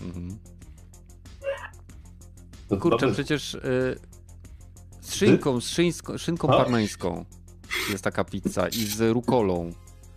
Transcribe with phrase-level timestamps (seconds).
[0.00, 0.38] Mhm.
[2.80, 3.98] Kurczę, przecież y,
[5.00, 7.24] z szynką, z szyńsko, szynką parmeńską
[7.90, 9.72] jest taka pizza i z rukolą.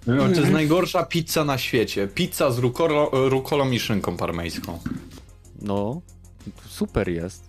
[0.08, 2.08] No, to jest najgorsza pizza na świecie.
[2.08, 4.80] Pizza z rukolo, rukolą i szynką parmeńską.
[5.62, 6.02] No,
[6.68, 7.44] super jest.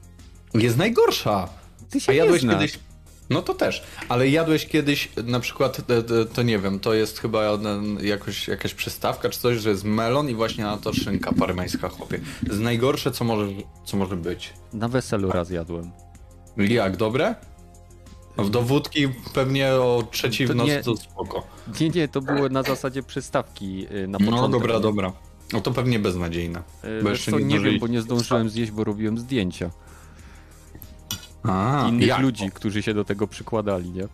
[0.54, 1.48] Jest najgorsza.
[1.90, 2.60] Ty się A jadłeś nie znasz.
[2.60, 2.78] kiedyś.
[3.30, 7.18] No to też, ale jadłeś kiedyś na przykład, e, to, to nie wiem, to jest
[7.18, 7.58] chyba e,
[8.02, 12.18] jakoś, jakaś przystawka czy coś, że jest melon i właśnie na to szynka parmeńska chłopie.
[12.18, 13.46] To jest najgorsze, co może,
[13.84, 14.52] co może być.
[14.72, 15.90] Na weselu raz jadłem.
[16.56, 17.34] Jak, dobre?
[18.36, 21.46] No, Do wódki pewnie o trzeciej To w nocy nie- to spoko.
[21.80, 24.40] Nie, nie, to było na zasadzie przystawki y, na początek.
[24.42, 25.12] No dobra, dobra.
[25.52, 26.58] No to pewnie beznadziejne.
[26.58, 29.70] Y, Bo Wiesz jeszcze co, nie nie wiem, bo nie zdążyłem zjeść, bo robiłem zdjęcia
[31.42, 32.20] A, innych jak?
[32.20, 34.04] ludzi, którzy się do tego przykładali, nie?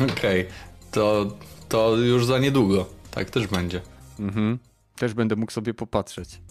[0.12, 0.46] Okej,
[0.90, 1.26] to,
[1.68, 2.86] to już za niedługo.
[3.10, 3.80] Tak też będzie.
[4.18, 4.58] Mhm.
[4.96, 6.40] Też będę mógł sobie popatrzeć.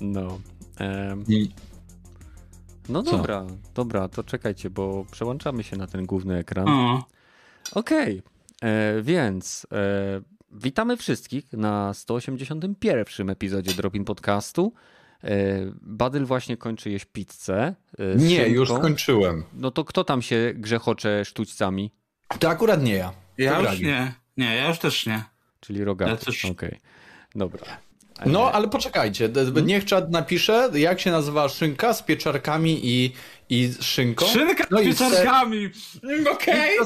[0.00, 0.38] No.
[2.88, 3.10] no Co?
[3.10, 6.66] dobra, dobra, to czekajcie, bo przełączamy się na ten główny ekran.
[7.72, 8.22] Okej,
[8.62, 10.20] e, więc e,
[10.54, 14.72] witamy wszystkich na 181 epizodzie Dropin Podcastu.
[15.24, 15.28] E,
[15.82, 17.74] Badyl właśnie kończy jeść pizzę.
[17.98, 18.52] e, Nie, szynką.
[18.54, 19.44] już skończyłem.
[19.54, 21.90] No to kto tam się grzechocze sztućcami?
[22.38, 23.12] To akurat nie ja.
[23.38, 24.12] ja To już nie.
[24.36, 25.24] Nie, ja już też nie.
[25.60, 26.10] Czyli rogaty.
[26.10, 26.78] Ja też- Okej,
[27.34, 27.60] dobra.
[28.26, 29.66] No, ale poczekajcie, Hmm?
[29.66, 33.12] niech czat napisze, jak się nazywa szynka z pieczarkami i,
[33.50, 34.26] i z szynką.
[34.26, 35.70] Szynka No z i pieczarkami!
[36.32, 36.78] Okej!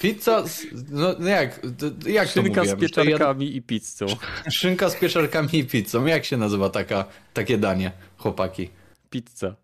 [0.00, 1.60] Pizza z, no no jak,
[2.06, 2.78] jak to Szynka mówiłem?
[2.78, 4.06] z pieczarkami i pizzą.
[4.50, 6.06] Szynka z pieczarkami i pizzą.
[6.06, 8.70] Jak się nazywa taka, takie danie, chłopaki?
[9.10, 9.54] Pizza.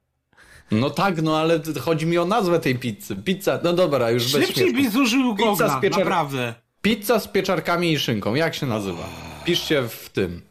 [0.70, 3.16] No tak, no ale chodzi mi o nazwę tej pizzy.
[3.16, 6.54] Pizza, no dobra, już bez Szybciej byś zużył z pieczar- naprawdę.
[6.82, 9.08] Pizza z pieczarkami i szynką, jak się nazywa?
[9.44, 10.49] Piszcie w tym.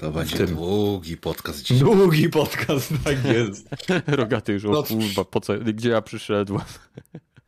[0.00, 0.46] To będzie tym.
[0.46, 1.78] długi podcast dzisiaj.
[1.78, 3.68] Długi podcast, tak jest.
[4.06, 4.82] Rogaty już, o No.
[4.82, 6.62] kurwa, po co, gdzie ja przyszedłem?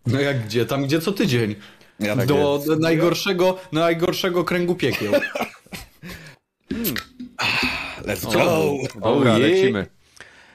[0.06, 0.66] No jak gdzie?
[0.66, 1.54] Tam gdzie co tydzień.
[2.00, 5.12] Ja Do, do najgorszego, najgorszego kręgu piekieł.
[8.02, 8.32] Let's O.
[8.32, 8.74] go!
[9.00, 9.86] Dobra, lecimy.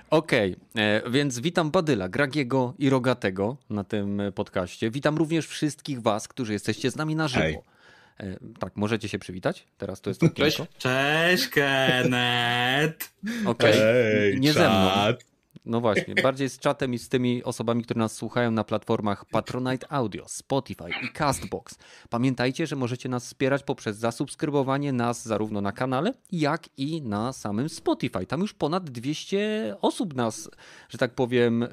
[0.09, 4.91] Okej, e, więc witam Badyla, Gragiego i Rogatego na tym podcaście.
[4.91, 7.41] Witam również wszystkich was, którzy jesteście z nami na żywo.
[7.41, 7.57] Hej.
[8.19, 9.67] E, tak, możecie się przywitać?
[9.77, 10.59] Teraz to jest Cześć.
[10.59, 10.73] okienko.
[10.79, 13.13] Cześć, Kenneth!
[13.45, 14.89] Okej, Hej, nie ze mną.
[15.65, 19.91] No właśnie, bardziej z czatem i z tymi osobami, które nas słuchają na platformach Patronite
[19.91, 21.77] Audio, Spotify i Castbox.
[22.09, 27.69] Pamiętajcie, że możecie nas wspierać poprzez zasubskrybowanie nas zarówno na kanale, jak i na samym
[27.69, 28.25] Spotify.
[28.25, 30.49] Tam już ponad 200 osób nas,
[30.89, 31.67] że tak powiem, e,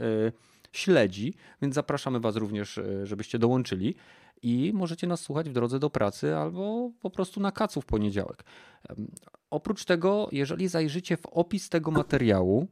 [0.73, 3.95] śledzi, więc zapraszamy Was również, e, żebyście dołączyli.
[4.43, 8.45] I możecie nas słuchać w drodze do pracy albo po prostu na kacu w poniedziałek.
[9.51, 12.69] Oprócz tego, jeżeli zajrzycie w opis tego materiału,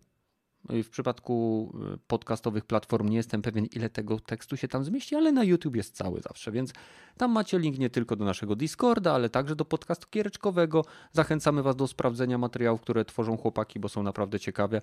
[0.69, 5.33] w przypadku y, podcastowych platform nie jestem pewien, ile tego tekstu się tam zmieści, ale
[5.33, 6.73] na YouTube jest cały zawsze, więc
[7.17, 10.85] tam macie link nie tylko do naszego Discorda, ale także do podcastu giereczkowego.
[11.13, 14.83] Zachęcamy Was do sprawdzenia materiałów, które tworzą chłopaki, bo są naprawdę ciekawe.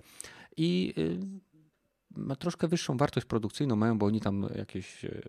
[0.56, 1.18] I y,
[2.16, 5.22] ma troszkę wyższą wartość produkcyjną mają, bo oni tam jakieś y,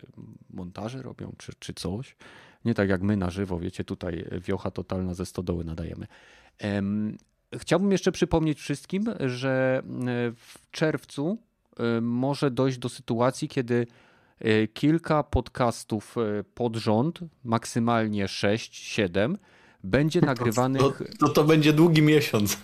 [0.50, 2.16] montaże robią, czy, czy coś.
[2.64, 6.06] Nie tak jak my na żywo, wiecie, tutaj wiocha totalna ze stodoły nadajemy.
[6.58, 7.16] Em,
[7.58, 11.38] Chciałbym jeszcze przypomnieć wszystkim, że e, w czerwcu
[11.78, 13.86] e, może dojść do sytuacji, kiedy
[14.38, 19.34] e, kilka podcastów e, pod rząd, maksymalnie 6-7,
[19.84, 20.82] będzie nagrywanych.
[20.82, 22.58] To, to, to będzie długi miesiąc.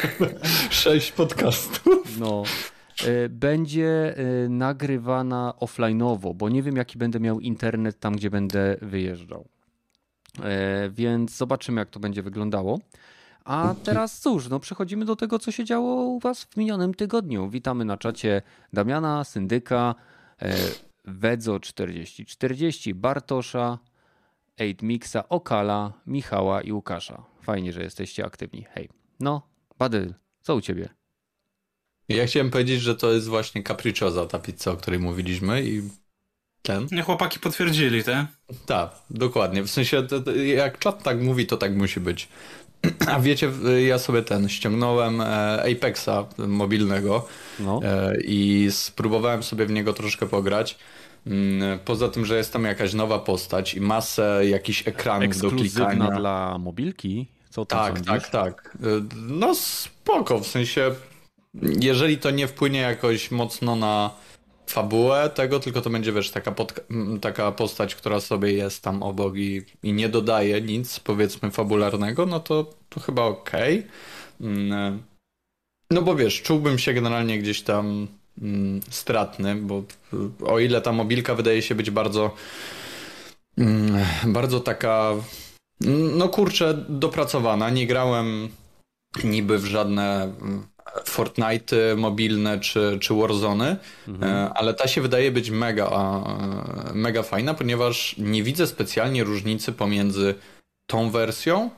[0.70, 2.18] Sześć podcastów.
[2.18, 2.75] No, e,
[3.30, 9.48] będzie e, nagrywana offline'owo, bo nie wiem, jaki będę miał internet tam, gdzie będę wyjeżdżał.
[10.42, 12.78] E, Więc zobaczymy, jak to będzie wyglądało.
[13.44, 17.50] A teraz cóż, no przechodzimy do tego, co się działo u Was w minionym tygodniu.
[17.50, 19.94] Witamy na czacie Damiana, Syndyka,
[20.42, 20.54] e,
[21.08, 23.78] Wedzo4040, Bartosza,
[24.58, 27.24] 8mixa, Okala, Michała i Łukasza.
[27.42, 28.66] Fajnie, że jesteście aktywni.
[28.70, 28.88] Hej.
[29.20, 29.42] No,
[29.78, 30.88] Badyl, co u Ciebie?
[32.08, 35.82] Ja chciałem powiedzieć, że to jest właśnie capricciosa, ta pizza, o której mówiliśmy i
[36.62, 36.86] ten.
[36.92, 38.26] Nie, chłopaki potwierdzili, te?
[38.66, 39.62] Tak, dokładnie.
[39.62, 42.28] W sensie, to, to, jak czat tak mówi, to tak musi być.
[43.12, 43.50] A wiecie,
[43.86, 47.28] ja sobie ten ściągnąłem e, Apexa mobilnego
[47.60, 47.80] No.
[47.84, 50.78] e, i spróbowałem sobie w niego troszkę pograć.
[51.26, 56.10] Mm, Poza tym, że jest tam jakaś nowa postać i masę jakichś ekranów do klikania.
[56.10, 57.26] dla mobilki?
[57.50, 58.30] Co tam Tak, sądzisz?
[58.30, 58.78] tak, tak.
[58.82, 58.86] E,
[59.16, 60.94] No spoko, w sensie
[61.62, 64.10] jeżeli to nie wpłynie jakoś mocno na,
[64.66, 66.54] fabułę tego, tylko to będzie, wiesz, taka,
[67.20, 72.40] taka postać, która sobie jest tam obok i, i nie dodaje nic, powiedzmy, fabularnego, no
[72.40, 73.86] to, to chyba okej.
[74.40, 75.02] Mm,
[75.90, 78.08] No bo wiesz, czułbym się generalnie gdzieś tam
[78.42, 79.82] mm, stratny, bo
[80.46, 82.34] o ile ta mobilka wydaje się być bardzo
[83.58, 85.14] mm, bardzo taka
[85.84, 87.70] mm, no kurczę, dopracowana.
[87.70, 88.48] Nie grałem
[89.24, 90.32] niby w żadne
[91.04, 93.76] Fortnite mobilne czy, czy Warzone,
[94.22, 95.90] e, ale ta się wydaje być mega,
[96.94, 100.34] mega fajna, ponieważ nie widzę specjalnie różnicy pomiędzy
[100.86, 101.70] tą wersją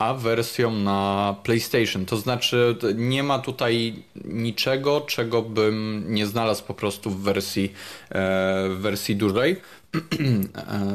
[0.00, 2.06] a wersją na PlayStation.
[2.06, 7.72] To znaczy, nie ma tutaj niczego, czego bym nie znalazł po prostu w wersji,
[8.08, 9.56] e, w wersji dużej.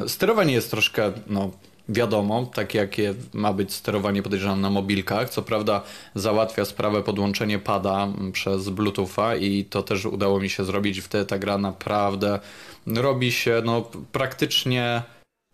[0.04, 1.50] E, Sterowanie jest troszkę, no
[1.88, 5.30] wiadomo, tak jakie ma być sterowanie podejrzewam na mobilkach.
[5.30, 5.82] Co prawda
[6.14, 11.00] załatwia sprawę podłączenie pada przez Bluetootha i to też udało mi się zrobić.
[11.00, 12.38] Wtedy ta gra naprawdę
[12.86, 15.02] robi się no praktycznie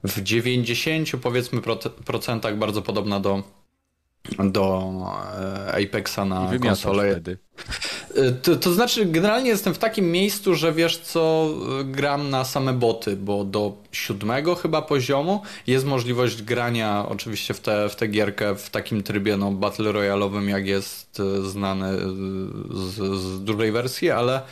[0.04, 3.42] w 90 powiedzmy proce- procentach bardzo podobna do
[4.44, 4.92] do
[5.68, 7.10] e, Apexa na konsolę.
[7.12, 7.38] wtedy.
[8.16, 11.48] Y, To, to znaczy, generalnie jestem w takim miejscu, że wiesz co,
[11.80, 17.60] y, gram na same boty, bo do siódmego chyba poziomu jest możliwość grania oczywiście w
[17.60, 21.98] tę w tę gierkę w takim trybie no, battle royalowym, jak jest znany
[22.70, 24.42] z, z dużej wersji, ale e,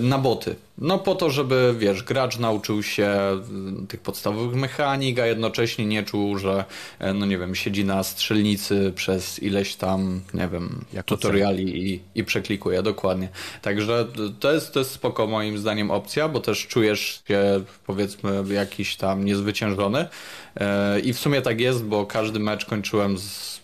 [0.00, 0.56] na boty.
[0.78, 3.40] No po to, żeby wiesz, gracz nauczył się
[3.82, 6.64] y, tych podstawowych mechanik, a jednocześnie nie czuł, że
[6.98, 12.00] e, no nie wiem, siedzi na strzelnicy przez ileś tam, nie wiem, Jako tutoriali i,
[12.14, 13.28] i przeklikuje, dokładnie.
[13.62, 14.06] Także
[14.40, 19.24] to jest, to jest spoko moim zdaniem opcja, bo też czujesz się powiedzmy jakiś tam
[19.24, 20.06] niezwyciężony
[20.60, 23.60] E, i w sumie tak jest, bo każdy mecz kończyłem z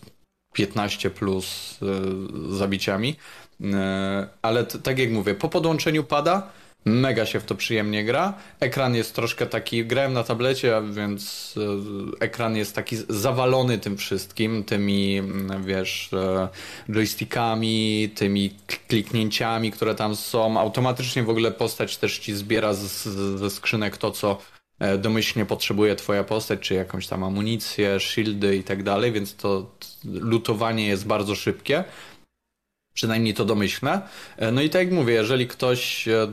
[0.53, 3.42] 15 plus e, zabiciami, E,
[4.41, 6.49] ale t- tak jak mówię, po podłączeniu pada
[6.85, 8.33] Mega się w to przyjemnie gra.
[8.59, 11.53] Ekran jest troszkę taki, grałem na tablecie, więc
[12.21, 16.47] e, ekran jest taki zawalony tym wszystkim, tymi, mm, wiesz, e,
[16.93, 18.53] joystickami, tymi
[18.87, 20.59] kliknięciami, które tam są.
[20.59, 24.37] Automatycznie w ogóle postać też ci zbiera ze skrzynek to, co
[24.79, 29.71] e, domyślnie potrzebuje twoja postać, czy jakąś tam amunicję, shieldy i tak dalej, więc to
[30.05, 31.83] lutowanie jest bardzo szybkie.
[32.93, 34.01] Przynajmniej to domyślne.
[34.51, 36.27] No i tak jak mówię, jeżeli ktoś e,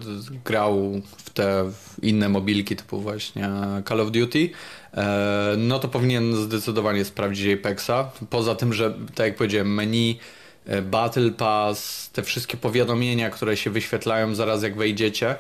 [0.45, 1.71] grał w te
[2.03, 3.49] inne mobilki typu właśnie
[3.89, 4.51] Call of Duty,
[4.95, 8.11] e, no to powinien zdecydowanie sprawdzić Apexa.
[8.31, 10.19] Poza tym, że tak jak powiedziałem, menu,
[10.67, 15.37] e, Battle Pass, te wszystkie powiadomienia, które się wyświetlają zaraz jak wejdziecie,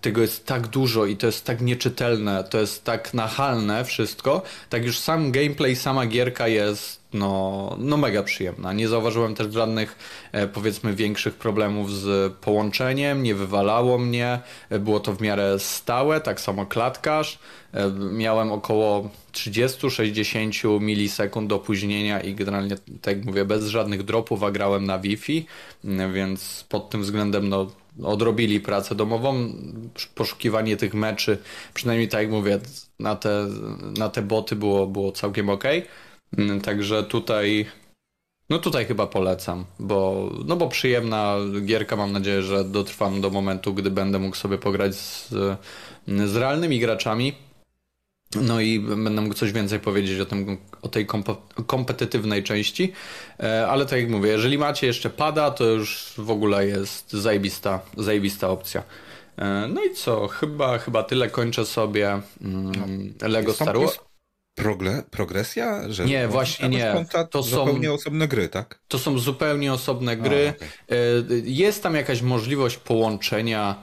[0.00, 4.84] tego jest tak dużo i to jest tak nieczytelne, to jest tak nachalne wszystko, tak
[4.84, 8.72] już sam gameplay, sama gierka jest no, no mega przyjemna.
[8.72, 9.98] Nie zauważyłem też żadnych
[10.32, 14.40] e, powiedzmy większych problemów z połączeniem, nie wywalało mnie,
[14.70, 17.38] e, było to w miarę stałe, tak samo klatkarz.
[17.74, 24.50] E, Miałem około 30-60 milisekund opóźnienia i generalnie, tak jak mówię, bez żadnych dropów, a
[24.50, 25.46] grałem na Wi-Fi,
[26.12, 27.66] więc pod tym względem no,
[28.02, 29.52] odrobili pracę domową.
[30.14, 31.38] Poszukiwanie tych meczy,
[31.74, 32.60] przynajmniej tak jak mówię,
[32.98, 33.46] na te,
[33.98, 35.64] na te boty było, było całkiem ok.
[36.38, 37.66] Mm, Także tutaj,
[38.50, 41.36] no tutaj chyba polecam, bo, no bo przyjemna
[41.66, 45.28] gierka, mam nadzieję, że dotrwam do momentu, gdy będę mógł sobie pograć z,
[46.08, 47.32] z realnymi graczami.
[48.34, 51.06] No i będę mógł coś więcej powiedzieć o, tym, o tej
[51.66, 52.92] kompetytywnej części,
[53.40, 57.80] E, ale tak jak mówię, jeżeli macie jeszcze pada, to już w ogóle jest zajebista,
[57.96, 58.82] zajebista opcja.
[59.38, 62.72] E, No i co, chyba, chyba tyle kończę sobie mm,
[63.22, 63.98] Lego Star Wars.
[64.54, 65.92] Progle, progresja?
[65.92, 67.06] Że Nie, właśnie nie.
[67.30, 68.78] To są- zupełnie osobne gry, tak?
[68.88, 70.52] To są zupełnie osobne gry.
[70.56, 70.68] okej.
[70.88, 70.96] E,
[71.44, 73.74] Jest tam jakaś możliwość połączenia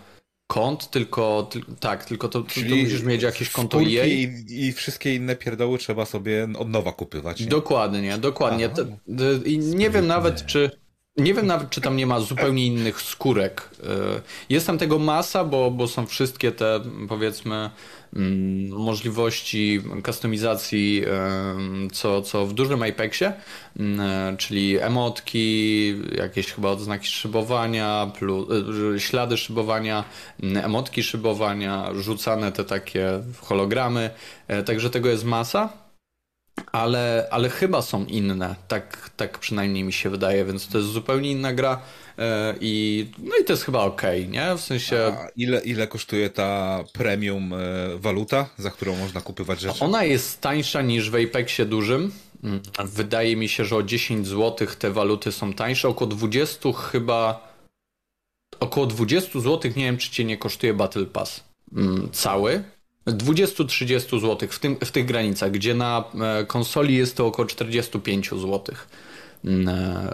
[0.48, 4.06] kont, tylko tyl- tak, tylko to, to, to musisz mieć jakieś konto EA.
[4.06, 7.40] i, i wszystkie inne pierdoły trzeba sobie od nowa kupywać.
[7.40, 7.48] Nie?
[7.48, 8.70] Dokładnie, dokładnie.
[8.74, 8.92] Aha.
[9.46, 10.72] I nie wiem nawet, czy.
[11.18, 13.70] Nie wiem nawet, czy tam nie ma zupełnie innych skórek.
[13.84, 13.88] E,
[14.50, 17.70] Jest tam tego masa, bo, bo są wszystkie te, powiedzmy,
[18.70, 21.04] możliwości kustomizacji,
[21.92, 23.34] co, co w dużym Apexie,
[23.80, 28.48] mm, e, czyli emotki, jakieś chyba odznaki szybowania, plus,
[28.96, 30.04] e, ślady szybowania,
[30.44, 33.10] mm, emotki szybowania, rzucane te takie
[33.42, 34.10] hologramy.
[34.48, 35.83] E, Także tego jest masa.
[36.72, 41.32] Ale, ale chyba są inne, tak, tak przynajmniej mi się wydaje, więc to jest zupełnie
[41.32, 41.82] inna gra
[42.18, 44.56] e, i no i to jest chyba okej, nie?
[44.58, 47.58] W sensie A ile, ile kosztuje ta premium e,
[47.98, 49.80] waluta, za którą można kupywać rzeczy?
[49.80, 52.12] ona jest tańsza niż w Apexie dużym.
[52.86, 57.54] Wydaje mi się, że o 10 zł te waluty są tańsze, około 20 chyba
[58.60, 61.44] około 20 zł, nie wiem czy cię nie kosztuje Battle Pass
[61.76, 62.64] mm, cały.
[63.08, 68.30] 20-30 zł w, tym, w tych granicach, gdzie na e, konsoli jest to około 45
[68.30, 68.76] zł.
[69.46, 70.10] Mm, e,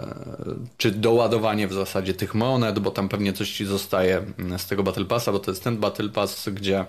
[0.76, 4.82] Czy doładowanie w zasadzie tych monet, bo tam pewnie coś ci zostaje mm, z tego
[4.82, 6.84] Battle Passa, bo to jest ten Battle Pass, gdzie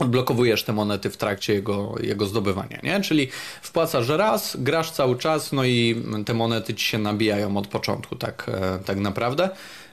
[0.00, 3.00] odblokowujesz te monety w trakcie jego, jego zdobywania, nie?
[3.00, 3.28] Czyli
[3.62, 8.46] wpłacasz raz, grasz cały czas, no i te monety ci się nabijają od początku, tak,
[8.48, 9.50] e, tak naprawdę.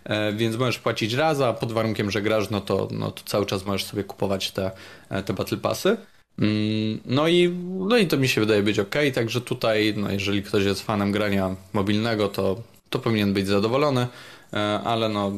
[0.08, 3.46] E, Więc możesz płacić raz, a pod warunkiem, że grasz, no to, no to cały
[3.46, 4.72] czas możesz sobie kupować te,
[5.10, 5.98] e, te Battle Passy.
[6.40, 7.50] Mm, No i,
[7.80, 11.12] no i to mi się wydaje być ok, także tutaj, no jeżeli ktoś jest fanem
[11.12, 14.08] grania mobilnego, to, to powinien być zadowolony,
[14.54, 15.32] e, ale no,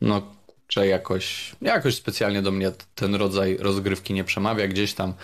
[0.00, 0.22] no
[0.68, 4.68] że jakoś, jakoś specjalnie do mnie ten rodzaj rozgrywki nie przemawia.
[4.68, 5.14] Gdzieś tam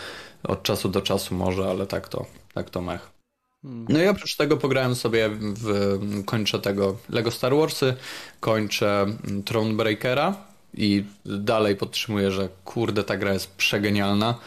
[0.43, 3.20] od czasu do czasu może, ale tak to, tak to mech.
[3.65, 7.95] No i oprócz tego pograłem sobie w, kończę tego Lego Star Warsy,
[8.41, 9.07] kończę
[9.45, 10.37] Thronebreakera
[10.75, 14.39] i dalej podtrzymuję, że kurde ta gra jest przegenialna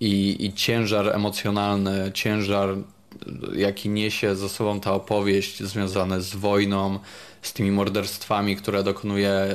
[0.00, 2.76] i, i ciężar emocjonalny, ciężar
[3.54, 6.98] jaki niesie ze sobą ta opowieść związana z wojną,
[7.42, 9.54] z tymi morderstwami, które dokonuje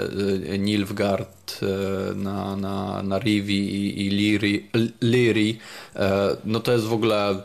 [0.53, 4.69] y, Nilfgaard y, na, na, na Rivi i, i Liri,
[5.01, 5.57] Liri,
[5.95, 7.41] e, no to jest w ogóle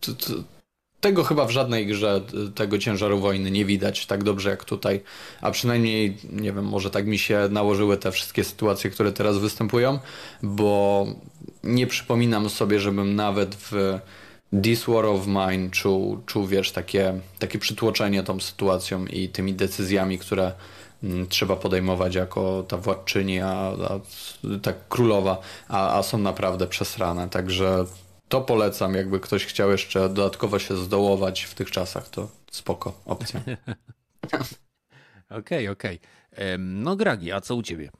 [0.00, 0.32] t, t,
[1.00, 2.20] tego chyba w żadnej grze
[2.54, 5.00] tego ciężaru wojny nie widać tak dobrze jak tutaj,
[5.40, 9.98] a przynajmniej nie wiem, może tak mi się nałożyły te wszystkie sytuacje, które teraz występują,
[10.42, 11.06] bo
[11.64, 13.98] nie przypominam sobie, żebym nawet w
[14.62, 20.18] This War of Mine czuł, czuł wiesz, takie, takie przytłoczenie tą sytuacją i tymi decyzjami,
[20.18, 20.52] które
[21.02, 23.50] mm, trzeba podejmować jako ta władczyni, a,
[23.88, 24.00] a
[24.62, 25.38] ta królowa,
[25.68, 27.28] a, a są naprawdę przesrane.
[27.28, 27.84] Także
[28.28, 33.40] to polecam, jakby ktoś chciał jeszcze dodatkowo się zdołować w tych czasach, to spoko, opcja.
[35.30, 36.00] Okej, okej.
[36.32, 37.90] Em, No Gragi, a co u ciebie?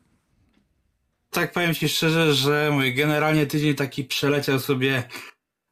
[1.30, 5.02] Tak powiem ci szczerze, że mój generalnie tydzień taki przeleciał sobie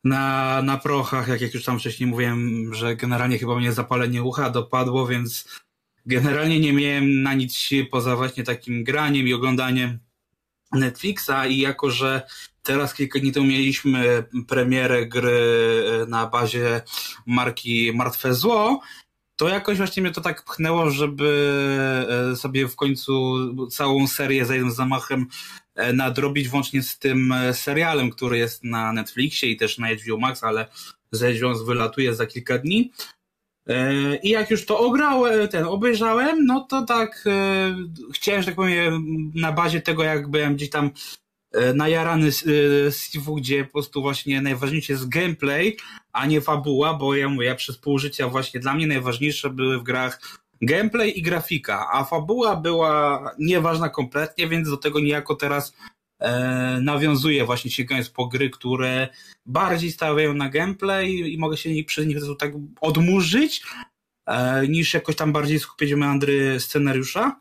[0.04, 4.50] na, na prochach, jak, jak już tam wcześniej mówiłem, że generalnie chyba mnie zapalenie ucha
[4.50, 5.48] dopadło, więc
[6.06, 9.98] generalnie nie miałem na nic siły poza właśnie takim graniem i oglądaniem
[10.72, 12.22] Netflixa i jako, że
[12.66, 15.40] teraz kilka dni temu mieliśmy premierę gry
[16.02, 16.82] e, na bazie
[17.26, 18.80] marki Martwe Zło,
[19.36, 21.30] to jakoś właśnie mnie to tak pchnęło, żeby
[22.32, 23.36] e, sobie w końcu
[23.70, 25.26] całą serię za jednym zamachem
[25.74, 30.44] e, nadrobić, włącznie z tym serialem, który jest na Netflixie i też na HBO Max,
[30.44, 30.66] ale
[31.10, 32.92] z HBO wylatuje za kilka dni.
[34.22, 37.24] I jak już to ograłem, ten obejrzałem, no to tak
[38.14, 39.04] chciałem, że tak powiem,
[39.34, 40.90] na bazie tego, jak byłem gdzieś tam
[41.74, 45.76] najarany z e, Sifu, gdzie po prostu właśnie najważniejsze jest gameplay,
[46.12, 49.78] a nie fabuła, bo ja mówię, ja przez pół życia właśnie dla mnie najważniejsze były
[49.78, 50.20] w grach
[50.62, 55.76] gameplay i grafika, a fabuła była nieważna kompletnie, więc do tego niejako teraz
[56.18, 59.08] e, nawiązuję właśnie sięgając po gry, które
[59.46, 63.62] bardziej stawiają na gameplay i mogę się przez nich tak odmurzyć,
[64.26, 67.40] e, niż jakoś tam bardziej skupić meandry scenariusza.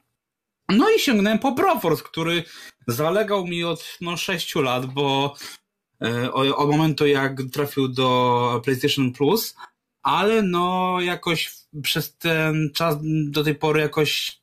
[0.70, 2.44] No i sięgnąłem po Broforce, który
[2.88, 5.36] zalegał mi od no, 6 lat, bo
[6.04, 9.56] e, od momentu jak trafił do PlayStation Plus,
[10.04, 12.98] ale no jakoś przez ten czas
[13.30, 14.42] do tej pory jakoś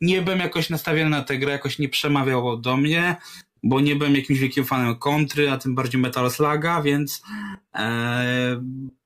[0.00, 3.16] nie byłem jakoś nastawiony na tę grę, jakoś nie przemawiało do mnie,
[3.62, 7.22] bo nie byłem jakimś wielkim fanem kontry, a tym bardziej Metal Sluga, więc
[7.74, 8.62] e,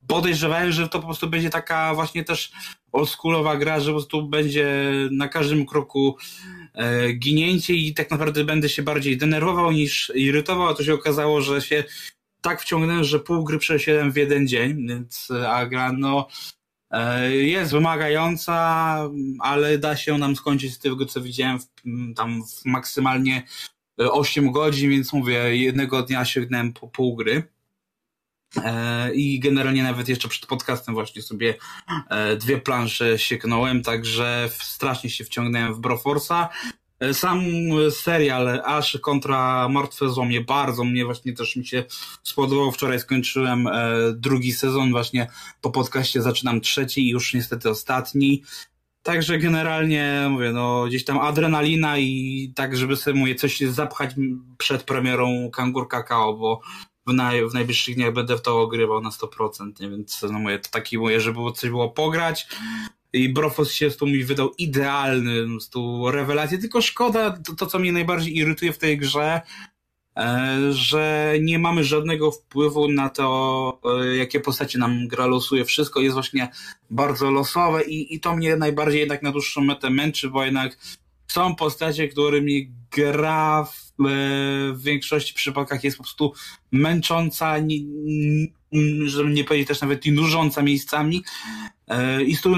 [0.09, 2.53] podejrzewałem, że to po prostu będzie taka właśnie też
[2.93, 6.17] oldschoolowa gra, że po prostu będzie na każdym kroku
[6.75, 11.41] e, ginięcie i tak naprawdę będę się bardziej denerwował niż irytował, a to się okazało,
[11.41, 11.85] że się
[12.41, 16.29] tak wciągnąłem, że pół gry przeszedłem w jeden dzień, więc e, a gra no
[16.91, 18.55] e, jest wymagająca,
[19.41, 21.67] ale da się nam skończyć z tego, co widziałem w,
[22.17, 23.43] tam w maksymalnie
[24.01, 27.56] e, 8 godzin, więc mówię, jednego dnia sięgnąłem po pół gry.
[28.65, 31.55] E, I generalnie nawet jeszcze przed podcastem właśnie sobie
[32.11, 36.49] e, dwie plansze sieknąłem, także strasznie się wciągnąłem w Broforce'a.
[37.01, 37.41] E, Sam
[37.91, 41.85] serial Ash kontra Martwe Zło mnie bardzo, mnie właśnie też mi się
[42.23, 42.73] spodobał.
[42.73, 43.69] Wczoraj skończyłem
[44.15, 45.27] drugi sezon, właśnie
[45.61, 48.43] po podcaście zaczynam trzeci i już niestety ostatni.
[49.03, 54.11] Także generalnie mówię, no gdzieś tam adrenalina i tak, żeby sobie mówię, coś zapchać
[54.59, 56.61] przed premierą Kangur Kakao, bo
[57.07, 59.91] w, naj, w najbliższych dniach będę w to ogrywał na 100%, nie?
[59.91, 62.47] więc no mówię, to taki mówię, żeby było coś było pograć
[63.13, 67.79] i Brofos się tu mi wydał idealny, po prostu rewelację, tylko szkoda, to, to co
[67.79, 69.41] mnie najbardziej irytuje w tej grze,
[70.17, 75.65] e, że nie mamy żadnego wpływu na to, e, jakie postacie nam gra losuje.
[75.65, 76.49] Wszystko jest właśnie
[76.91, 80.79] bardzo losowe i, i to mnie najbardziej jednak na dłuższą metę męczy, bo jednak
[81.29, 84.05] są postacie, którymi gra w, e,
[84.73, 86.33] w większości przypadkach jest po prostu
[86.73, 87.79] męcząca, nie,
[89.07, 91.23] żeby nie powiedzieć też nawet i nużąca miejscami.
[91.89, 92.55] E, I tu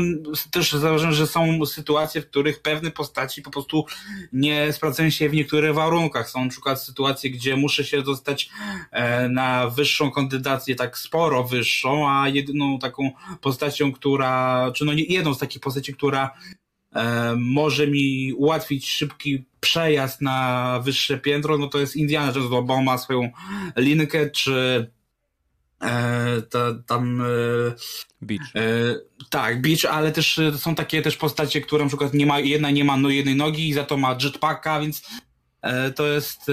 [0.50, 3.84] też zauważyłem, że są sytuacje, w których pewne postaci po prostu
[4.32, 6.30] nie sprawdzają się w niektórych warunkach.
[6.30, 8.50] Są na przykład sytuacje, gdzie muszę się dostać
[8.90, 13.10] e, na wyższą kandydację, tak sporo wyższą, a jedyną taką
[13.40, 16.30] postacią, która, czy no jedną z takich postaci, która
[17.36, 22.84] może mi ułatwić szybki przejazd na wyższe piętro, no to jest Indiana Jones, bo on
[22.84, 23.30] ma swoją
[23.76, 24.86] linkę, czy
[25.82, 27.20] E, to, tam.
[27.20, 27.24] E,
[28.22, 28.56] Beach.
[28.56, 28.60] E,
[29.30, 32.70] tak, Beach, ale też e, są takie też postacie, które na przykład nie ma, jedna
[32.70, 35.27] nie ma no jednej nogi i za to ma jetpacka, więc e,
[35.96, 36.52] to jest, e,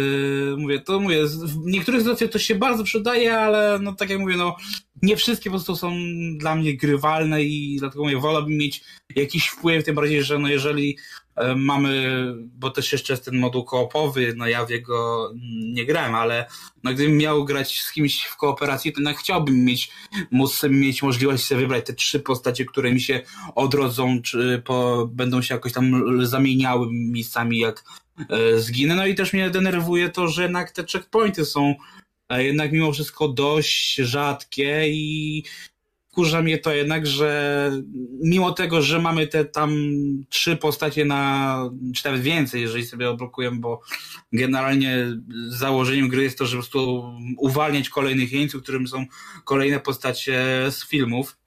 [0.57, 4.37] mówię, to mówię, w niektórych sytuacjach to się bardzo przydaje, ale no tak jak mówię,
[4.37, 4.55] no
[5.01, 5.93] nie wszystkie po prostu są
[6.37, 8.83] dla mnie grywalne i dlatego mówię, wolałbym mieć
[9.15, 10.97] jakiś wpływ, tym bardziej, że no jeżeli
[11.35, 15.31] E, mamy, bo też jeszcze jest ten moduł koopowy, no ja w jego
[15.73, 16.45] nie grałem, ale
[16.83, 19.91] no gdybym miał grać z kimś w kooperacji, to jednak chciałbym mieć,
[20.31, 23.21] móc mieć możliwość sobie wybrać te trzy postacie, które mi się
[23.55, 28.04] odrodzą, czy po, będą się jakoś tam zamieniały miejscami jak e,
[28.57, 28.95] zginę.
[28.95, 31.75] No i też mnie denerwuje to, że jednak te checkpointy są
[32.29, 35.43] e, jednak mimo wszystko dość rzadkie i
[36.15, 37.71] wkurza mnie to jednak, że
[38.23, 39.75] mimo tego, że mamy te tam
[40.29, 43.81] trzy postacie na, czy nawet więcej, jeżeli sobie oblokujemy, bo
[44.33, 45.07] generalnie
[45.47, 49.05] założeniem gry jest to, żeby po prostu uwalniać kolejnych jeńców, którym są
[49.43, 51.37] kolejne postacie z filmów.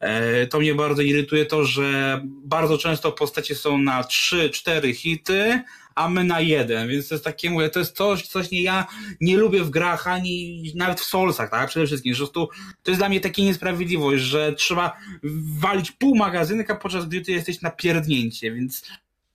[0.00, 5.62] E, to mnie bardzo irytuje to, że bardzo często postacie są na trzy, cztery hity,
[5.96, 8.86] a my na jeden, więc to jest takie, mówię, to jest coś, coś nie ja
[9.20, 12.48] nie lubię w grach, ani nawet w Soulsach, tak, przede wszystkim, że to,
[12.82, 14.96] to jest dla mnie taka niesprawiedliwość, że trzeba
[15.58, 18.82] walić pół magazynka, podczas gdy ty jesteś na pierdnięcie, więc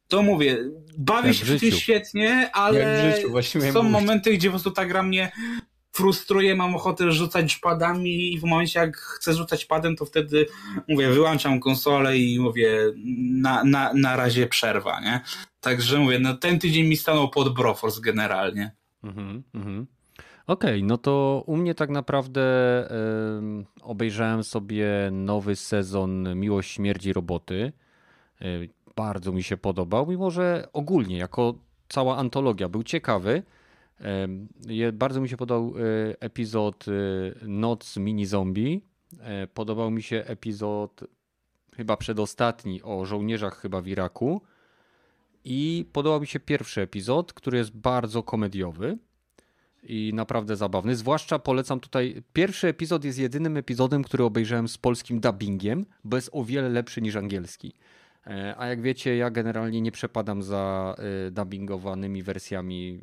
[0.08, 0.58] to mówię,
[0.98, 3.14] bawię Jak się przy tym świetnie, ale
[3.74, 5.32] są momenty, gdzie po prostu ta gra mnie
[5.92, 10.46] frustruje, mam ochotę rzucać szpadami i w momencie jak chcę rzucać padem, to wtedy
[10.88, 12.78] mówię, wyłączam konsolę i mówię,
[13.32, 15.22] na, na, na razie przerwa, nie?
[15.62, 18.72] Także mówię, no ten tydzień mi stanął pod Broforce generalnie.
[19.04, 19.88] Mhm, mhm.
[20.48, 22.42] Okej, no to u mnie tak naprawdę
[23.38, 27.72] em, obejrzałem sobie nowy sezon Miłość, Śmierć i Roboty.
[28.42, 28.46] E,
[28.96, 31.56] bardzo mi się podobał, mimo że ogólnie, jako
[31.90, 33.44] cała antologia, był ciekawy.
[34.94, 35.82] Bardzo mi się podobał e,
[36.20, 36.92] epizod e,
[37.48, 38.82] Noc Mini Zombie.
[39.20, 41.04] E, Podobał mi się epizod
[41.76, 44.42] chyba przedostatni o żołnierzach chyba w Iraku.
[45.44, 48.98] I podobał mi się pierwszy epizod, który jest bardzo komediowy
[49.84, 50.96] i naprawdę zabawny.
[50.96, 52.24] Zwłaszcza polecam tutaj.
[52.34, 57.02] Pierwszy epizod jest jedynym epizodem, który obejrzałem z polskim dubbingiem, bo jest o wiele lepszy
[57.02, 57.74] niż angielski.
[58.58, 60.96] A jak wiecie, ja generalnie nie przepadam za
[61.32, 63.02] dubbingowanymi wersjami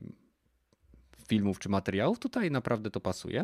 [1.28, 2.18] filmów czy materiałów.
[2.18, 3.42] Tutaj naprawdę to pasuje.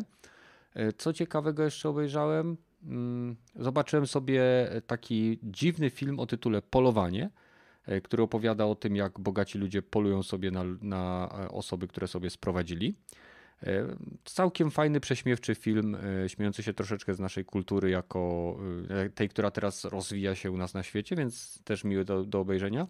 [0.73, 2.57] E, Co ciekawego jeszcze obejrzałem?
[2.83, 4.43] Mm, Zobaczyłem sobie
[4.87, 7.29] taki dziwny film o tytule Polowanie,
[7.85, 12.07] e, który opowiada o tym, jak bogaci ludzie polują sobie na, na e, osoby, które
[12.07, 12.95] sobie sprowadzili.
[14.23, 18.57] Całkiem fajny, prześmiewczy film, śmiejący się troszeczkę z naszej kultury, jako
[19.15, 22.87] tej, która teraz rozwija się u nas na świecie, więc też miły do, do obejrzenia.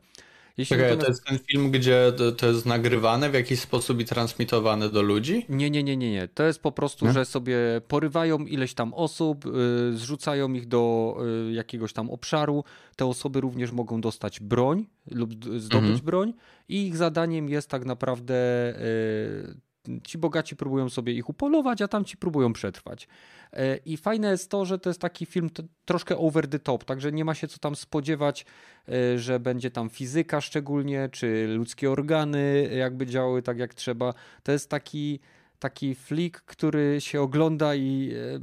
[0.57, 3.99] Jeśli Czekaj, natomiast- to jest ten film, gdzie to, to jest nagrywane w jakiś sposób
[3.99, 5.45] i transmitowane do ludzi?
[5.49, 6.27] Nie, nie, nie, nie, nie.
[6.27, 7.11] To jest po prostu, Nie?
[7.13, 9.49] że sobie porywają ileś tam osób, y,
[9.97, 11.15] zrzucają ich do
[11.49, 12.63] y, jakiegoś tam obszaru.
[12.95, 15.99] Te osoby również mogą dostać broń lub zdobyć Mhm.
[16.05, 16.33] broń
[16.69, 18.35] i ich zadaniem jest tak naprawdę
[18.81, 19.55] y,
[20.03, 23.07] ci bogaci próbują sobie ich upolować, a tamci próbują przetrwać.
[23.53, 25.49] Y, I fajne jest to, że to jest taki film
[25.85, 28.45] troszkę over the top, także nie ma się co tam spodziewać,
[28.89, 34.13] y, że będzie tam fizyka szczególnie, czy ludzkie organy jakby działały tak jak trzeba.
[34.43, 35.19] To jest taki
[35.59, 38.39] taki flick, który się ogląda i e,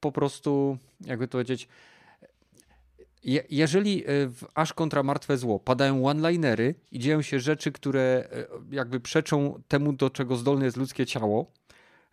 [0.00, 1.68] po prostu, jakby to powiedzieć,
[3.24, 8.00] je, jeżeli e, w Aż kontra Martwe Zło padają one-linery i dzieją się rzeczy, które
[8.00, 11.52] e, jakby przeczą temu, do czego zdolne jest ludzkie ciało,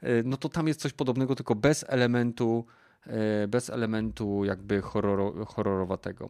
[0.01, 2.65] e, no to tam jest coś podobnego, tylko bez elementu,
[3.47, 6.29] bez elementu jakby horroro, horrorowatego.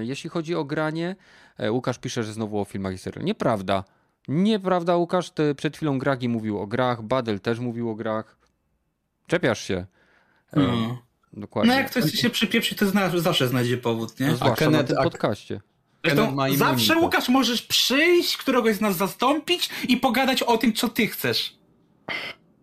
[0.00, 1.16] Jeśli chodzi o granie,
[1.70, 3.26] Łukasz pisze, że znowu o filmach i serialach.
[3.26, 3.84] Nieprawda.
[4.28, 5.30] Nieprawda, Łukasz.
[5.30, 8.36] Ty przed chwilą Gragi mówił o grach, Badel też mówił o grach.
[9.26, 9.86] Czepiasz się.
[10.56, 11.02] No.
[11.32, 11.72] Dokładnie.
[11.72, 14.26] No jak ktoś się przypieprzy, to zna, zawsze znajdzie powód, nie?
[14.26, 15.60] No, zwłaszcza Kenneth- na tym a- podcaście.
[16.04, 16.98] Zresztą zawsze.
[16.98, 21.56] Łukasz, możesz przyjść, któregoś z nas zastąpić i pogadać o tym, co ty chcesz.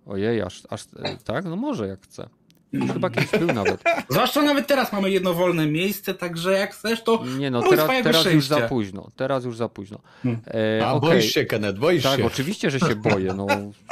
[0.05, 1.45] Ojej, aż, aż e, tak?
[1.45, 2.29] No może jak chce.
[2.71, 3.83] Już chyba kiedyś był nawet.
[4.09, 8.25] Zwłaszcza nawet teraz mamy jedno wolne miejsce, także jak chcesz, to Nie no, teraz, teraz
[8.25, 9.09] już za późno.
[9.15, 9.99] Teraz już za późno.
[10.23, 10.41] Hmm.
[10.79, 11.09] E, A okej.
[11.09, 12.25] boisz się, Kenneth, boisz Tak, się.
[12.25, 13.33] oczywiście, że się boję.
[13.33, 13.47] No,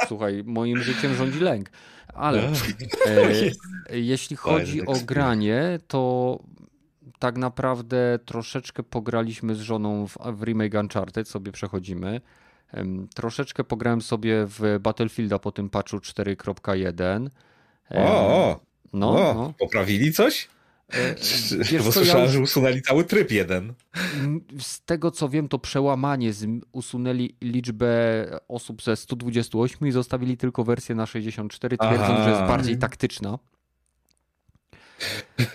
[0.08, 1.70] słuchaj, moim życiem rządzi lęk.
[2.14, 2.50] Ale
[3.90, 6.38] e, jeśli chodzi o granie, to
[7.18, 12.20] tak naprawdę troszeczkę pograliśmy z żoną w, w remake Uncharted, sobie przechodzimy.
[13.14, 17.02] Troszeczkę pograłem sobie w Battlefielda po tym patchu 4.1.
[17.02, 17.30] Em,
[17.90, 18.60] O, o,
[18.92, 19.54] No, o no.
[19.58, 20.48] poprawili coś?
[20.92, 21.14] E,
[21.58, 23.74] Wiesz, Bo ja słyszałem, już- że usunęli cały tryb jeden.
[24.20, 26.32] M, Z tego co wiem, to przełamanie
[26.72, 27.88] usunęli liczbę
[28.48, 32.24] osób ze 128 i zostawili tylko wersję na 64, twierdząc, Aha.
[32.24, 33.38] że jest bardziej taktyczna.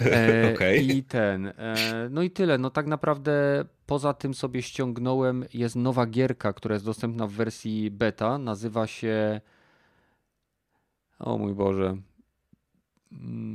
[0.01, 0.97] E, Okej.
[0.97, 1.47] I ten.
[1.47, 1.75] E,
[2.11, 2.57] no i tyle.
[2.57, 5.45] No tak naprawdę poza tym sobie ściągnąłem.
[5.53, 8.37] Jest nowa gierka, która jest dostępna w wersji beta.
[8.37, 9.41] Nazywa się.
[11.19, 11.97] O mój Boże.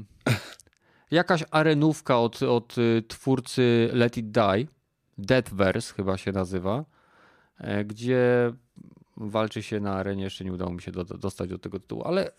[1.11, 4.67] Jakaś arenówka od, od y, twórcy Let It Die.
[5.19, 6.85] Deathverse chyba się nazywa.
[7.59, 8.53] e, Gdzie
[9.17, 10.25] walczy się na arenie.
[10.25, 12.31] Jeszcze nie udało mi się do, dostać do tego tytułu, ale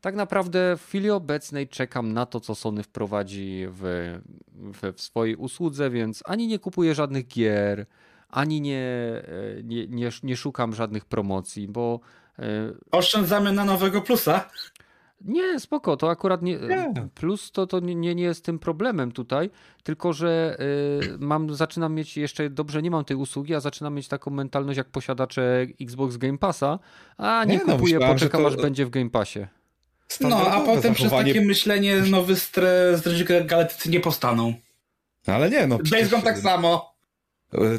[0.00, 3.80] tak naprawdę w chwili obecnej czekam na to, co Sony wprowadzi w,
[4.52, 7.86] w, w swojej usłudze, więc ani nie kupuję żadnych gier,
[8.28, 8.82] ani nie,
[9.58, 12.00] e, nie, nie, nie szukam żadnych promocji, bo
[12.38, 12.42] e,
[12.90, 14.50] Oszczędzamy na nowego plusa.
[15.20, 16.56] Nie, spoko, to akurat nie.
[16.58, 16.92] Nie.
[17.14, 19.50] Plus to, to nie, nie jest tym problemem tutaj,
[19.82, 20.56] tylko że
[21.14, 24.76] y, mam, zaczynam mieć jeszcze dobrze, nie mam tej usługi, a zaczynam mieć taką mentalność
[24.76, 26.78] jak posiadacze Xbox Game Passa,
[27.16, 29.46] a nie, Nie, no, kupuję, że poczekam to- aż będzie w Game Passie.
[30.20, 33.02] No, a potem przez takie myślenie nowy stres,
[33.44, 34.54] galatycy nie powstaną.
[35.26, 36.89] No, ale nie, no Days przecież Gone tak samo.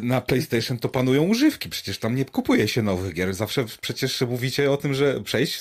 [0.01, 3.33] Na PlayStation to panują używki, przecież tam nie kupuje się nowych gier.
[3.33, 5.59] Zawsze przecież mówicie o tym, że przejść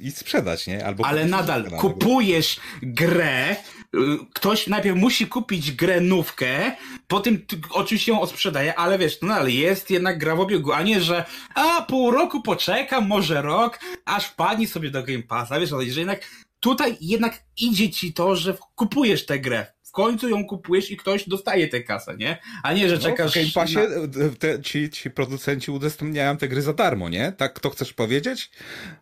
[0.00, 0.86] i sprzedać, nie?
[0.86, 3.98] Albo Ale nadal na- kupujesz grę, y,
[4.34, 6.72] ktoś najpierw musi kupić grę nówkę,
[7.08, 7.38] potem
[7.70, 11.24] oczywiście ją odsprzedaje, ale wiesz, to nadal jest jednak gra w obiegu, a nie, że
[11.54, 16.00] a pół roku poczekam, może rok, aż wpadnij sobie do Game Passa, wiesz, ale że
[16.00, 16.20] jednak
[16.60, 19.66] tutaj jednak idzie ci to, że kupujesz tę grę.
[19.92, 22.38] W końcu ją kupujesz i ktoś dostaje tę kasę, nie?
[22.62, 24.28] A nie, że No, czekasz w Game Passie na...
[24.38, 27.32] te, ci, ci producenci udostępniają te gry za darmo, nie?
[27.32, 28.50] Tak, to chcesz powiedzieć?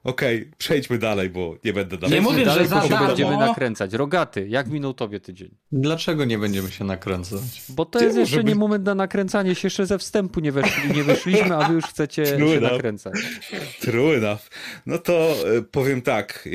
[0.05, 2.15] Okej, przejdźmy dalej, bo nie będę dalej.
[2.17, 3.07] Nie mówię, Dalej, że za darmo.
[3.07, 3.93] będziemy nakręcać.
[3.93, 5.51] Rogaty, jak minął tobie tydzień?
[5.73, 7.41] Dlaczego nie będziemy się nakręcać?
[7.69, 10.93] Bo to jest jeszcze żeby- nie moment na nakręcanie się, jeszcze ze wstępu nie, weszli,
[10.97, 12.73] nie wyszliśmy, a wy już chcecie True się enough.
[12.73, 13.15] nakręcać.
[13.81, 14.41] True enough.
[14.87, 16.49] No to e, powiem tak.
[16.49, 16.51] e,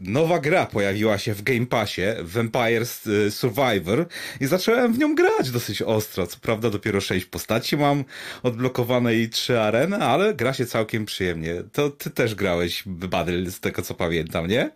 [0.00, 3.30] Nowa gra pojawiła się w Game Passie, Vampires e,
[3.76, 4.06] Survivor
[4.40, 6.26] i zacząłem w nią grać dosyć ostro.
[6.26, 8.04] Co prawda dopiero sześć postaci mam
[8.42, 11.62] odblokowane i trzy areny, ale gra się całkiem przyjemnie.
[11.72, 14.70] To ty też grałeś Battle z tego co pamiętam, nie?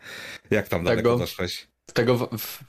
[0.50, 1.68] Jak tam daleko Tego- doszłeś?
[1.94, 2.60] Tego, w, w,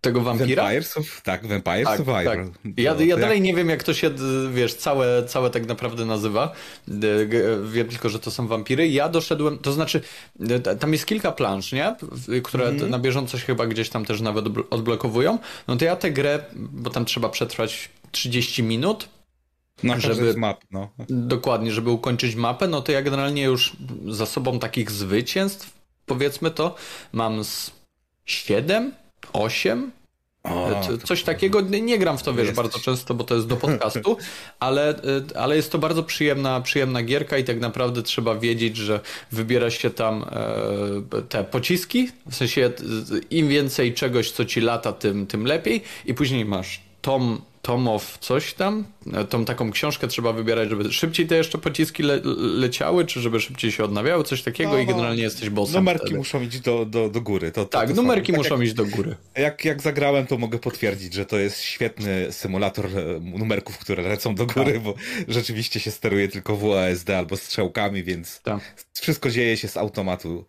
[0.00, 0.62] tego wampira?
[0.62, 0.92] Vampires?
[0.96, 2.24] Sur- Tak, Vampires Tak, Survivor.
[2.36, 2.46] tak.
[2.76, 4.10] Ja, ja dalej jak- nie wiem, jak to się,
[4.54, 6.52] wiesz, całe, całe tak naprawdę nazywa.
[7.64, 8.88] Wiem tylko, że to są wampiry.
[8.88, 10.00] Ja doszedłem, to znaczy,
[10.80, 11.96] tam jest kilka plansz, nie?
[12.44, 15.38] Które t- na bieżąco się chyba gdzieś tam też nawet odbl- odblokowują.
[15.68, 19.08] No to ja tę grę, bo tam trzeba przetrwać 30 minut,
[19.82, 20.90] każdej żeby- map, no.
[21.08, 23.76] dokładnie, żeby ukończyć mapę, no to ja generalnie już
[24.08, 25.70] za sobą takich zwycięstw,
[26.06, 26.74] powiedzmy to,
[27.12, 27.70] mam z
[28.24, 28.92] 7,
[29.32, 29.90] 8,
[30.44, 32.56] O, to- Coś takiego, nie, gram w to, wiesz, Jesteś.
[32.56, 34.16] bardzo często, bo to jest do podcastu,
[34.60, 39.00] ale, y, ale jest to bardzo przyjemna, przyjemna gierka i tak naprawdę trzeba wiedzieć, że
[39.32, 40.24] wybiera się tam
[41.12, 42.70] e, te pociski, w sensie
[43.30, 45.82] im więcej czegoś, co ci lata, tym, tym lepiej.
[46.06, 48.97] I później masz tom, tom of coś tam, e,
[49.28, 53.72] tą taką książkę trzeba wybierać, żeby szybciej te jeszcze pociski le, leciały, czy żeby szybciej
[53.72, 54.92] się odnawiały, coś takiego No, i no.
[54.92, 56.16] generalnie jesteś bossem Numerki wtedy.
[56.18, 57.52] muszą iść do, do, do góry.
[57.52, 58.42] To, to, Tak, to numerki samo.
[58.42, 59.14] muszą iść do góry.
[59.36, 64.34] Jak, jak zagrałem, to mogę potwierdzić, że to jest świetny symulator e, numerków, które lecą
[64.34, 64.82] do góry, Tak.
[64.82, 64.94] bo
[65.28, 68.60] rzeczywiście się steruje tylko WASD albo strzałkami, więc Tak.
[69.00, 70.44] wszystko dzieje się z automatu.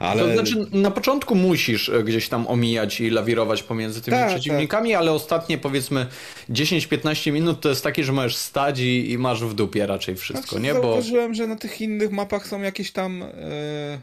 [0.00, 4.28] Ale To znaczy, na początku musisz e, gdzieś tam omijać i lawirować pomiędzy tymi Tak,
[4.28, 6.06] przeciwnikami, ale ostatnie powiedzmy
[6.50, 10.48] 10-15 minut to jest takie, że możesz stać i, i masz w dupie raczej wszystko,
[10.48, 10.74] Znaczy, nie?
[10.74, 13.98] Bo Zauważyłem, że na tych innych mapach są jakieś tam e,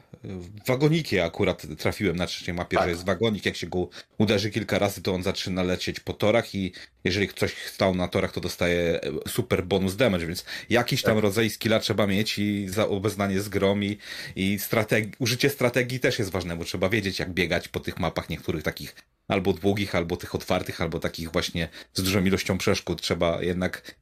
[0.68, 1.20] wagoniki.
[1.20, 2.86] Akurat trafiłem na trzeciej mapie, Tak.
[2.86, 3.46] że jest wagonik.
[3.46, 3.88] Jak się go
[4.18, 6.72] uderzy kilka razy, to on zaczyna lecieć po torach i
[7.04, 11.12] jeżeli ktoś stał na torach, to dostaje e, super bonus damage, więc jakiś Tak.
[11.12, 13.98] tam rodzaj skilla trzeba mieć i za obeznanie z grom i,
[14.36, 18.30] i strategi- użycie strategii też jest ważne, bo trzeba wiedzieć, jak biegać po tych mapach
[18.30, 18.96] niektórych takich
[19.32, 23.02] albo długich, albo tych otwartych, albo takich właśnie z dużą ilością przeszkód.
[23.02, 23.96] Trzeba jednak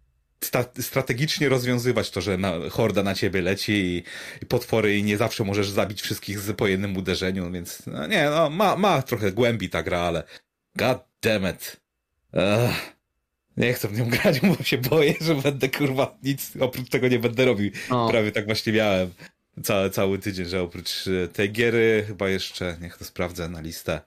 [0.80, 4.04] strategicznie rozwiązywać to, że na, horda na ciebie leci i,
[4.42, 8.30] i, potwory i nie zawsze możesz zabić wszystkich z, po jednym uderzeniu, więc no, nie,
[8.30, 10.24] no, ma, ma trochę głębi ta gra, ale
[10.76, 11.78] god damn it.
[12.34, 12.76] Ugh.
[13.58, 17.20] Nie chcę w nią grać, bo się boję, że będę kurwa nic oprócz tego nie
[17.20, 17.72] będę robił.
[17.90, 18.10] O.
[18.10, 19.14] Prawie tak właśnie miałem
[19.64, 24.02] cały, cały tydzień, że oprócz e, tej giery chyba jeszcze, niech to sprawdzę na listę.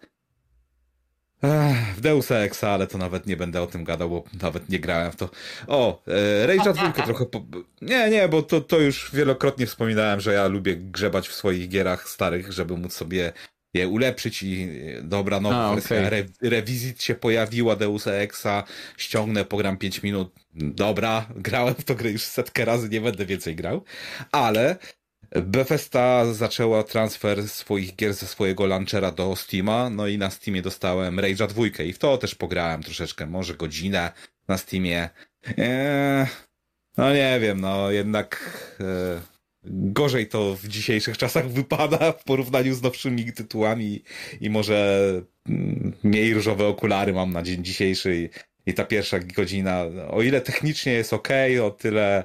[1.42, 4.78] Ech, w Deus Exa, ale to nawet nie będę o tym gadał, bo nawet nie
[4.78, 5.30] grałem w to.
[5.66, 7.26] O, e, Rage'a dwójkę trochę...
[7.26, 7.44] Po...
[7.82, 12.08] Nie, nie, bo to, to już wielokrotnie wspominałem, że ja lubię grzebać w swoich gierach
[12.08, 13.32] starych, żeby móc sobie
[13.74, 16.26] je ulepszyć i e, dobra, nowa A, wersja okay.
[16.42, 16.62] Re
[16.98, 18.64] się pojawiła Deus Exa,
[18.96, 23.56] ściągnę, pogram 5 minut, dobra, grałem w to grę już setkę razy, nie będę więcej
[23.56, 23.84] grał,
[24.32, 24.76] ale
[25.34, 31.16] Bethesda zaczęła transfer swoich gier ze swojego launchera do Steama, no i na Steamie dostałem
[31.16, 34.12] Rage'a 2 i w to też pograłem troszeczkę, może godzinę
[34.48, 35.10] na Steamie.
[35.58, 36.26] Eee,
[36.96, 39.20] no nie wiem, no jednak e,
[39.64, 44.02] gorzej to w dzisiejszych czasach wypada w porównaniu z nowszymi tytułami
[44.40, 45.10] i może
[45.48, 48.28] mm, mniej różowe okulary mam na dzień dzisiejszy i,
[48.70, 51.28] i ta pierwsza godzina, o ile technicznie jest ok,
[51.62, 52.24] o tyle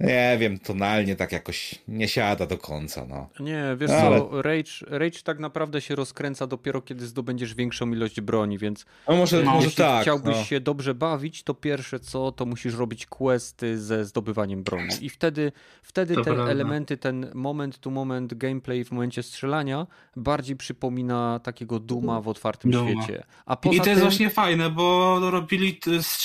[0.00, 3.28] nie wiem, tonalnie tak jakoś nie siada do końca, no.
[3.40, 4.18] Nie, wiesz Ale...
[4.18, 9.16] co, Rage, Rage tak naprawdę się rozkręca dopiero kiedy zdobędziesz większą ilość broni, więc no
[9.16, 10.44] może, no, jeśli tak, chciałbyś no.
[10.44, 15.52] się dobrze bawić, to pierwsze co, to musisz robić questy ze zdobywaniem broni i wtedy,
[15.82, 16.46] wtedy te prawda.
[16.46, 22.70] elementy, ten moment to moment gameplay w momencie strzelania bardziej przypomina takiego Duma w otwartym
[22.70, 22.90] Duma.
[22.90, 23.24] świecie.
[23.46, 23.98] A I to jest tym...
[24.00, 25.80] właśnie fajne, bo robili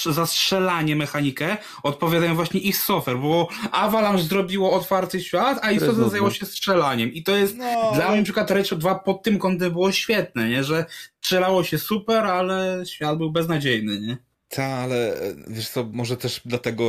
[0.05, 6.31] za strzelanie mechanikę, odpowiadają właśnie ich software, bo Avalanche zrobiło otwarty świat, a Istota zajęło
[6.31, 7.13] się strzelaniem.
[7.13, 7.91] I to jest no.
[7.95, 10.63] dla mnie na przykład Rage 2 pod tym kątem było świetne, nie?
[10.63, 10.85] że
[11.21, 13.99] strzelało się super, ale świat był beznadziejny.
[13.99, 14.17] Nie?
[14.49, 16.83] Tak, ale wiesz co, może też dlatego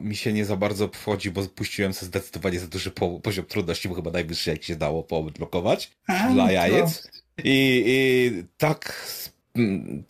[0.00, 2.90] mi się nie za bardzo wchodzi, bo puściłem sobie zdecydowanie za duży
[3.22, 7.10] poziom trudności, bo chyba najwyższy jak się dało poodblokować dla no jajec.
[7.44, 9.06] I, I tak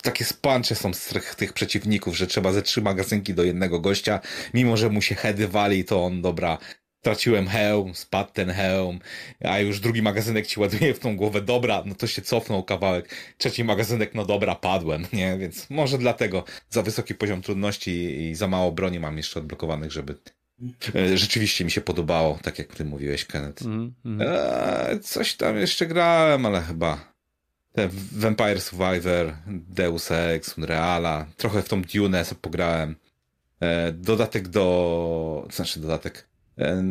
[0.01, 4.19] takie spancze są z tych przeciwników, że trzeba ze trzy magazynki do jednego gościa,
[4.53, 6.57] mimo że mu się heady wali, to on, dobra,
[7.01, 8.99] traciłem hełm, spadł ten hełm,
[9.43, 13.09] a już drugi magazynek ci ładuje w tą głowę, dobra, no to się cofnął kawałek,
[13.37, 18.47] trzeci magazynek, no dobra, padłem, nie, więc może dlatego za wysoki poziom trudności i za
[18.47, 20.15] mało broni mam jeszcze odblokowanych, żeby
[20.95, 23.61] e, rzeczywiście mi się podobało, tak jak ty mówiłeś, Kenneth.
[23.61, 24.27] Mm, mm.
[24.27, 27.16] Eee, coś tam jeszcze grałem, ale chyba
[28.11, 32.95] Vampire Survivor, Deus Ex, Unreala, trochę w tą Dune pograłem.
[33.59, 36.81] E, dodatek do, znaczy dodatek, e,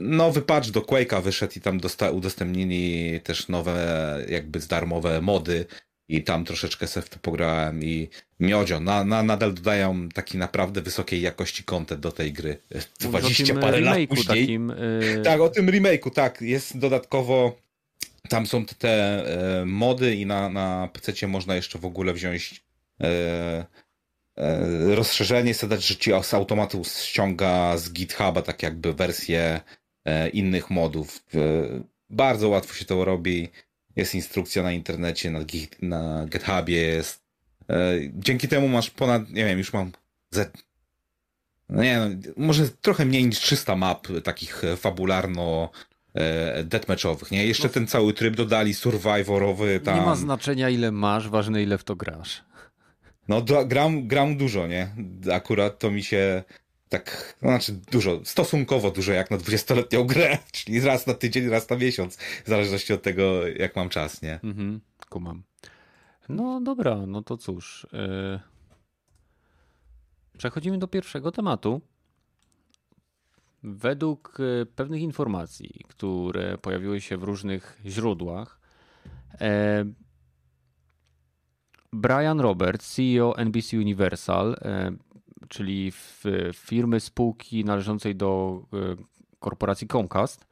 [0.00, 5.66] nowy patch do Quake'a wyszedł i tam dosta, udostępnili też nowe, jakby darmowe mody
[6.08, 8.08] i tam troszeczkę se w to pograłem i
[8.40, 12.58] miodzio, na, na, nadal dodają taki naprawdę wysokiej jakości content do tej gry.
[13.00, 14.26] 20 parę lat później.
[14.26, 15.22] Takim, yy...
[15.22, 17.65] Tak, o tym remake'u, tak, jest dodatkowo
[18.28, 18.88] tam są te
[19.60, 22.64] e, mody i na, na PC można jeszcze w ogóle wziąć
[23.00, 23.06] e,
[24.36, 29.60] e, rozszerzenie, sobie dać, że ci z automatu ściąga z GitHuba tak jakby wersję
[30.04, 31.24] e, innych modów.
[31.34, 31.38] E,
[32.10, 33.48] bardzo łatwo się to robi.
[33.96, 35.40] Jest instrukcja na internecie, na,
[35.82, 37.24] na GitHubie jest.
[37.70, 39.92] E, dzięki temu masz ponad, nie wiem, już mam
[40.30, 40.66] Z,
[41.68, 45.70] no nie no, może trochę mniej niż 300 map takich fabularno
[46.64, 47.46] deathmatchowych, nie?
[47.46, 47.74] Jeszcze no.
[47.74, 49.98] ten cały tryb dodali survivorowy tam.
[49.98, 52.44] Nie ma znaczenia ile masz, ważne ile w to grasz.
[53.28, 54.88] No gram, gram dużo, nie?
[55.32, 56.42] Akurat to mi się
[56.88, 61.70] tak, no znaczy dużo, stosunkowo dużo jak na 20-letnią grę, czyli raz na tydzień, raz
[61.70, 64.40] na miesiąc, w zależności od tego, jak mam czas, nie?
[64.44, 65.42] Mhm, kumam.
[66.28, 67.86] No dobra, no to cóż.
[67.92, 68.40] Yy...
[70.38, 71.80] Przechodzimy do pierwszego tematu.
[73.68, 78.60] Według e, pewnych informacji, które pojawiły się w różnych źródłach,
[79.40, 79.84] e,
[81.92, 84.92] Brian Roberts, CEO NBC Universal, e,
[85.48, 85.92] czyli
[86.54, 88.62] firmy spółki należącej do
[89.38, 90.46] korporacji Comcast,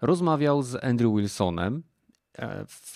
[0.00, 1.82] rozmawiał z Andrew Wilsonem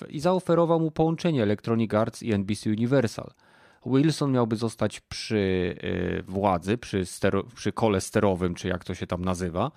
[0.09, 3.31] i zaoferował mu połączenie Electronic Arts i NBC Universal–
[3.87, 5.37] Wilson miałby zostać przy
[5.85, 9.71] y, władzy, przy, stero, przy kole sterowym, czy jak to się tam nazywa.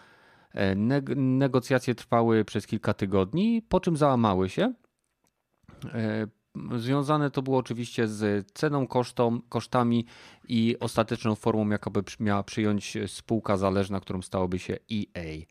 [0.53, 0.75] E,
[1.15, 4.73] negocjacje trwały przez kilka tygodni, po czym załamały się.
[5.93, 6.27] E,
[6.75, 10.05] związane to było oczywiście z ceną, kosztą, kosztami
[10.47, 15.45] i ostateczną formą, jakoby miała przyjąć spółka zależna, którą stałoby się EA.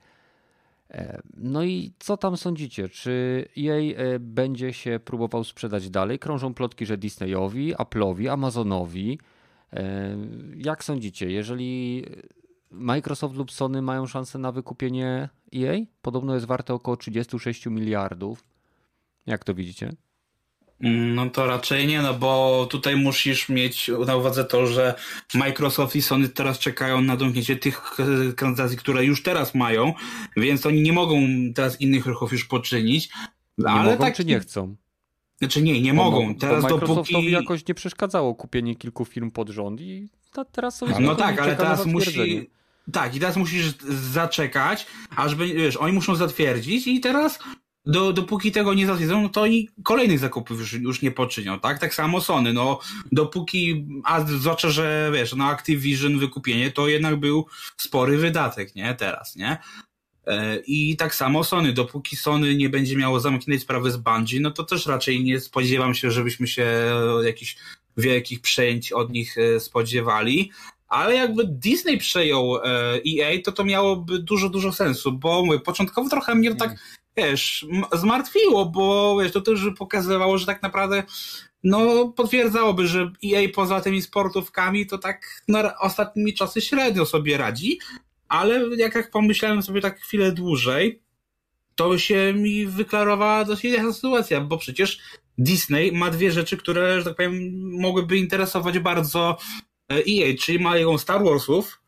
[0.93, 2.89] E, no i co tam sądzicie?
[2.89, 6.19] Czy jej e, będzie się próbował sprzedać dalej?
[6.19, 9.19] Krążą plotki, że Disneyowi, Apple'owi, Amazonowi.
[9.73, 10.17] E,
[10.57, 12.05] jak sądzicie, jeżeli
[12.71, 15.79] Microsoft lub Sony mają szansę na wykupienie EA?
[16.03, 18.45] Podobno jest warte około 36 miliardów.
[19.27, 19.93] Jak to widzicie?
[20.83, 24.95] No to raczej nie, no bo tutaj musisz mieć na uwadze to, że
[25.35, 27.97] Microsoft i Sony teraz czekają na domknięcie tych
[28.37, 29.95] transakcji, które już teraz mają,
[30.37, 31.21] więc oni nie mogą
[31.55, 33.09] teraz innych ruchów już poczynić.
[33.59, 34.17] Nie ale mogą tak...
[34.17, 34.77] czy nie chcą?
[35.39, 36.35] Znaczy nie, nie bo, mogą.
[36.35, 37.31] Teraz bo Microsoftowi dopóki...
[37.31, 40.09] jakoś nie przeszkadzało kupienie kilku firm pod rząd i
[40.53, 42.49] teraz sobie No tak, ale teraz musi...
[42.93, 47.39] Tak, i teraz musisz zaczekać, aż wiesz, oni muszą zatwierdzić i teraz
[47.87, 51.79] do, dopóki tego nie zatwierdzą, no to oni kolejnych zakupów już, już nie poczynią, tak?
[51.79, 52.81] Tak samo Sony, no
[53.13, 58.95] dopóki, a zwłaszcza, że wiesz, no Activision wykupienie to jednak był spory wydatek, nie?
[58.95, 59.59] Teraz, nie?
[60.27, 64.51] E, I tak samo Sony, dopóki Sony nie będzie miało zamkniętej sprawy z Bungie, no
[64.51, 66.67] to też raczej nie spodziewam się, żebyśmy się
[67.25, 67.57] jakichś
[67.97, 70.51] wielkich przejęć od nich e, spodziewali.
[70.89, 76.11] Ale jakby Disney przejął EA, e to to miałoby dużo, dużo sensu, bo mówię, początkowo
[76.11, 76.77] trochę mnie tak
[77.17, 81.03] wiesz, zmartwiło, bo wiesz, to też pokazywało, że tak naprawdę
[81.65, 87.79] no, potwierdzałoby, że EA poza tymi sportówkami to tak na ostatnimi czasy średnio sobie radzi,
[88.29, 91.03] ale jak, jak pomyślałem sobie tak chwilę dłużej,
[91.75, 94.99] to się mi wyklarowała dosyć jasna sytuacja, bo przecież
[95.39, 99.37] Disney ma dwie rzeczy, które, że tak powiem, mogłyby interesować bardzo
[99.91, 101.82] EA, e czyli mają Star Warsów,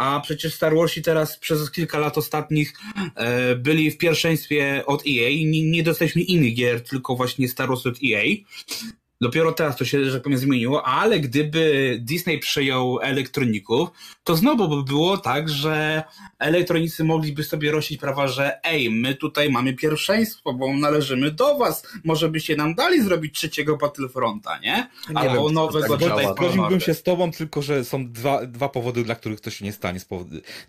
[0.00, 2.74] a przecież Star Warsi teraz przez kilka lat ostatnich
[3.14, 5.30] e, byli w pierwszeństwie od EA.
[5.46, 8.22] Nie, nie dostaliśmy innych gier, tylko właśnie Star Wars od EA.
[9.22, 13.88] Dopiero teraz to się, że tak powiem, zmieniło, ale gdyby Disney przejął elektroników,
[14.24, 16.02] to znowu by było tak, że
[16.38, 21.86] elektronicy mogliby sobie rościć prawa, że ej, my tutaj mamy pierwszeństwo, bo należymy do was,
[22.04, 24.88] może byście nam dali zrobić trzeciego Battlefronta, nie?
[25.14, 29.14] Albo wiem, nowego tak Zgodziłbym się z tobą, tylko że są dwa, dwa powody, dla
[29.14, 30.00] których to się nie stanie.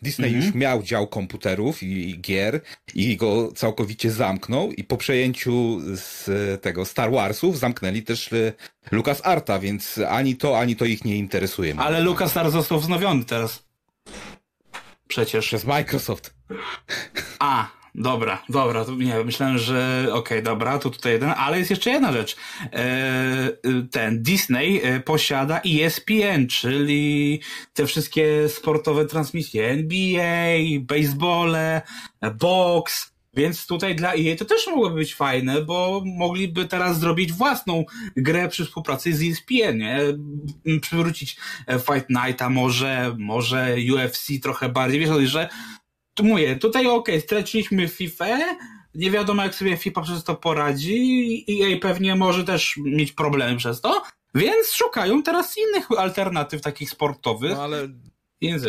[0.02, 0.36] Disney -hmm.
[0.36, 2.62] już miał dział komputerów i, i gier
[2.94, 6.30] i go całkowicie zamknął i po przejęciu z
[6.62, 8.30] tego Star Warsów zamknęli też
[8.92, 11.76] Lukas Arta, więc ani to, ani to ich nie interesuje.
[11.78, 13.64] Ale Lukas Art został wznowiony teraz.
[15.08, 15.46] Przecież.
[15.46, 16.34] Przez Microsoft.
[17.40, 21.90] A, dobra, dobra, nie, myślałem, że okej, okay, dobra, to tutaj jeden, ale jest jeszcze
[21.90, 22.36] jedna rzecz.
[22.74, 23.52] E,
[23.92, 27.42] ten Disney e, posiada ESPN, czyli
[27.74, 31.82] te wszystkie sportowe transmisje NBA, basebole,
[32.40, 37.86] box, więc tutaj dla EA to też mogłoby być fajne, bo mogliby teraz zrobić własną
[38.18, 40.00] grę przy współpracy z ESPN, nie?
[40.82, 45.00] Przywrócić e, Fight Nighta może, może UFC trochę bardziej.
[45.00, 45.50] Wiesz, że
[46.14, 48.38] tu mówię, tutaj okej, straciliśmy FIFA,
[48.96, 53.82] nie wiadomo jak sobie FIFA przez to poradzi EA pewnie może też mieć problemy przez
[53.82, 54.04] to,
[54.36, 57.52] więc szukają teraz innych alternatyw takich sportowych.
[57.52, 57.88] No ale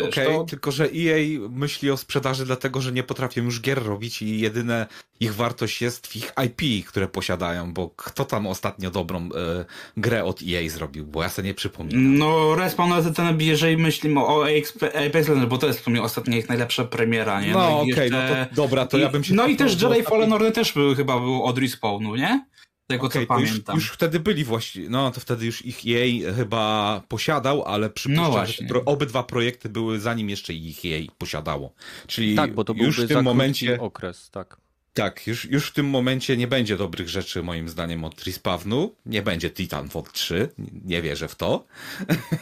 [0.07, 4.21] Okej, okay, tylko że EA myśli o sprzedaży dlatego, że nie potrafią już gier robić
[4.21, 4.87] i jedyne
[5.19, 9.65] ich wartość jest w ich IP, które posiadają, bo kto tam ostatnio dobrą e,
[9.97, 12.17] grę od EA zrobił, bo ja sobie nie przypominam.
[12.17, 16.49] No, Respawn ZTNB, jeżeli myślimy o Apex Legends, bo to jest w sumie ostatnia ich
[16.49, 17.51] najlepsza premiera, nie?
[17.51, 18.39] No, no okej, okay, jeszcze...
[18.39, 19.33] no to dobra, to ja bym się...
[19.33, 22.45] No i też Jedi Fallen Order też był, chyba był od Respawnu, nie?
[22.87, 23.75] Tego okay, co pamiętam.
[23.75, 28.33] Już, już, wtedy byli właściwie, no to wtedy już ich jej chyba posiadał, ale przypuszczam,
[28.33, 31.73] no że pro, obydwa projekty były zanim jeszcze ich jej posiadało.
[32.07, 34.62] Czyli tak, bo to już w tym momencie okres, tak.
[34.93, 38.95] Tak, już, już w tym momencie nie będzie dobrych rzeczy moim zdaniem od Respawnu.
[39.05, 40.49] Nie będzie Titanfall 3,
[40.85, 41.65] nie wierzę w to.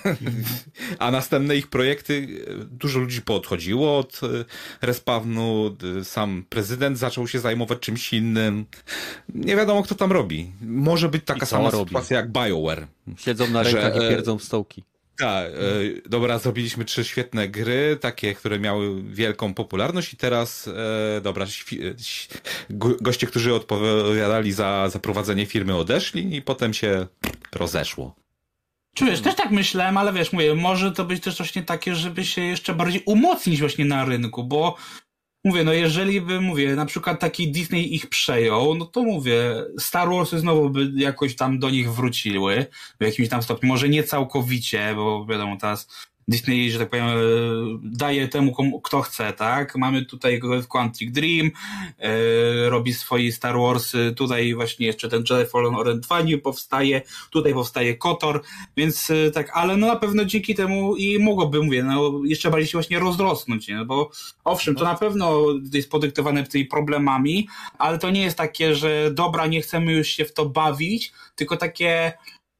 [1.00, 2.28] A następne ich projekty,
[2.72, 4.28] dużo ludzi poodchodziło od e,
[4.82, 8.66] Respawnu, sam prezydent zaczął się zajmować czymś innym.
[9.30, 10.52] Nie wiadomo kto tam robi.
[10.62, 11.90] Może być taka sama robi?
[11.90, 12.88] sytuacja jak BioWare.
[13.18, 14.84] Siedzą na rękach że, i pierdzą w stołki.
[15.22, 20.68] Tak, e, dobra, zrobiliśmy trzy świetne gry, takie, które miały wielką popularność i teraz,
[21.18, 21.46] e, dobra,
[23.02, 27.08] goście, którzy odpowiadali za, za prowadzenie firmy odeszli i potem się
[27.52, 28.16] rozeszło.
[28.96, 32.26] Czy wiesz, też tak myślałem, ale wiesz, mówię, może to być też właśnie takie, żeby
[32.26, 34.78] się jeszcze bardziej umocnić właśnie na rynku, bo
[35.44, 40.10] Mówię, no jeżeli by, mówię, na przykład taki Disney ich przejął, no to mówię, Star
[40.10, 42.66] Warsy znowu by jakoś tam do nich wróciły
[43.00, 47.12] w jakimś tam stopniu, może nie całkowicie, bo wiadomo, teraz Disney, że tak powiem, e,
[47.84, 49.76] daje temu, komu, kto chce, tak?
[49.76, 51.52] Mamy tutaj Quantic Dream,
[52.00, 57.02] e, robi swoje Star Wars, tutaj właśnie jeszcze ten Jedi Fallen Order 2 nie powstaje,
[57.30, 58.42] tutaj powstaje KOTOR,
[58.78, 62.68] więc e, tak, ale no na pewno dzięki temu i mogłoby, mówię, no jeszcze bardziej
[62.68, 63.86] się właśnie rozrosnąć, nie?
[63.86, 64.12] Bo
[64.44, 67.48] owszem, to na pewno jest podyktowane tymi problemami,
[67.78, 71.58] ale to nie jest takie, że dobra, nie chcemy już się w to bawić, tylko
[71.58, 72.14] takie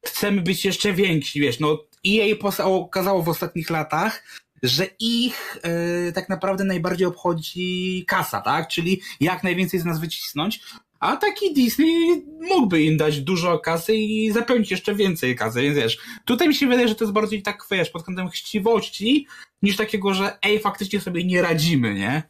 [0.06, 4.24] chcemy być jeszcze więksi, wiesz, no EA okazało w ostatnich latach,
[4.64, 8.68] że ich e, tak naprawdę najbardziej obchodzi kasa, tak?
[8.68, 10.62] Czyli jak najwięcej z nas wycisnąć.
[11.00, 15.98] A taki Disney mógłby im dać dużo kasy i zapełnić jeszcze więcej kasy, więc wiesz,
[16.26, 19.28] tutaj mi się wydaje, że to jest bardziej tak, wiesz, pod kątem chciwości,
[19.62, 22.24] niż takiego, że ej, faktycznie sobie nie radzimy, nie?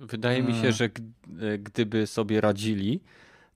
[0.00, 0.90] Wydaje mi się, że
[1.58, 3.00] gdyby sobie radzili,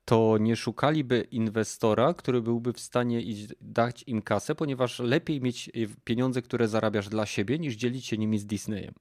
[0.07, 3.23] to nie szukaliby inwestora, który byłby w stanie
[3.61, 5.71] dać im kasę, ponieważ lepiej mieć
[6.05, 8.95] pieniądze, które zarabiasz dla siebie, niż dzielić się nimi z Disneyem.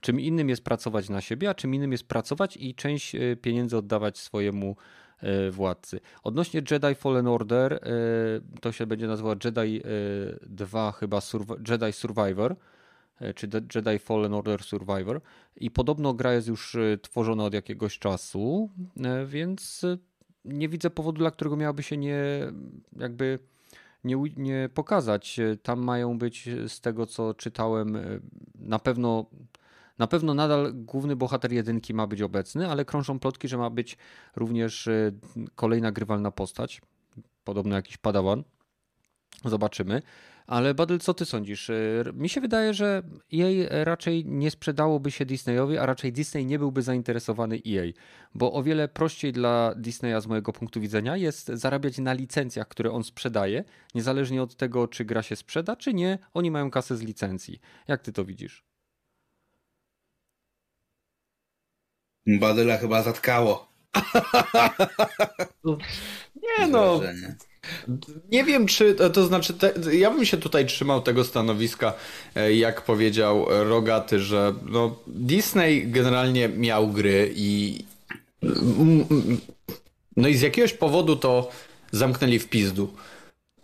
[0.00, 3.76] Czym innym jest pracować na siebie, a czym innym jest pracować i część e, pieniędzy
[3.76, 4.76] oddawać swojemu
[5.20, 6.00] e, władcy.
[6.22, 7.80] Odnośnie Jedi Fallen Order,
[8.60, 9.82] to się będzie nazywa Jedi
[10.46, 11.20] 2 chyba
[11.68, 12.56] Jedi Survivor
[13.34, 15.20] czy Jedi Fallen Order Survivor
[15.56, 18.70] i podobno gra jest już tworzona od jakiegoś czasu,
[19.26, 19.86] więc
[20.44, 22.22] nie widzę powodu, dla którego miałaby się nie
[22.96, 23.38] jakby
[24.04, 25.40] nie, nie pokazać.
[25.62, 27.98] Tam mają być z tego co czytałem
[28.54, 29.26] na pewno
[30.00, 33.98] na pewno nadal główny bohater jedynki ma być obecny, ale krążą plotki, że ma być
[34.36, 35.12] również e,
[35.54, 36.82] kolejna grywalna postać.
[37.44, 38.44] Podobno jakiś padawan.
[39.44, 40.02] Zobaczymy.
[40.50, 41.70] Ale Badel, co ty sądzisz?
[41.70, 41.74] E,
[42.14, 43.02] mi się wydaje, że
[43.34, 47.92] EA raczej nie sprzedałoby się Disneyowi, a raczej Disney nie byłby zainteresowany EA,
[48.34, 52.92] bo o wiele prościej dla Disneya z mojego punktu widzenia jest zarabiać na licencjach, które
[52.92, 57.00] on sprzedaje, niezależnie od tego, czy gra się sprzeda, czy nie, oni mają kasę z
[57.00, 57.60] licencji.
[57.88, 58.64] Jak ty to widzisz?
[62.26, 63.72] Badyla chyba zatkało.
[66.34, 67.00] nie no.
[68.32, 71.92] Nie wiem, czy to znaczy, te, ja bym się tutaj trzymał tego stanowiska,
[72.34, 77.78] e, jak powiedział Rogaty, że no, Disney generalnie miał gry i
[80.16, 81.50] no i z jakiegoś powodu to
[81.92, 82.94] zamknęli w pizdu.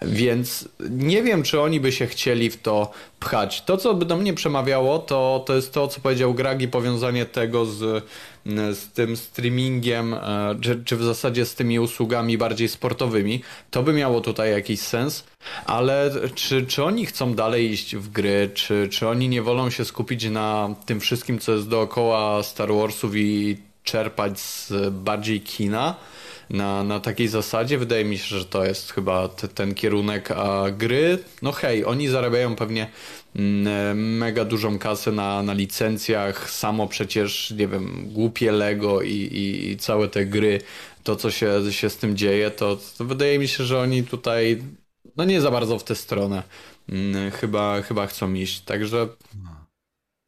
[0.03, 2.91] Więc nie wiem, czy oni by się chcieli w to
[3.21, 3.63] pchać.
[3.63, 7.67] To, co by do mnie przemawiało, to, to jest to, co powiedział Gragi, powiązanie tego
[7.67, 8.05] z,
[8.75, 13.43] z tym streamingiem, e, czy, czy w zasadzie z tymi usługami bardziej sportowymi.
[13.71, 15.25] To by miało tutaj jakiś sens,
[15.67, 19.85] ale czy, czy oni chcą dalej iść w gry, czy, czy oni nie wolą się
[19.85, 25.95] skupić na tym wszystkim, co jest dookoła Star Warsów i czerpać z bardziej kina?
[26.51, 27.79] na, na takiej zasadzie.
[27.79, 32.09] Wydaje mi się, że to jest chyba te, ten kierunek, a gry, no hej, oni
[32.09, 32.91] zarabiają pewnie
[33.95, 39.77] mega dużą kasę na, na licencjach, samo przecież, nie wiem, głupie Lego i, i, i
[39.77, 40.61] całe te gry,
[41.03, 44.63] to co się, się z tym dzieje, to, to wydaje mi się, że oni tutaj
[45.17, 46.43] no nie za bardzo w tę stronę
[46.89, 49.09] mm, chyba, chyba chcą iść, także...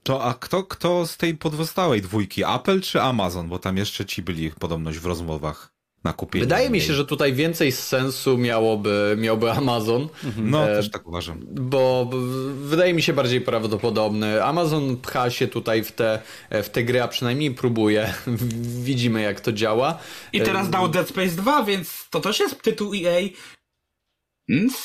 [0.03, 3.49] To a kto, kto z tej podwostałej dwójki, Apple czy Amazon?
[3.49, 5.78] Bo tam jeszcze ci byli podobność w rozmowach
[6.09, 6.45] na kupienie.
[6.45, 10.09] Wydaje mi się, że tutaj więcej sensu miałoby, miałby Amazon.
[10.37, 11.41] No, e, też tak uważam.
[11.51, 12.11] Bo
[12.55, 14.45] wydaje mi się bardziej prawdopodobny.
[14.45, 18.15] Amazon pcha się tutaj w te, w te gry, a przynajmniej próbuje.
[18.89, 19.99] Widzimy, jak to działa.
[20.33, 23.21] I teraz e, dał Dead Space 2, więc to też jest tytuł EA.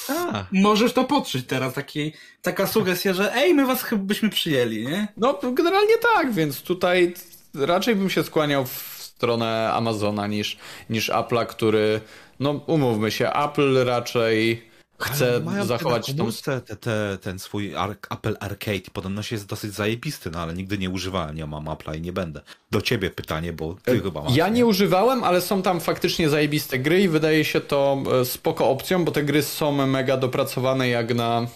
[0.10, 0.46] A.
[0.52, 2.12] Możesz to potrzeć teraz, taki,
[2.42, 5.08] taka sugestia, że ej, my was chyba byśmy przyjęli, nie?
[5.18, 7.14] No, generalnie tak, więc tutaj
[7.54, 8.93] raczej bym się skłaniał w
[9.24, 10.58] stronę Amazona niż,
[10.90, 12.02] niż Apple'a, który,
[12.40, 14.70] no umówmy się, Apple raczej
[15.00, 16.32] chce zachować tą...
[16.46, 17.74] Te, te, te, ten swój
[18.10, 22.02] Apple Arcade podobno jest dosyć zajebisty, no ale nigdy nie używałem, nie mam Apple'a i
[22.02, 22.42] nie będę.
[22.72, 24.36] Do ciebie pytanie, bo ty e, chyba masz.
[24.36, 28.26] Ja nie, nie używałem, ale są tam faktycznie zajebiste gry i wydaje się to e,
[28.26, 31.48] spoko opcją, bo te gry są mega dopracowane jak na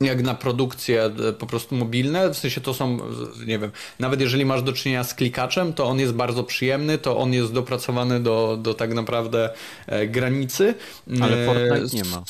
[0.00, 2.98] jak na produkcje e, po prostu mobilne, w sensie to są,
[3.46, 7.18] nie wiem, nawet jeżeli masz do czynienia z klikaczem, to on jest bardzo przyjemny, to
[7.18, 9.54] on jest dopracowany do, do tak naprawdę
[9.86, 10.74] e, granicy.
[11.22, 12.24] Ale e, Fortnite nie ma.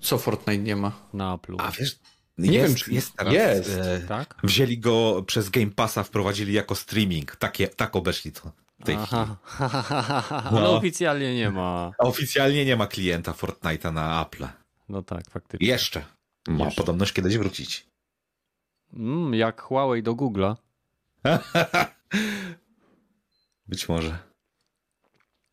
[0.00, 0.92] Co Fortnite nie ma?
[1.12, 1.54] Na Apple.
[1.58, 1.98] A wiesz,
[2.38, 3.34] nie jest, wiem, czy jest teraz.
[3.34, 3.70] Jest.
[3.70, 4.34] E, tak?
[4.42, 7.36] Wzięli go przez Game Passa, wprowadzili jako streaming.
[7.36, 8.52] Takie, tak obeszli to.
[8.96, 9.36] Aha.
[10.52, 10.58] No.
[10.58, 11.92] Ale oficjalnie nie ma.
[11.98, 14.46] Oficjalnie nie ma klienta Fortnite'a na Apple.
[14.88, 15.68] No tak, faktycznie.
[15.68, 16.04] Jeszcze.
[16.46, 16.80] Ma Jeszcze.
[16.80, 17.86] podobność kiedyś wrócić.
[18.94, 20.56] Mm, jak Huawei do Google'a.
[23.68, 24.18] Być może.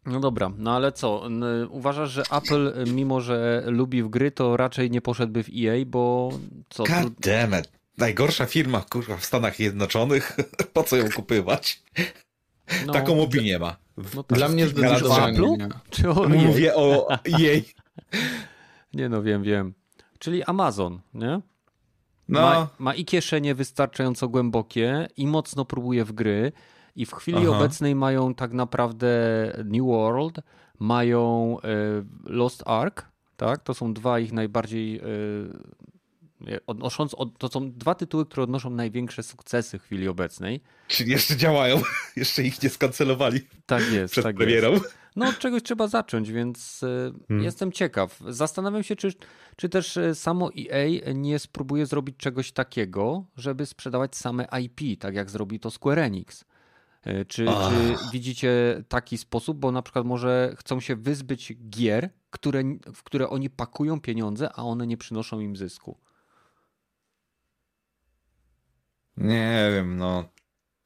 [0.05, 1.29] No dobra, no ale co?
[1.69, 6.31] Uważasz, że Apple, mimo że lubi w gry, to raczej nie poszedłby w EA, bo
[6.69, 6.83] co?
[6.83, 7.71] God damn it.
[7.97, 10.37] Najgorsza firma kurwa, w Stanach Zjednoczonych.
[10.73, 11.83] po co ją kupywać?
[12.85, 13.77] No, Taką opinię ma.
[14.15, 14.37] No tak.
[14.37, 15.69] Dla mnie zdecydowanie nie.
[15.89, 17.65] Czy o Mówię o jej.
[18.93, 19.73] Nie no, wiem, wiem.
[20.23, 21.41] Czyli Amazon, nie?
[22.29, 22.41] No.
[22.41, 26.51] Ma, ma, i kieszenie wystarczająco głębokie i mocno próbuje w gry.
[26.95, 27.57] I w chwili Aha.
[27.57, 29.07] obecnej mają tak naprawdę
[29.65, 30.39] New World,
[30.79, 31.67] mają e,
[32.25, 33.63] Lost Ark, tak?
[33.63, 34.99] To są dwa ich najbardziej
[36.47, 40.61] e, odnosząc, to są dwa tytuły, które odnoszą największe sukcesy w chwili obecnej.
[40.87, 41.81] Czyli jeszcze działają,
[42.15, 43.41] jeszcze ich nie skancelowali.
[43.65, 44.71] Tak jest, przed tak premierą.
[44.71, 45.02] Jest.
[45.15, 47.45] No od czegoś trzeba zacząć, więc e, hmm.
[47.45, 48.19] jestem ciekaw.
[48.27, 49.13] Zastanawiam się, czy,
[49.55, 55.15] czy też e, samo EA nie spróbuje zrobić czegoś takiego, żeby sprzedawać same IP, tak
[55.15, 56.45] jak zrobi to Square Enix.
[57.03, 62.63] E, czy, czy, widzicie taki sposób, bo na przykład może chcą się wyzbyć gier, które,
[62.93, 65.97] w które oni pakują pieniądze, a one nie przynoszą im zysku?
[69.17, 70.23] Nie wiem, no.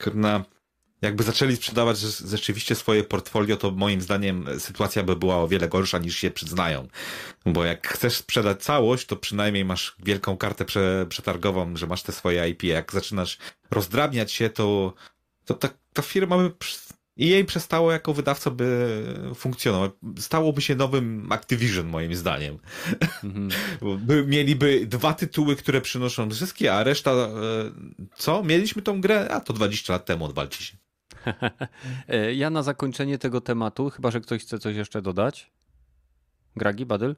[0.04, 0.46] Kurna,
[1.02, 5.98] jakby zaczęli sprzedawać rzeczywiście swoje portfolio, to moim zdaniem sytuacja by była o wiele gorsza
[5.98, 6.88] niż się przyznają.
[7.46, 12.12] Bo jak chcesz sprzedać całość, to przynajmniej masz wielką kartę prze, przetargową, że masz te
[12.12, 12.64] swoje IP.
[12.64, 13.38] Jak zaczynasz
[13.72, 14.94] rozdrabniać się, to,
[15.46, 16.52] to ta, ta firma by
[17.18, 19.04] i jej przestało jako wydawca by
[19.36, 19.92] funkcjonować.
[20.20, 22.58] Stałoby się nowym Activision, moim zdaniem.
[23.24, 23.50] Mhm.
[24.06, 27.30] By, mieliby dwa tytuły, które przynoszą zyski, a reszta e,
[28.16, 28.44] co?
[28.44, 29.30] Mieliśmy tą grę?
[29.32, 30.78] A to 20 lat temu odwalcie się.
[32.08, 35.52] E, ja na zakończenie tego tematu, chyba że ktoś chce coś jeszcze dodać.
[36.56, 37.16] Gragi, Badyl?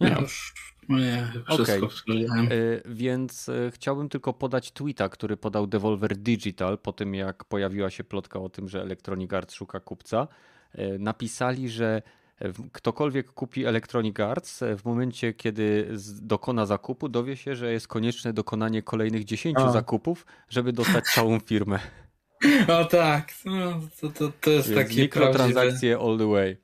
[0.00, 0.08] Nie.
[0.08, 0.54] Ja już
[0.88, 2.82] nie, wszystko okay.
[2.84, 8.04] Więc e, chciałbym tylko podać tweeta, który podał Devolver Digital po tym, jak pojawiła się
[8.04, 10.28] plotka o tym, że Electronic Arts szuka kupca.
[10.72, 12.02] E, napisali, że
[12.72, 15.88] ktokolwiek kupi Electronic Arts, w momencie, kiedy
[16.20, 19.72] dokona zakupu, dowie się, że jest konieczne dokonanie kolejnych 10 A.
[19.72, 21.78] zakupów, żeby dostać całą firmę.
[22.80, 26.56] O tak, no, to, to, to jest Więc takie mikrotransakcje all the way.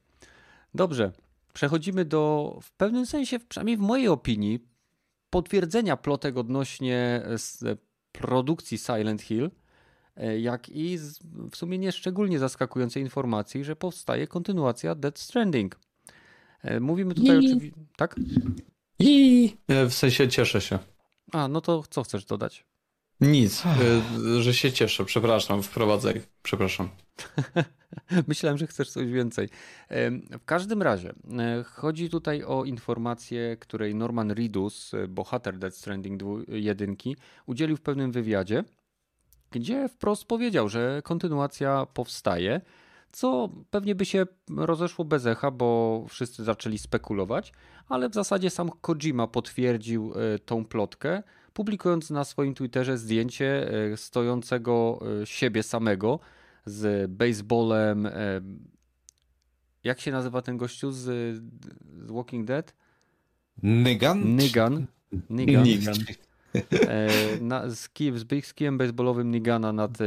[0.74, 1.12] Dobrze,
[1.52, 4.66] przechodzimy do w pewnym sensie, przynajmniej w mojej opinii,
[5.30, 7.22] potwierdzenia plotek odnośnie
[8.12, 9.50] produkcji Silent Hill,
[10.16, 10.98] e, jak i
[11.50, 15.80] w sumie nie szczególnie zaskakującej informacji, że powstaje kontynuacja Dead Stranding.
[16.62, 17.80] E, mówimy tutaj oczywiście.
[17.96, 18.16] Tak?
[18.98, 20.78] I w sensie cieszę się.
[21.32, 22.69] A, no to co chcesz dodać?
[23.20, 23.62] Nic,
[24.36, 25.04] y, że się cieszę.
[25.04, 26.22] Przepraszam, wprowadzaj.
[26.42, 26.88] Przepraszam.
[28.28, 29.48] Myślałem, że chcesz coś więcej.
[30.40, 36.22] W każdym razie, e, chodzi tutaj o informację, której Norman Reedus, e, bohater Death Stranding
[36.48, 36.96] 1,
[37.46, 38.64] udzielił w pewnym wywiadzie,
[39.50, 42.60] gdzie wprost powiedział, że kontynuacja powstaje,
[43.12, 47.52] co pewnie by się rozeszło bez echa, bo wszyscy zaczęli spekulować,
[47.88, 51.22] ale w zasadzie sam Kojima potwierdził e, tą plotkę
[51.54, 56.20] publikując na swoim Twitterze zdjęcie e, stojącego e, siebie samego
[56.66, 58.06] z baseballem.
[58.06, 58.12] E,
[59.84, 61.02] jak się nazywa ten gościu z,
[62.06, 62.74] z Walking Dead?
[63.62, 64.36] Nygan?
[64.36, 64.86] Nygan.
[65.30, 65.64] Nygan.
[65.64, 65.94] Nygan.
[67.40, 69.98] Na, z, kij, z, kijem baseballowym Nigana nad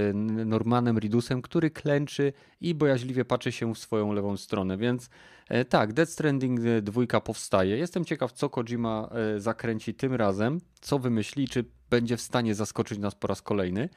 [0.46, 5.10] Normanem Ridusem, który klęczy i bojaźliwie patrzy się w swoją lewą stronę, więc
[5.50, 7.78] E, tak, Dead Stranding 2 e, powstaje.
[7.78, 13.00] Jestem ciekaw, co Kojima e, zakręci tym razem, co wymyśli, czy będzie w stanie zaskoczyć
[13.00, 13.90] nas po raz kolejny.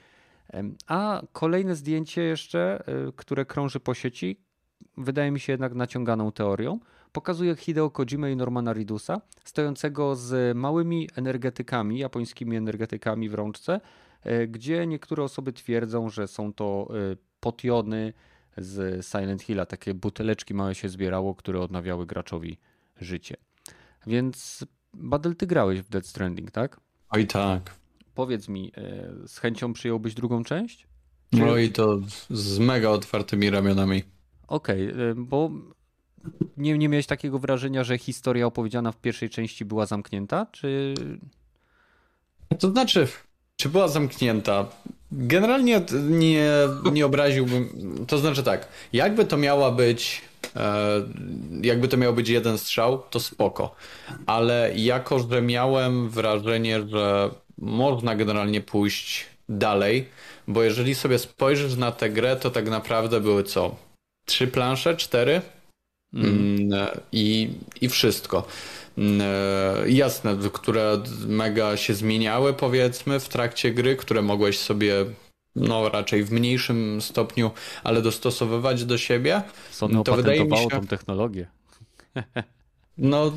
[0.86, 2.84] A kolejne zdjęcie jeszcze,
[3.16, 4.40] które krąży po sieci,
[4.97, 6.80] wydaje mi się jednak naciąganą teorią,
[7.17, 13.81] pokazuje Hideo Kojima i Normana Ridusa, stojącego z małymi energetykami, japońskimi energetykami w rączce,
[14.49, 16.89] gdzie niektóre osoby twierdzą, że są to
[17.41, 18.12] potiony,
[18.57, 19.67] z Silent Hilla.
[19.67, 22.59] Takie buteleczki małe się zbierało, które odnawiały graczowi
[23.01, 23.37] życie.
[24.07, 24.64] Więc
[24.95, 26.81] Badel, ty grałeś w Dead Stranding, tak?
[27.11, 27.75] Oj tak.
[28.14, 30.87] Powiedz mi, e, z chęcią przyjąłbyś drugą część?
[31.33, 32.01] No i to
[32.31, 34.03] z mega otwartymi ramionami.
[34.49, 35.51] Okej, okay, e, bo
[36.57, 40.95] nie, nie miałeś takiego wrażenia, że historia opowiedziana w pierwszej części była zamknięta, czy...
[42.59, 43.09] To znaczy,
[43.57, 44.67] czy była zamknięta?
[45.12, 46.51] Generalnie nie,
[46.93, 47.69] nie obraziłbym.
[48.09, 50.23] To znaczy tak, jakby to miała być.
[50.57, 51.03] E,
[51.62, 53.75] jakby to miał być jeden strzał, to spoko.
[54.27, 60.09] Ale jako, że miałem wrażenie, że można generalnie pójść dalej,
[60.49, 63.77] bo jeżeli sobie spojrzysz na tę grę, to tak naprawdę były co?
[64.25, 65.43] Trzy plansze, cztery?
[66.15, 66.57] Mm.
[66.73, 67.51] mm I,
[67.81, 68.47] I wszystko.
[68.99, 75.07] Mm, e, jasne, które mega się zmieniały powiedzmy w trakcie gry, które mogłeś sobie
[75.57, 77.51] no raczej w mniejszym stopniu,
[77.85, 79.43] ale dostosowywać do siebie.
[79.71, 81.47] Sony to wydaje mi się tą technologię.
[82.99, 83.23] No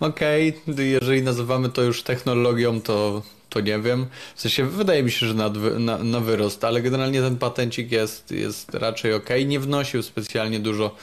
[0.00, 0.84] okej, okay.
[0.84, 4.06] jeżeli nazywamy to już technologią, to, to nie wiem.
[4.34, 5.48] W sensie wydaje mi się, że na,
[5.78, 9.28] na, na wyrost, ale generalnie ten patencik jest, jest raczej ok.
[9.46, 10.96] Nie wnosił specjalnie dużo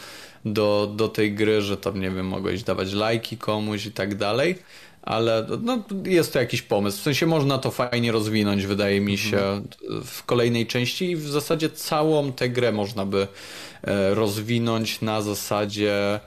[0.45, 4.55] do, do tej gry, że tam, nie wiem, mogłeś dawać lajki komuś i tak dalej,
[5.01, 6.97] ale no, jest to jakiś pomysł.
[6.97, 9.61] W sensie można to fajnie rozwinąć, wydaje mi się,
[10.05, 13.27] w kolejnej części i w zasadzie całą tę grę można by
[13.83, 16.19] e, rozwinąć na zasadzie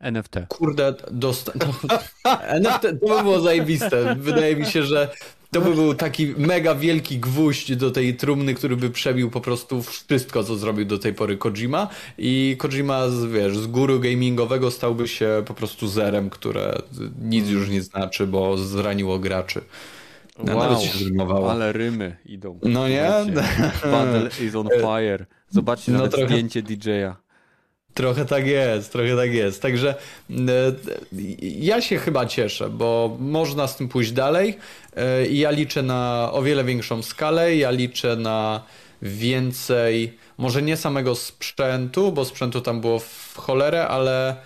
[0.00, 0.34] NFT.
[0.48, 1.52] Kurde, dosta...
[2.60, 4.16] NFT to by było zajebiste.
[4.18, 5.10] Wydaje mi się, że
[5.50, 9.82] to by był taki mega wielki gwóźdź do tej trumny, który by przebił po prostu
[9.82, 11.88] wszystko, co zrobił do tej pory Kojima
[12.18, 16.82] i Kojima, z, wiesz, z góry gamingowego stałby się po prostu zerem, które
[17.22, 19.60] nic już nie znaczy, bo zraniło graczy.
[20.44, 21.50] No, wow, nawet się zrymowało.
[21.50, 22.58] Ale rymy idą.
[22.62, 23.10] No nie?
[23.82, 25.26] Bundle is on fire.
[25.48, 26.26] Zobaczcie no nawet trochę...
[26.26, 27.16] zdjęcie DJ-a.
[27.94, 29.62] Trochę tak jest, trochę tak jest.
[29.62, 29.94] Także
[30.30, 30.72] e,
[31.40, 34.58] ja się chyba cieszę, bo można z tym pójść dalej.
[35.30, 37.56] I ja liczę na o wiele większą skalę.
[37.56, 38.62] Ja liczę na
[39.02, 44.36] więcej, może nie samego sprzętu, bo sprzętu tam było w cholerę, ale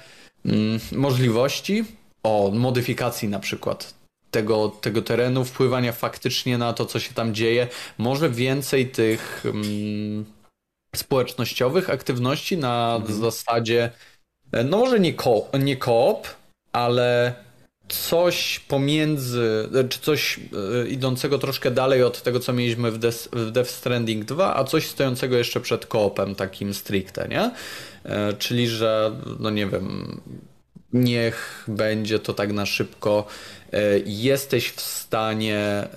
[0.45, 1.85] mm, możliwości.
[2.23, 3.95] O, modyfikacji na przykład
[4.31, 7.69] tego, tego terenu, wpływania faktycznie na to, co się tam dzieje.
[7.99, 9.45] Może więcej tych.
[9.47, 10.25] Mm,
[10.97, 13.21] społecznościowych aktywności na mhm.
[13.21, 13.91] zasadzie,
[14.53, 16.29] e, no może nie, ko nie koop,
[16.73, 17.35] ale
[17.89, 20.41] coś pomiędzy, e, czy coś
[20.83, 24.65] e, idącego troszkę dalej od tego, co mieliśmy w, Death, w Death Stranding 2, a
[24.65, 27.51] coś stojącego jeszcze przed koopem takim stricte, nie?
[28.39, 30.21] Czyli, że, no nie wiem,
[30.93, 33.27] niech będzie to tak na szybko
[33.64, 33.64] E,
[34.07, 35.89] jesteś w stanie e,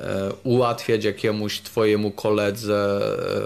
[0.43, 2.99] ułatwiać jakiemuś twojemu koledze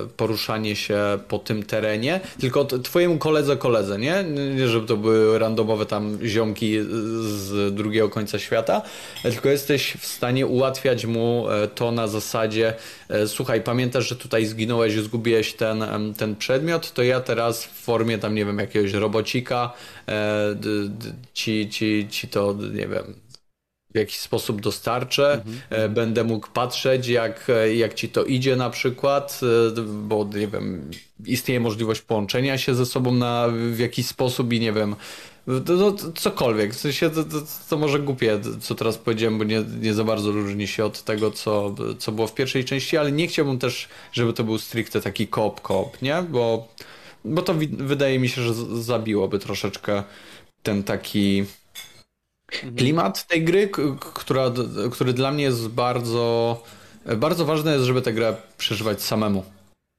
[0.04, 4.24] e, poruszanie się po tym terenie, tylko twojemu koledze koledze, nie?
[4.56, 6.80] Nie, żeby to były randomowe tam ziomki
[7.22, 8.82] z drugiego końca świata,
[9.24, 12.74] tylko jesteś w stanie ułatwiać mu to na zasadzie
[13.28, 15.84] słuchaj, pamiętasz, że tutaj zginąłeś, zgubiłeś ten,
[16.18, 19.74] ten przedmiot, to ja teraz w formie tam, nie wiem, jakiegoś robocika
[21.34, 23.16] ci, ci, ci to, nie wiem,
[23.94, 25.94] w jakiś sposób dostarczę, mhm.
[25.94, 29.39] będę mógł patrzeć, jak, e, jak ci to idzie na przykład,
[29.78, 30.92] e, bo nie wiem,
[31.26, 34.96] istnieje możliwość połączenia się ze sobą na, w jakiś sposób i nie wiem,
[35.48, 36.74] no, cokolwiek.
[36.74, 37.38] W sensie to, to,
[37.70, 41.32] to, może głupie, co teraz powiedziałem, bo nie, nie za bardzo różni się od tego,
[41.32, 45.28] co, co było w pierwszej części, ale nie chciałbym też, żeby to był stricte taki
[45.28, 46.24] koop-koop, nie?
[46.30, 46.68] Bo,
[47.26, 50.04] bo to wydaje mi się, że zabiłoby troszeczkę
[50.64, 51.46] ten taki.
[52.78, 54.52] Klimat tej gry, która,
[54.91, 56.64] który dla mnie jest bardzo,
[57.18, 59.43] bardzo ważne jest, żeby tę grę przeżywać samemu.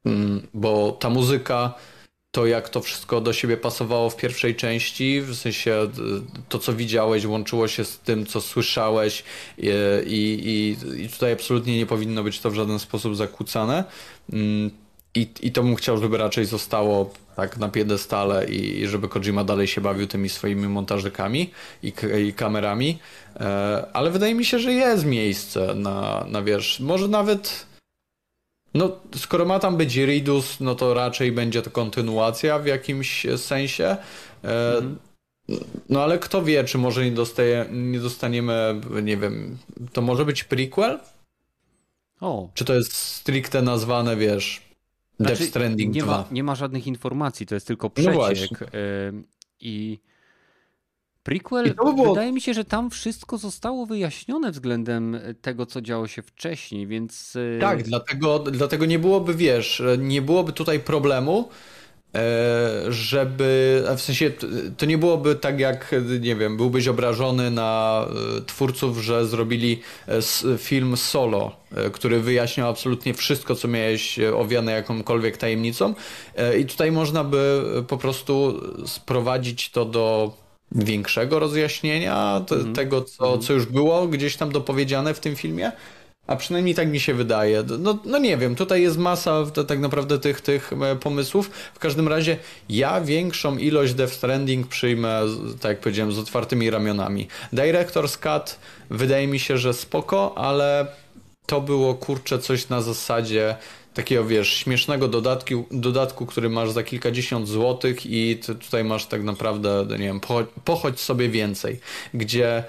[0.05, 1.74] Mm, bo ta muzyka,
[2.30, 5.88] to jak to wszystko do siebie pasowało w pierwszej części, w sensie
[6.48, 9.24] to, co widziałeś, łączyło się z tym, co słyszałeś
[9.59, 9.68] i,
[10.07, 13.84] i, i tutaj absolutnie nie powinno być to w żaden sposób zakłócane.
[14.32, 14.70] Mm,
[15.14, 19.66] I, I to bym chciał, żeby raczej zostało tak na piedestale i, żeby Kojima dalej
[19.66, 21.51] się bawił tymi swoimi montażykami
[21.83, 21.93] i,
[22.26, 22.99] i kamerami,
[23.37, 27.66] e, ale wydaje mi się, że jest miejsce na, na wiesz, może nawet
[28.74, 33.97] no, skoro ma tam być Ridus, no to raczej będzie to kontynuacja w jakimś sensie.
[34.45, 34.99] E, mhm.
[35.89, 39.59] No ale kto wie, czy może nie, dostaje, nie dostaniemy, nie wiem,
[39.93, 41.01] to może być prequel?
[42.20, 42.49] O.
[42.55, 44.62] Czy to jest stricte nazwane, wiesz,
[45.20, 46.12] Death znaczy, Stranding nie 2.
[46.12, 47.90] Ma, nie ma żadnych informacji, to jest tylko no
[48.30, 48.60] przeciek.
[48.60, 48.66] No
[49.60, 49.98] I
[51.22, 52.08] prequel, I by było...
[52.08, 57.36] wydaje mi się, że tam wszystko zostało wyjaśnione względem tego, co działo się wcześniej, więc...
[57.36, 61.50] Y, tak, dlatego, dlatego nie byłoby, wiesz, nie byłoby tutaj problemu, E,
[62.88, 64.30] żeby, w sensie
[64.76, 68.04] to nie byłoby tak jak, nie wiem, byłbyś obrażony na
[68.38, 71.56] e, twórców, że zrobili e, film solo,
[71.92, 75.94] który wyjaśniał absolutnie wszystko, co miałeś owiane jakąkolwiek tajemnicą
[76.58, 80.32] i tutaj można by po prostu sprowadzić to do
[80.72, 82.74] większego rozjaśnienia mm.
[82.74, 83.42] tego, co, mhm.
[83.42, 85.72] co już było gdzieś tam dopowiedziane w tym filmie
[86.27, 87.64] a przynajmniej tak mi się wydaje.
[87.79, 91.51] No, no nie wiem, tutaj jest masa tak naprawdę tych, tych e, pomysłów.
[91.75, 92.37] W każdym razie
[92.68, 95.20] ja większą ilość Death Stranding przyjmę,
[95.61, 97.29] tak jak powiedziałem, z otwartymi ramionami.
[97.53, 98.59] Director's Cut
[98.91, 100.87] wydaje mi się, że spoko, ale
[101.47, 103.57] to było kurczę coś na zasadzie
[103.95, 109.87] takiego, wiesz, śmiesznego dodatku, dodatku, który masz za kilkadziesiąt złotych i tutaj masz tak naprawdę,
[109.91, 110.20] nie wiem,
[110.64, 111.81] pochodź sobie więcej,
[112.14, 112.64] gdzie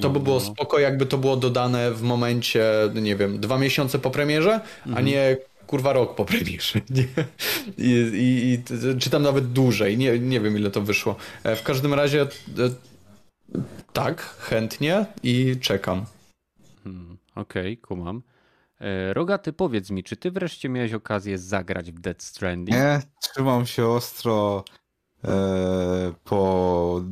[0.00, 0.40] to by było no.
[0.40, 2.64] spoko, jakby to było dodane w momencie,
[2.94, 4.96] nie wiem, dwa miesiące po premierze, mhm.
[4.96, 6.80] a nie kurwa rok po premierze.
[7.78, 8.62] I, i, I,
[8.98, 11.16] czy tam nawet dłużej, nie, nie wiem ile to wyszło.
[11.44, 12.26] E, w każdym razie e,
[13.92, 16.04] tak, chętnie i czekam.
[16.84, 18.22] Hmm, Okej, okay, kumam.
[18.80, 22.78] E, Rogaty, powiedz mi, czy ty wreszcie miałeś okazję zagrać w Dead Stranding?
[22.78, 24.64] Nie, trzymam się ostro
[25.24, 27.02] e, po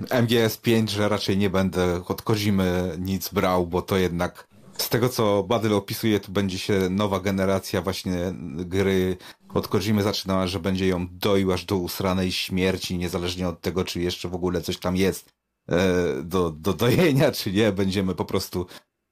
[0.00, 4.48] MGS5, że raczej nie będę od Kozimy nic brał, bo to jednak
[4.78, 8.16] z tego co Badyl opisuje, to będzie się nowa generacja właśnie
[8.54, 9.16] gry
[9.54, 14.00] od Kojimy zaczynała, że będzie ją doił aż do usranej śmierci, niezależnie od tego, czy
[14.00, 15.32] jeszcze w ogóle coś tam jest
[15.68, 17.72] e, do, do dojenia, czy nie.
[17.72, 18.66] Będziemy po prostu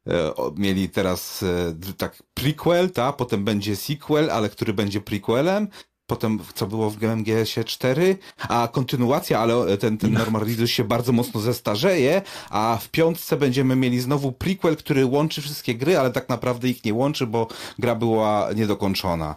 [0.08, 5.68] e, mieli teraz e, tak prequel, ta, potem będzie sequel, ale który będzie prequelem,
[6.06, 11.12] potem co było w GMGS-ie 4, a kontynuacja, ale ten, ten Norman Reedus się bardzo
[11.12, 16.28] mocno zestarzeje, a w piątce będziemy mieli znowu prequel, który łączy wszystkie gry, ale tak
[16.28, 17.46] naprawdę ich nie łączy, bo
[17.78, 19.34] gra była niedokończona.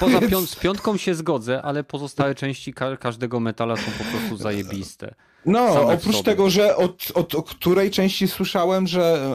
[0.00, 4.36] Poza pią z piątką się zgodzę, ale pozostałe części ka każdego metala są po prostu
[4.36, 5.14] zajebiste.
[5.46, 9.30] No, Same oprócz tego, że od, od, od, której części słyszałem, że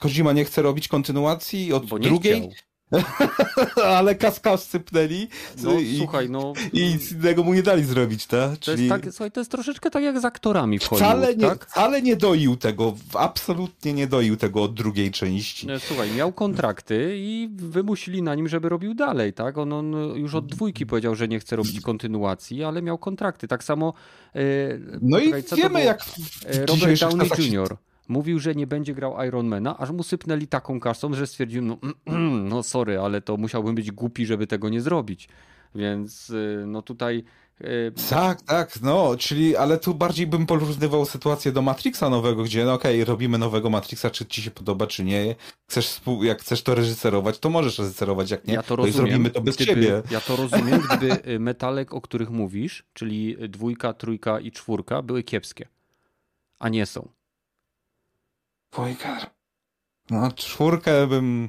[0.00, 2.40] Kozima nie chce robić kontynuacji, od drugiej.
[2.40, 2.69] Chciał.
[3.98, 5.28] Ale kaska sypnęli.
[5.62, 6.52] No, i, słuchaj, no.
[6.72, 8.50] I nic innego mu nie dali zrobić, tak?
[8.50, 8.86] To, Czyli...
[8.86, 11.66] jest tak, słuchaj, to jest troszeczkę tak jak z aktorami w Hollywood, wcale nie, tak?
[11.66, 15.66] Wcale nie doił tego, absolutnie nie doił tego od drugiej części.
[15.78, 19.58] Słuchaj, miał kontrakty i wymusili na nim, żeby robił dalej, tak?
[19.58, 23.48] On, on już od dwójki powiedział, że nie chce robić kontynuacji, ale miał kontrakty.
[23.48, 23.92] Tak samo.
[24.34, 24.40] E,
[25.00, 26.00] no i wiemy, jak.
[26.46, 27.76] E, Robert Downey Jr
[28.10, 31.78] mówił, że nie będzie grał Ironmana, aż mu sypnęli taką kasą, że stwierdził, no,
[32.50, 35.28] no sorry, ale to musiałbym być głupi, żeby tego nie zrobić.
[35.74, 37.24] Więc y, no tutaj
[37.60, 42.64] y, tak, tak, no, czyli, ale tu bardziej bym porównywał sytuację do Matrixa nowego, gdzie,
[42.64, 45.34] no okej, okay, robimy nowego Matrixa, czy ci się podoba, czy nie.
[45.70, 49.40] Chcesz, jak chcesz to reżyserować, to możesz reżyserować, jak nie, ja to rozumiem, zrobimy to
[49.40, 50.02] bez gdyby, ciebie.
[50.10, 55.22] Ja to rozumiem, gdyby y, metalek, o których mówisz, czyli dwójka, trójka i czwórka, były
[55.22, 55.68] kiepskie,
[56.58, 57.19] a nie są.
[58.72, 59.30] Dwójka.
[60.10, 61.48] No, czwórkę bym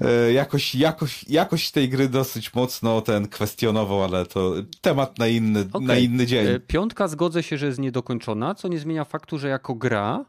[0.00, 5.68] e, jakoś, jakoś, jakoś tej gry dosyć mocno ten kwestionował, ale to temat na inny,
[5.72, 5.86] okay.
[5.86, 6.46] na inny dzień.
[6.46, 10.24] E, piątka zgodzę się, że jest niedokończona, co nie zmienia faktu, że jako gra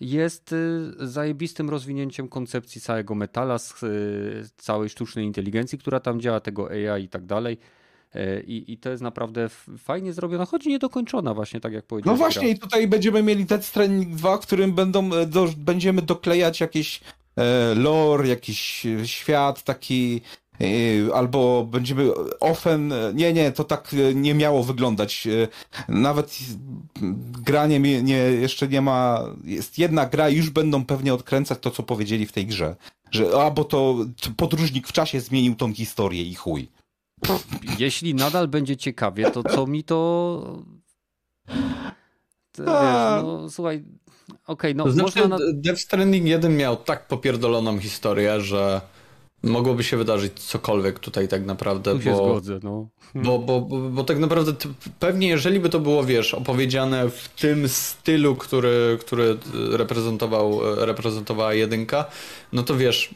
[0.00, 0.56] jest e,
[1.06, 3.80] zajebistym rozwinięciem koncepcji całego metala, z
[4.56, 7.58] całej sztucznej inteligencji, która tam działa, tego AI i tak dalej.
[8.14, 9.48] E, I, I to jest naprawdę
[9.78, 12.18] fajnie zrobione, choć niedokończona właśnie, tak jak powiedziałem.
[12.18, 16.02] No właśnie i tutaj będziemy mieli Death Stranding 2, w którym będą, e, do, będziemy
[16.02, 17.00] doklejać jakiś
[17.36, 20.20] e, lore, jakiś e, świat taki
[21.14, 22.10] albo będziemy
[22.40, 25.28] ofen, nie, nie, to tak nie miało wyglądać.
[25.88, 26.38] Nawet
[27.44, 31.82] granie nie, nie, jeszcze nie ma, jest jedna gra już będą pewnie odkręcać to, co
[31.82, 32.76] powiedzieli w tej grze.
[33.10, 33.96] Że, a, bo to
[34.36, 36.68] podróżnik w czasie zmienił tą historię i chuj
[37.78, 40.62] jeśli nadal będzie ciekawie, to co mi to...
[42.52, 43.84] to wiesz, no słuchaj,
[44.46, 45.38] okej, okay, no znaczy, można...
[45.38, 45.44] Na...
[45.54, 48.80] Death Stranding 1 miał tak popierdoloną historię, że
[49.42, 51.94] mogłoby się wydarzyć cokolwiek tutaj tak naprawdę.
[51.94, 52.88] Tu się bo, zgodzę, no.
[53.14, 54.52] Bo, bo, bo, bo tak naprawdę
[55.00, 59.36] pewnie jeżeli by to było, wiesz, opowiedziane w tym stylu, który, który
[59.70, 62.04] reprezentował, reprezentowała jedynka,
[62.52, 63.14] no to wiesz,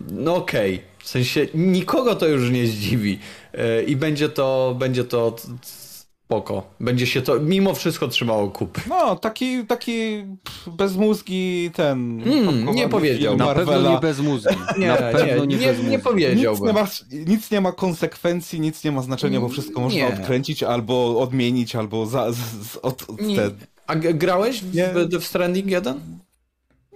[0.00, 0.74] no okej.
[0.74, 0.95] Okay.
[1.06, 3.18] W sensie nikogo to już nie zdziwi
[3.52, 6.62] e, i będzie to, będzie to spoko.
[6.80, 8.80] Będzie się to mimo wszystko trzymało kupy.
[8.88, 10.24] No, taki, taki
[10.66, 12.22] bezmózgi ten...
[12.24, 13.36] Hmm, nie powiedział.
[13.36, 14.56] Na pewno nie bez mózgi.
[14.78, 16.66] Nie, Na pewno nie, nie, nie, nie powiedziałbym.
[16.66, 16.88] Nic nie, ma,
[17.26, 20.08] nic nie ma konsekwencji, nic nie ma znaczenia, bo wszystko można nie.
[20.08, 23.40] odkręcić albo odmienić, albo za, z, z, od, od nie.
[23.86, 26.00] A grałeś w, w Stranding 1?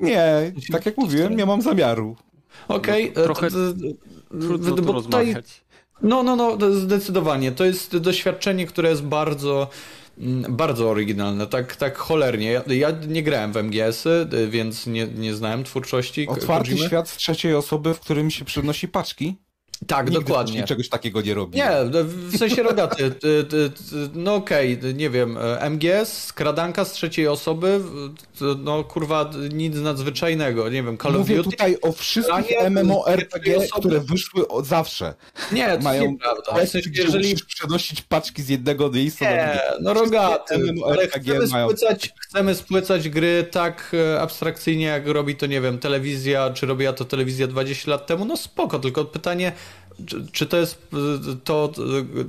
[0.01, 2.17] Nie, tak jak mówiłem, nie mam zamiaru.
[2.69, 3.49] Okej, okay, no, trochę
[4.41, 5.61] trudno tu rozmawiać.
[6.03, 7.53] No, no, no, zdecydowanie.
[7.53, 9.69] To jest doświadczenie, które jest bardzo
[10.19, 12.53] mm, bardzo oryginalne, tak, tak cholernie.
[12.53, 16.29] Ja, ja nie grałem w MGS-y, więc nie, nie znałem twórczości.
[16.29, 16.87] Otwarty Kojimy.
[16.87, 19.37] świat z trzeciej osoby, w którym się przenosi paczki.
[19.87, 20.65] Tak, Nigdy dokładnie.
[20.65, 21.59] czegoś takiego nie robi.
[21.59, 21.71] Nie,
[22.05, 23.15] w sensie rogaty.
[24.15, 27.81] No okej, okay, nie wiem, MGS, skradanka z trzeciej osoby,
[28.59, 34.67] no kurwa, nic nadzwyczajnego, nie wiem, Call Mówię tutaj o wszystkich MMORPG, które wyszły od
[34.67, 35.15] zawsze.
[35.53, 36.67] Nie, to Mają nieprawda.
[36.67, 39.77] W sensie, jeżeli przenosić paczki z jednego miejsca nie, do drugiego.
[39.81, 40.55] no rogaty,
[40.87, 46.51] ale chcemy spłycać, chcemy spłycać gry tak e, abstrakcyjnie, jak robi to, nie wiem, telewizja,
[46.51, 49.53] czy robiła to telewizja 20 lat temu, no spoko, tylko pytanie,
[50.07, 50.89] czy, czy, to jest
[51.45, 51.73] to,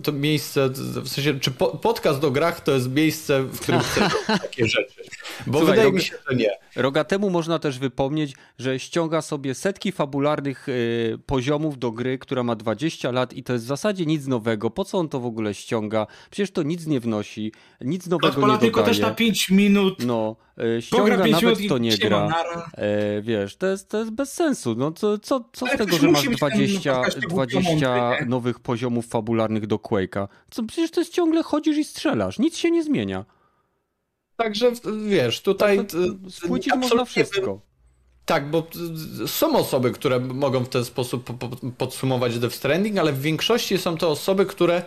[0.03, 4.13] to miejsce, w sensie, czy po, podcast o grach to jest miejsce, w którym chcesz
[4.41, 5.01] takie rzeczy?
[5.47, 6.51] Bo Słuchaj, wydaje mi się, że nie.
[6.75, 12.55] Rogatemu można też wypomnieć, że ściąga sobie setki fabularnych y, poziomów do gry, która ma
[12.55, 14.69] 20 lat i to jest w zasadzie nic nowego.
[14.69, 16.07] Po co on to w ogóle ściąga?
[16.31, 17.51] Przecież to nic nie wnosi,
[17.81, 18.59] nic nowego nie dodaje.
[18.59, 20.05] tylko też na 5 minut.
[20.05, 20.35] No,
[20.77, 22.43] y, ściąga nawet to nie gra.
[22.77, 24.75] E, wiesz, to jest, to jest bez sensu.
[24.75, 27.60] No, co, co, co z tego, że masz 20, 20
[28.27, 30.27] nowych poziomów fabularnych do Quake'a?
[30.51, 32.39] Co, przecież to jest ciągle chodzisz i strzelasz.
[32.39, 33.25] Nic się nie zmienia.
[34.35, 34.71] Także
[35.07, 35.77] wiesz, tutaj.
[35.77, 35.87] Tak,
[36.29, 37.61] Spłycić można wszystko.
[38.25, 38.67] Tak, bo
[39.27, 41.29] są osoby, które mogą w ten sposób
[41.77, 44.83] podsumować Death Stranding, ale w większości są to osoby, które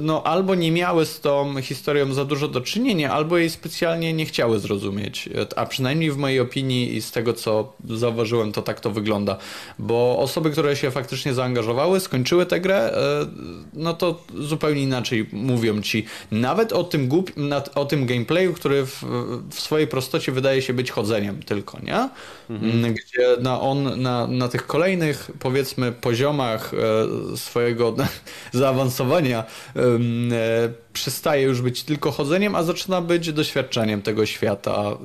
[0.00, 4.26] no, albo nie miały z tą historią za dużo do czynienia, albo jej specjalnie nie
[4.26, 5.28] chciały zrozumieć.
[5.28, 9.36] E, a przynajmniej w mojej opinii i z tego, co zauważyłem, to tak to wygląda.
[9.78, 13.26] Bo osoby, które się faktycznie zaangażowały, skończyły tę grę, e,
[13.72, 16.04] no to zupełnie inaczej mówią ci.
[16.30, 17.32] Nawet o tym, głup,
[17.74, 19.04] o tym gameplayu, który w,
[19.50, 22.08] w swojej prostocie wydaje się być chodzeniem tylko, nie?
[22.50, 22.94] Mhm.
[22.94, 26.72] Gdzie na on na, na tych kolejnych, powiedzmy, poziomach
[27.36, 27.94] swojego
[28.52, 29.44] zaawansowania
[30.32, 34.96] E, przestaje już być tylko chodzeniem, a zaczyna być doświadczeniem tego świata, e,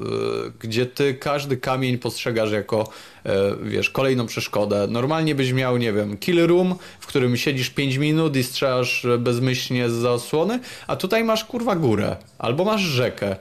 [0.59, 2.89] gdzie ty każdy kamień postrzegasz jako,
[3.25, 3.31] e,
[3.63, 4.87] wiesz, kolejną przeszkodę.
[4.89, 9.89] Normalnie byś miał, nie wiem, kill room, w którym siedzisz 5 minut i strzelasz bezmyślnie
[9.89, 13.35] z zasłony, a tutaj masz kurwa górę, albo masz rzekę.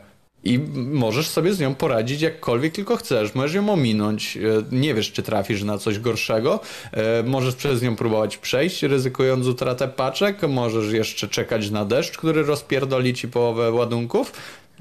[0.44, 3.34] I możesz sobie z nią poradzić jakkolwiek tylko chcesz.
[3.34, 4.36] Możesz ją ominąć.
[4.36, 4.40] E,
[4.72, 6.60] nie wiesz, czy trafisz na coś gorszego.
[6.92, 10.42] E, możesz przez nią próbować przejść, ryzykując utratę paczek.
[10.48, 14.32] Możesz jeszcze czekać na deszcz, który rozpierdoli ci połowę ładunków.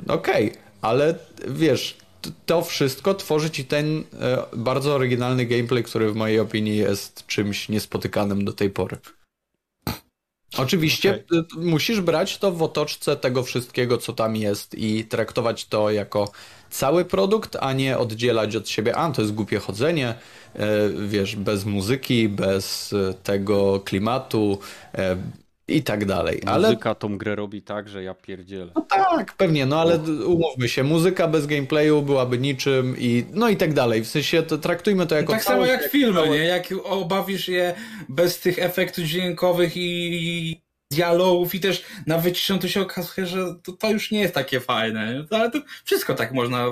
[0.07, 1.15] Okej, okay, ale
[1.47, 1.97] wiesz,
[2.45, 7.69] to wszystko tworzy ci ten e, bardzo oryginalny gameplay, który w mojej opinii jest czymś
[7.69, 8.97] niespotykanym do tej pory.
[10.57, 11.65] Oczywiście okay.
[11.65, 16.31] musisz brać to w otoczce tego wszystkiego, co tam jest i traktować to jako
[16.69, 21.65] cały produkt, a nie oddzielać od siebie, a to jest głupie chodzenie, e, wiesz, bez
[21.65, 24.59] muzyki, bez e, tego klimatu,
[24.95, 25.17] e,
[25.69, 26.41] i tak dalej.
[26.45, 26.67] Ale...
[26.67, 28.71] Muzyka tą grę robi tak, że ja pierdzielę.
[28.75, 33.57] No tak, pewnie, no ale umówmy się, muzyka bez gameplayu byłaby niczym i no i
[33.57, 34.03] tak dalej.
[34.03, 35.31] W sensie to, traktujmy to jako...
[35.31, 36.37] No tak samo jak, jak filmy, nie?
[36.37, 37.75] Jak obawisz je
[38.09, 40.61] bez tych efektów dźwiękowych i
[40.91, 44.59] dialogów i też na wyciszą to się okazuje, że to, to, już nie jest takie
[44.59, 45.25] fajne.
[45.29, 46.65] Ale to wszystko tak można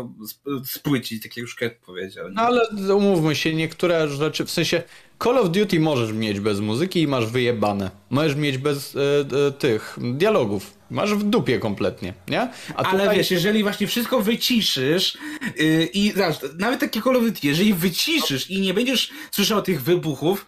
[0.66, 2.28] spłycić, tak jak już Ket powiedział.
[2.28, 2.34] Nie?
[2.34, 4.84] No ale umówmy się, niektóre rzeczy, w sensie
[5.24, 7.91] Call of Duty możesz mieć bez muzyki i masz wyjebane.
[8.09, 8.99] Możesz mieć bez e,
[9.47, 10.78] e, tych dialogów.
[10.89, 12.41] Masz w dupie kompletnie, nie?
[12.76, 13.18] A Ale tutaj...
[13.18, 15.18] wiesz, jeżeli właśnie wszystko wyciszysz
[15.57, 16.13] yy, i
[16.59, 20.45] nawet takie Call of Duty, jeżeli wyciszysz i nie będziesz słyszał tych wybuchów,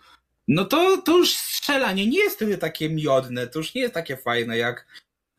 [0.47, 4.17] no to, to już strzelanie nie jest wtedy takie miodne, to już nie jest takie
[4.17, 4.86] fajne jak,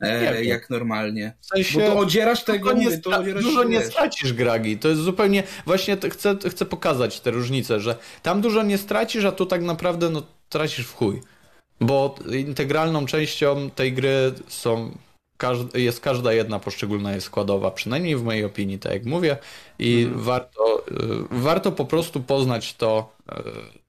[0.00, 1.32] e, jak normalnie.
[1.40, 4.78] W sensie, Bo to odzierasz tego, nie to odzierasz Dużo nie stracisz, Gragi.
[4.78, 9.32] To jest zupełnie, właśnie chcę, chcę pokazać tę różnicę, że tam dużo nie stracisz, a
[9.32, 11.20] tu tak naprawdę no, tracisz w chuj.
[11.80, 14.98] Bo integralną częścią tej gry są
[15.74, 19.36] jest każda jedna poszczególna jest składowa, przynajmniej w mojej opinii, tak jak mówię,
[19.78, 20.22] i mhm.
[20.22, 20.94] warto, y,
[21.30, 23.34] warto po prostu poznać to, y,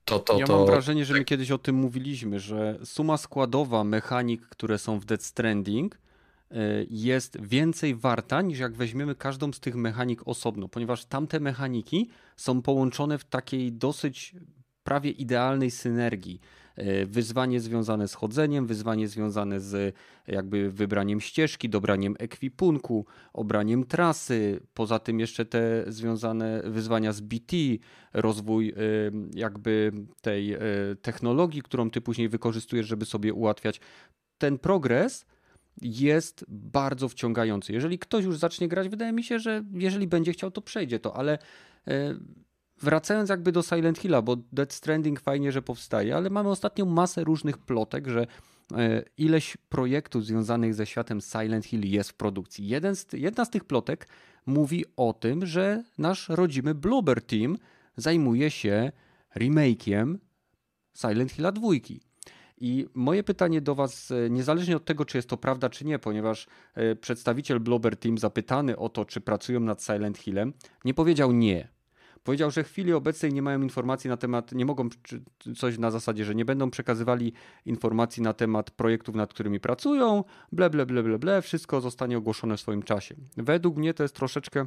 [0.06, 0.58] to, to, ja to...
[0.58, 5.06] mam wrażenie, że my kiedyś o tym mówiliśmy, że suma składowa mechanik, które są w
[5.06, 6.58] Dead Stranding y,
[6.89, 12.62] jest więcej warta niż jak weźmiemy każdą z tych mechanik osobno, ponieważ tamte mechaniki są
[12.62, 14.36] połączone w takiej dosyć
[14.84, 16.41] prawie idealnej synergii.
[16.76, 19.95] E, wyzwanie związane z chodzeniem, wyzwanie związane z
[20.28, 27.55] jakby wybraniem ścieżki, dobraniem ekwipunku, obraniem trasy, poza tym jeszcze te związane wyzwania z BT,
[28.13, 28.74] rozwój e,
[29.34, 29.91] jakby
[30.22, 30.59] tej e,
[31.01, 33.82] technologii, którą ty później wykorzystujesz, żeby sobie ułatwiać
[34.38, 35.26] ten progres
[35.82, 37.74] jest bardzo wciągający.
[37.74, 41.15] Jeżeli ktoś już zacznie grać, wydaje mi się, że jeżeli będzie chciał, to przejdzie to,
[41.15, 41.38] ale
[42.82, 47.23] wracając jakby do Silent Hilla, bo Dead Stranding fajnie, że powstaje, ale mamy ostatnio masę
[47.23, 48.27] różnych plotek, że
[48.75, 52.67] e, ileś projektów związanych ze światem Silent Hill jest w produkcji.
[52.67, 54.07] Jeden z, jedna z tych plotek
[54.45, 57.57] mówi o tym, że nasz rodzimy Bloober Team
[57.97, 58.91] zajmuje się
[59.36, 60.15] remake'iem
[60.93, 61.67] Silent Hilla 2.
[62.57, 65.99] I moje pytanie do Was, e, niezależnie od tego, czy jest to prawda, czy nie,
[65.99, 70.53] ponieważ e, przedstawiciel Blobber Team zapytany o to, czy pracują nad Silent Hillem,
[70.86, 71.80] nie powiedział nie.
[72.24, 74.89] Powiedział, że w chwili obecnej nie mają informacji na temat, nie mogą
[75.57, 77.34] coś na zasadzie, że nie będą przekazywali
[77.65, 82.57] informacji na temat projektów, nad którymi pracują, ble, ble, ble, ble, ble, wszystko zostanie ogłoszone
[82.57, 83.15] w swoim czasie.
[83.38, 84.65] Według mnie to jest troszeczkę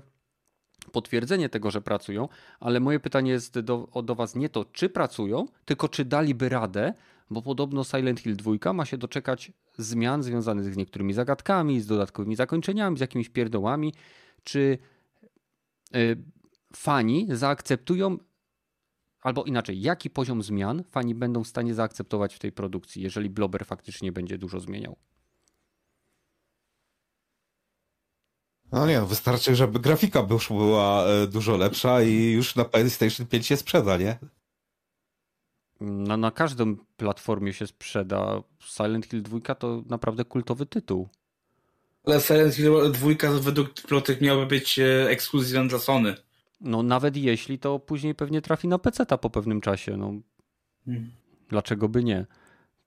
[0.92, 2.28] potwierdzenie tego, że pracują,
[2.60, 6.94] ale moje pytanie jest do, do Was nie to, czy pracują, tylko czy daliby radę,
[7.30, 12.36] bo podobno Silent Hill 2 ma się doczekać zmian związanych z niektórymi zagadkami, z dodatkowymi
[12.36, 13.94] zakończeniami, z jakimiś pierdołami,
[14.44, 14.78] czy
[15.96, 16.16] y,
[16.76, 18.18] fani zaakceptują,
[19.20, 23.66] albo inaczej, jaki poziom zmian fani będą w stanie zaakceptować w tej produkcji, jeżeli Blober
[23.66, 24.96] faktycznie będzie dużo zmieniał?
[28.72, 33.26] No nie, no wystarczy, żeby grafika już była e, dużo lepsza i już na PlayStation
[33.26, 34.18] 5 się sprzeda, nie?
[35.80, 38.42] No, na każdą platformie się sprzeda.
[38.58, 41.08] Silent Hill 2 to naprawdę kultowy tytuł.
[42.06, 46.14] Ale Silent Hill 2 według plotek miałby być e, ekskluzywem dla Sony.
[46.64, 49.96] No nawet jeśli, to później pewnie trafi na PC po pewnym czasie.
[49.96, 50.12] No,
[50.84, 51.10] hmm.
[51.48, 52.26] Dlaczego by nie?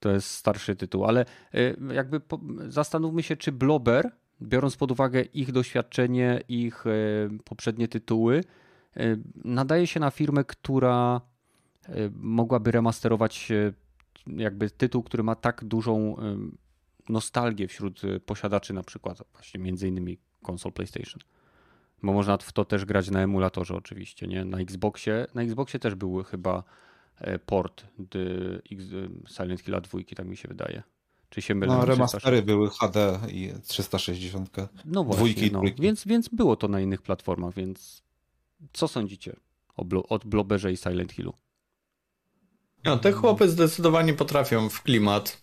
[0.00, 1.24] To jest starszy tytuł, ale
[1.54, 2.20] y, jakby
[2.68, 4.10] zastanówmy się, czy Blober,
[4.42, 8.44] biorąc pod uwagę ich doświadczenie, ich y, poprzednie tytuły,
[8.96, 11.20] y, nadaje się na firmę, która
[12.12, 13.52] mogłaby remasterować
[14.26, 16.16] jakby tytuł, który ma tak dużą
[17.08, 21.20] nostalgię wśród posiadaczy na przykład właśnie między innymi konsol PlayStation.
[22.02, 24.44] Bo można w to też grać na emulatorze oczywiście, nie?
[24.44, 25.26] Na Xboxie.
[25.34, 26.64] Na Xboxie też były chyba
[27.18, 27.86] e, port
[29.28, 30.82] Silent Hill 2, tak mi się wydaje.
[31.30, 31.76] Czy się mylę?
[31.76, 34.50] No, remastery były HD i 360.
[34.84, 35.62] No właśnie, dwójki, no.
[35.78, 38.02] Więc, więc było to na innych platformach, więc
[38.72, 39.36] co sądzicie
[39.76, 41.32] o, o Bloberze i Silent Hillu?
[42.84, 45.42] No, te chłopy zdecydowanie potrafią w klimat.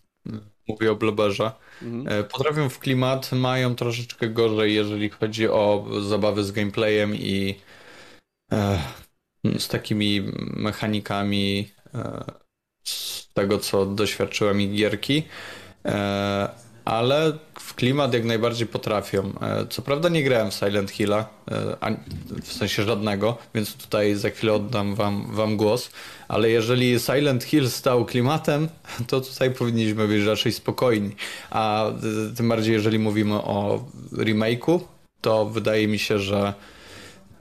[0.67, 1.51] Mówię o Bloberze.
[1.81, 2.19] Mhm.
[2.19, 7.55] E, potrafią w klimat, mają troszeczkę gorzej, jeżeli chodzi o zabawy z gameplayem i
[8.51, 8.79] e,
[9.59, 10.21] z takimi
[10.55, 12.23] mechanikami e,
[12.83, 15.23] z tego, co doświadczyłem i gierki.
[15.85, 19.33] E, ale w klimat jak najbardziej potrafią.
[19.41, 21.97] E, co prawda nie grałem w Silent Hilla, e,
[22.43, 25.89] w sensie żadnego, więc tutaj za chwilę oddam wam, wam głos,
[26.27, 28.69] ale jeżeli Silent Hill stał klimatem,
[29.07, 31.15] to tutaj powinniśmy być raczej spokojni.
[31.49, 31.91] A
[32.37, 34.79] tym bardziej jeżeli mówimy o remake'u,
[35.21, 36.53] to wydaje mi się, że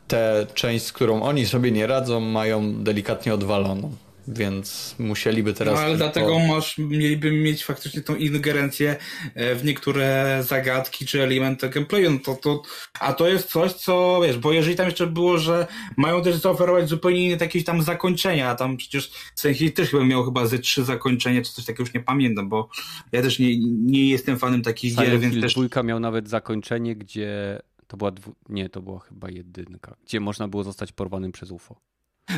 [0.08, 3.92] tę część, z którą oni sobie nie radzą, mają delikatnie odwaloną
[4.28, 5.74] więc musieliby teraz...
[5.74, 8.96] No ale dlatego masz, mieliby mieć faktycznie tą ingerencję
[9.34, 12.62] e, w niektóre zagadki czy elementy gameplayu, no to, to,
[13.00, 15.66] a to jest coś, co wiesz, bo jeżeli tam jeszcze było, że
[15.96, 20.24] mają też zaoferować zupełnie inne jakieś tam zakończenia, a tam przecież Senhi też chyba miał
[20.24, 22.68] chyba ze trzy zakończenia, czy coś takiego już nie pamiętam, bo
[23.12, 25.52] ja też nie, nie jestem fanem takich Silent gier, więc też...
[25.52, 28.34] dwójka miał nawet zakończenie, gdzie to była dwu...
[28.48, 31.80] nie, to była chyba jedynka, gdzie można było zostać porwanym przez UFO.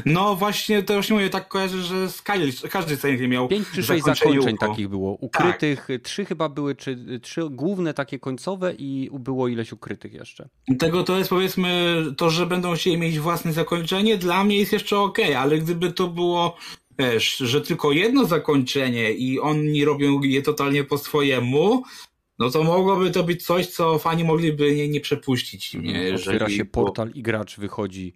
[0.04, 4.04] No właśnie, to właśnie mówię, tak kojarzę, że Sky, każdy Silent miał Pięć czy sześć
[4.04, 5.12] zakończeń takich było.
[5.12, 6.02] Ukrytych, tak.
[6.02, 10.48] trzy chyba były, czy trzy główne takie końcowe i było ileś ukrytych jeszcze.
[10.78, 14.98] Tego to jest powiedzmy, to, że będą chcieli mieć własne zakończenie, dla mnie jest jeszcze
[14.98, 16.56] ok, ale gdyby to było
[16.98, 21.82] wiesz, że tylko jedno zakończenie i oni robią je totalnie po swojemu,
[22.38, 25.74] no to mogłoby to być coś, co fani mogliby nie, nie przepuścić.
[25.74, 26.14] Nie?
[26.14, 28.14] Otwiera się portal i gracz wychodzi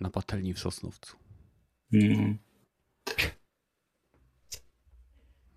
[0.00, 1.16] na patelni w Sosnowcu.
[1.92, 2.38] Mm.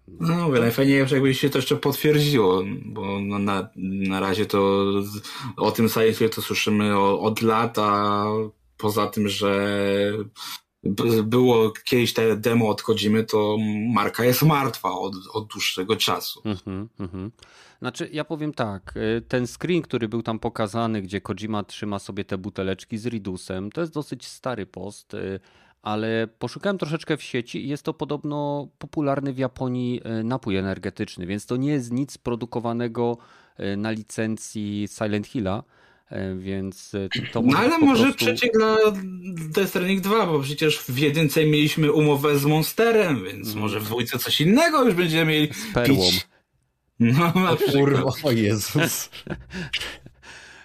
[0.08, 3.70] No mówię, najfajniej jakby się to jeszcze potwierdziło, bo no na,
[4.10, 4.86] na razie to
[5.58, 8.26] o tym sci to słyszymy od lat, a
[8.78, 9.78] poza tym, że
[11.24, 13.58] było kiedyś te demo odchodzimy, to
[13.94, 16.42] marka jest martwa od, od dłuższego czasu.
[16.42, 17.30] Mm-hmm, mm-hmm.
[17.82, 22.26] Znaczy, ja powiem tak, y, ten screen, który był tam pokazany, gdzie Kojima trzyma sobie
[22.26, 25.40] te buteleczki z Ridusem, to jest dosyć stary post, y,
[25.82, 31.26] ale poszukałem troszeczkę w sieci i jest to podobno popularny w Japonii y, napój energetyczny,
[31.26, 33.18] więc to nie jest nic produkowanego
[33.78, 35.64] na licencji Silent Hilla
[36.38, 36.92] więc
[37.32, 38.26] to No ale może prostu...
[38.26, 38.78] przeciek dla
[39.36, 43.60] Death Stranding 2, bo przecież w jedynce mieliśmy umowę z Monsterem, więc mm.
[43.60, 45.54] może w dwójce coś innego już będziemy mieli.
[45.54, 45.96] Z perłą.
[45.96, 46.31] Pić.
[47.02, 49.10] No, na kurwa, o Jezus.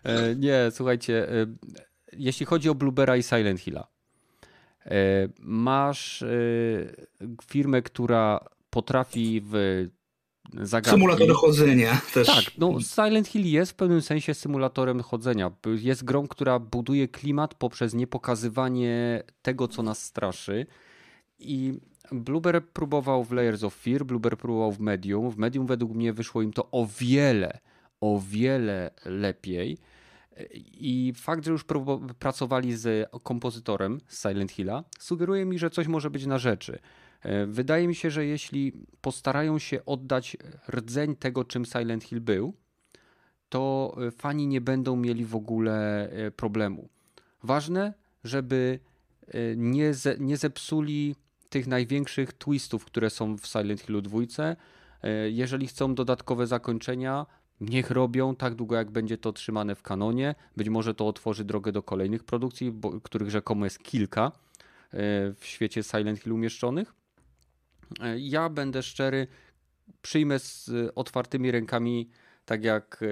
[0.04, 1.46] E, nie, słuchajcie, e,
[2.12, 3.86] jeśli chodzi o Bluebera i Silent Hilla,
[4.84, 4.92] e,
[5.40, 6.24] masz
[7.46, 9.86] firmę, która potrafi w
[10.52, 10.90] zagadki...
[10.90, 12.26] Symulator chodzenia też.
[12.26, 15.50] Tak, no Silent Hill jest w pewnym sensie symulatorem chodzenia.
[15.80, 20.66] Jest grą, która buduje klimat poprzez niepokazywanie tego, co nas straszy
[21.38, 21.74] i
[22.12, 25.30] Blueber próbował w Layers of Fear, Blueber próbował w Medium.
[25.30, 27.58] W Medium według mnie wyszło im to o wiele,
[28.00, 29.78] o wiele lepiej.
[30.72, 31.64] I fakt, że już
[32.18, 36.78] pracowali z kompozytorem z Silent Hilla, sugeruje mi, że coś może być na rzeczy.
[37.22, 40.36] E, wydaje mi się, że jeśli postarają się oddać
[40.68, 42.54] rdzeń tego, czym Silent Hill był,
[43.48, 46.88] to fani nie będą mieli w ogóle e, problemu.
[47.42, 47.94] Ważne,
[48.24, 48.78] żeby
[49.26, 51.16] e, nie, ze, nie zepsuli
[51.48, 54.18] tych największych twistów, które są w Silent Hillu 2.
[55.02, 57.26] E, jeżeli chcą dodatkowe zakończenia,
[57.60, 60.34] niech robią tak długo, jak będzie to trzymane w kanonie.
[60.56, 64.32] Być może to otworzy drogę do kolejnych produkcji, bo, których rzekomo jest kilka e,
[65.32, 66.94] w świecie Silent Hill umieszczonych.
[68.00, 69.26] E, ja będę szczery,
[70.02, 72.10] przyjmę z otwartymi rękami,
[72.46, 73.04] tak jak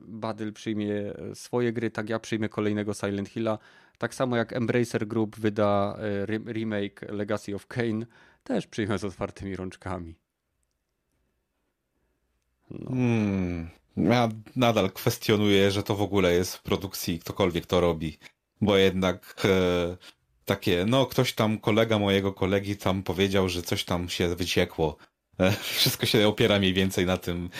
[0.00, 3.58] Badyl przyjmie swoje gry, tak ja przyjmę kolejnego Silent Hilla.
[3.98, 8.06] Tak samo jak Embracer Group wyda e, remake Legacy of Kane,
[8.44, 10.14] też przyjmę z otwartymi rączkami.
[12.70, 12.90] No.
[12.90, 13.68] Hmm.
[13.96, 18.18] Ja nadal kwestionuję, że to w ogóle jest w produkcji ktokolwiek to robi.
[18.60, 19.96] bo jednak e,
[20.44, 24.96] takie, no ktoś tam, kolega mojego kolegi tam powiedział, że coś tam się wyciekło.
[25.40, 27.50] E, wszystko się opiera mniej więcej na tym.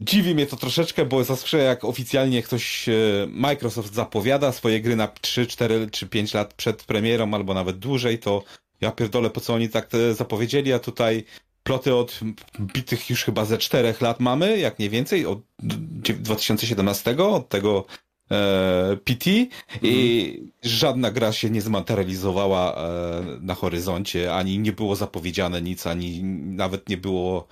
[0.00, 2.92] Dziwi mnie to troszeczkę, bo zawsze jak oficjalnie ktoś, e,
[3.28, 8.18] Microsoft zapowiada swoje gry na 3, 4 czy 5 lat przed premierą, albo nawet dłużej,
[8.18, 8.44] to
[8.80, 11.24] ja pierdolę, po co oni tak e, zapowiedzieli, a tutaj
[11.62, 12.20] ploty od
[12.60, 17.84] bitych już chyba ze 4 lat mamy, jak nie więcej, od 2017, od tego
[18.30, 19.30] e, PT
[19.82, 26.22] i żadna gra się nie zmaterializowała e, na horyzoncie, ani nie było zapowiedziane nic, ani
[26.24, 27.48] nawet nie było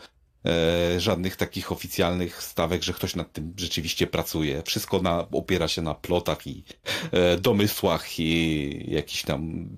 [0.99, 4.63] żadnych takich oficjalnych stawek, że ktoś nad tym rzeczywiście pracuje.
[4.63, 6.65] Wszystko na, opiera się na plotach i
[7.13, 9.69] e, domysłach i jakichś tam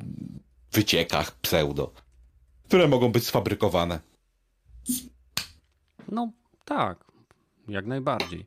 [0.73, 1.93] wyciekach pseudo,
[2.65, 4.01] które mogą być sfabrykowane.
[6.09, 6.33] No
[6.65, 7.05] tak,
[7.69, 8.47] jak najbardziej.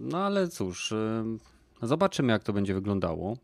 [0.00, 0.94] No ale cóż,
[1.82, 3.36] zobaczymy jak to będzie wyglądało.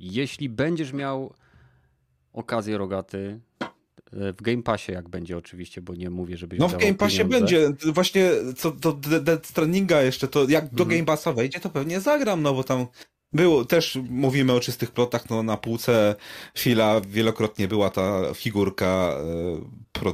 [0.00, 1.34] Jeśli będziesz miał
[2.32, 3.53] okazję rogaty e,
[4.14, 7.38] w Game Passie jak będzie oczywiście, bo nie mówię, żebyś No w Game Passie pieniądze.
[7.38, 7.92] będzie.
[7.92, 10.88] Właśnie co do Dead Strandinga jeszcze, to jak do mhm.
[10.88, 12.86] Game Passa wejdzie, to pewnie zagram, no bo tam
[13.32, 16.14] było, też mówimy o czystych plotach, no na półce
[16.58, 19.14] Fila wielokrotnie była ta figurka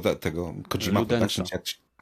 [0.03, 1.43] e, tego Kojima Ludensa.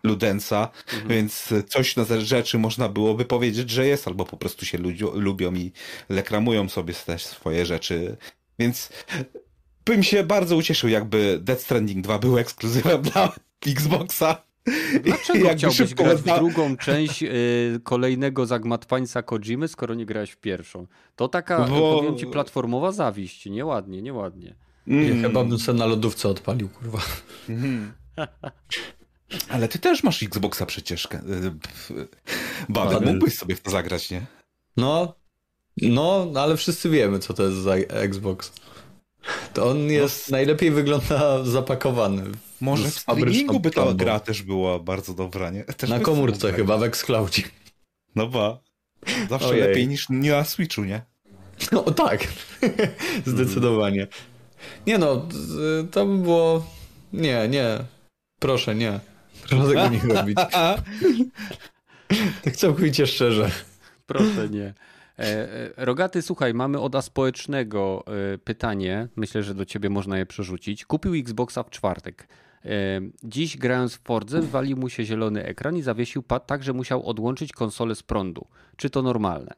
[0.03, 1.07] Ludensa, mhm.
[1.07, 4.77] więc coś na rzeczy można byłoby powiedzieć, że jest, albo po prostu się
[5.13, 5.71] lubią i
[6.09, 8.17] lekramują sobie też swoje rzeczy.
[8.59, 8.89] Więc
[9.89, 13.33] bym się bardzo ucieszył, jakby Death Stranding 2 był ekskluzywem dla
[13.67, 14.43] Xboxa.
[15.03, 20.37] Dlaczego Jak chciałbyś grać w drugą część y, kolejnego zagmatwańca Kojimy, skoro nie grałeś w
[20.37, 20.87] pierwszą?
[21.15, 21.97] To taka, Bo...
[21.97, 23.45] powiem ci, platformowa zawiść.
[23.45, 24.55] Nieładnie, nieładnie.
[24.87, 25.21] Mm.
[25.21, 26.99] Chyba bym sobie na lodówce odpalił, kurwa.
[27.49, 27.93] Mm.
[29.49, 31.05] Ale ty też masz Xboxa przecież.
[31.05, 31.09] Y,
[32.69, 34.25] Baden, mógłbyś sobie w to zagrać, nie?
[34.77, 35.15] No,
[35.81, 38.51] no, ale wszyscy wiemy, co to jest za Xbox.
[39.53, 42.23] To on jest, no, najlepiej wygląda zapakowany.
[42.61, 45.63] Może w streamingu by ta gra też była bardzo dobra, nie?
[45.63, 47.43] Też na komórce chyba, w Xcloudzie.
[48.15, 48.59] No ba.
[49.29, 49.61] Zawsze Ojej.
[49.61, 51.01] lepiej niż nie na Switchu, nie?
[51.71, 52.27] No tak,
[53.25, 54.07] zdecydowanie.
[54.87, 55.27] Nie no,
[55.91, 56.65] to by było...
[57.13, 57.77] Nie, nie.
[58.39, 58.99] Proszę, nie.
[59.49, 60.37] Proszę tego nie robić.
[62.43, 63.51] tak całkowicie szczerze.
[64.05, 64.73] Proszę nie.
[65.19, 68.03] E, e, Rogaty, słuchaj, mamy od aspołecznego
[68.33, 69.07] e, pytanie.
[69.15, 70.85] Myślę, że do ciebie można je przerzucić.
[70.85, 72.27] Kupił Xboxa w czwartek.
[73.23, 77.05] Dziś grając w Fordze walił mu się zielony ekran i zawiesił pad tak, że musiał
[77.05, 78.47] odłączyć konsolę z prądu.
[78.77, 79.53] Czy to normalne?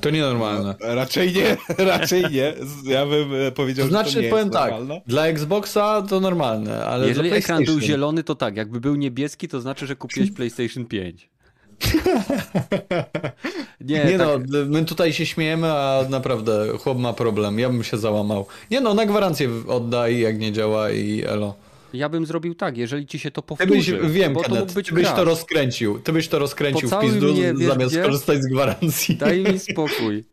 [0.00, 0.74] To nienormalne.
[0.80, 2.54] No, raczej nie, raczej nie.
[2.84, 4.74] Ja bym powiedział, to znaczy, że to nie powiem tak,
[5.06, 8.56] dla Xboxa to normalne, ale Jeżeli ekran był zielony, to tak.
[8.56, 11.30] Jakby był niebieski, to znaczy, że kupiłeś PlayStation 5.
[13.80, 14.28] nie, nie tak...
[14.48, 17.58] no, my tutaj się śmiejemy, a naprawdę chłop ma problem.
[17.58, 18.46] Ja bym się załamał.
[18.70, 21.54] Nie no, na gwarancję oddaj, jak nie działa i elo.
[21.92, 23.92] Ja bym zrobił tak, jeżeli ci się to powtórzy.
[23.92, 25.98] Ty byś, wiem, bo Kenneth, to być ty byś to rozkręcił.
[25.98, 28.02] Ty byś to rozkręcił w pizdu mnie, zamiast gdzie?
[28.02, 29.16] korzystać z gwarancji.
[29.16, 30.24] Daj mi spokój.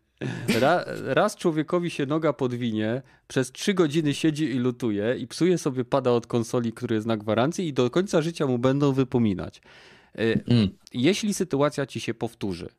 [0.60, 5.86] Ra, raz człowiekowi się noga podwinie, przez trzy godziny siedzi i lutuje i psuje sobie
[5.86, 9.62] pada od konsoli, który jest na gwarancji i do końca życia mu będą wypominać.
[10.16, 10.70] Mm.
[10.94, 12.70] Jeśli sytuacja ci się powtórzy,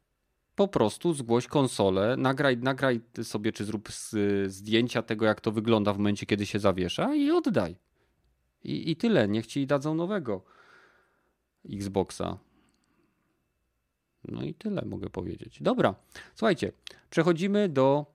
[0.57, 3.89] po prostu zgłoś konsolę, nagraj, nagraj sobie, czy zrób
[4.47, 7.77] zdjęcia tego, jak to wygląda w momencie, kiedy się zawiesza i oddaj.
[8.65, 9.29] I, i tyle.
[9.29, 10.45] Niech ci dadzą nowego
[11.73, 12.39] Xboxa.
[14.29, 15.59] No i tyle mogę powiedzieć.
[15.63, 15.95] Dobra,
[16.35, 16.73] słuchajcie,
[17.11, 18.07] przechodzimy do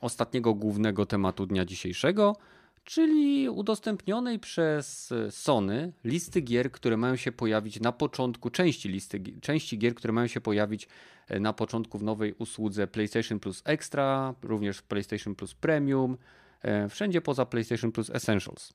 [0.00, 2.36] ostatniego głównego tematu dnia dzisiejszego,
[2.84, 9.78] czyli udostępnionej przez Sony listy gier, które mają się pojawić na początku, części listy, części
[9.78, 10.88] gier, które mają się pojawić
[11.28, 16.18] e, na początku w nowej usłudze PlayStation Plus Extra, również PlayStation Plus Premium,
[16.62, 18.72] e, wszędzie poza PlayStation Plus Essentials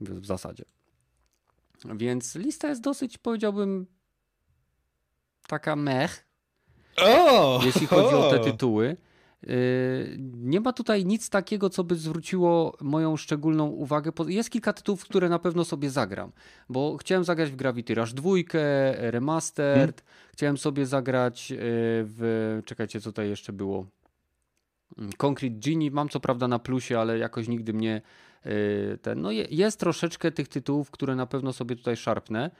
[0.00, 0.64] w zasadzie.
[1.94, 3.86] Więc lista jest dosyć, powiedziałbym,
[5.46, 6.26] taka mech,
[6.96, 8.26] oh, jeśli chodzi oh.
[8.26, 8.96] o te tytuły.
[9.44, 14.12] Y, nie ma tutaj nic takiego, co by zwróciło moją szczególną uwagę.
[14.26, 16.32] Jest kilka tytułów, które na pewno sobie zagram,
[16.68, 18.30] bo chciałem zagrać w Gravity Rush 2,
[18.96, 20.32] Remastered, hmm.
[20.32, 22.60] chciałem sobie zagrać y, w...
[22.64, 23.86] Czekajcie, co tutaj jeszcze było?
[24.98, 28.02] Mm, Concrete Genie mam co prawda na plusie, ale jakoś nigdy mnie
[28.46, 29.20] y, ten...
[29.20, 32.50] No jest troszeczkę tych tytułów, które na pewno sobie tutaj szarpnę,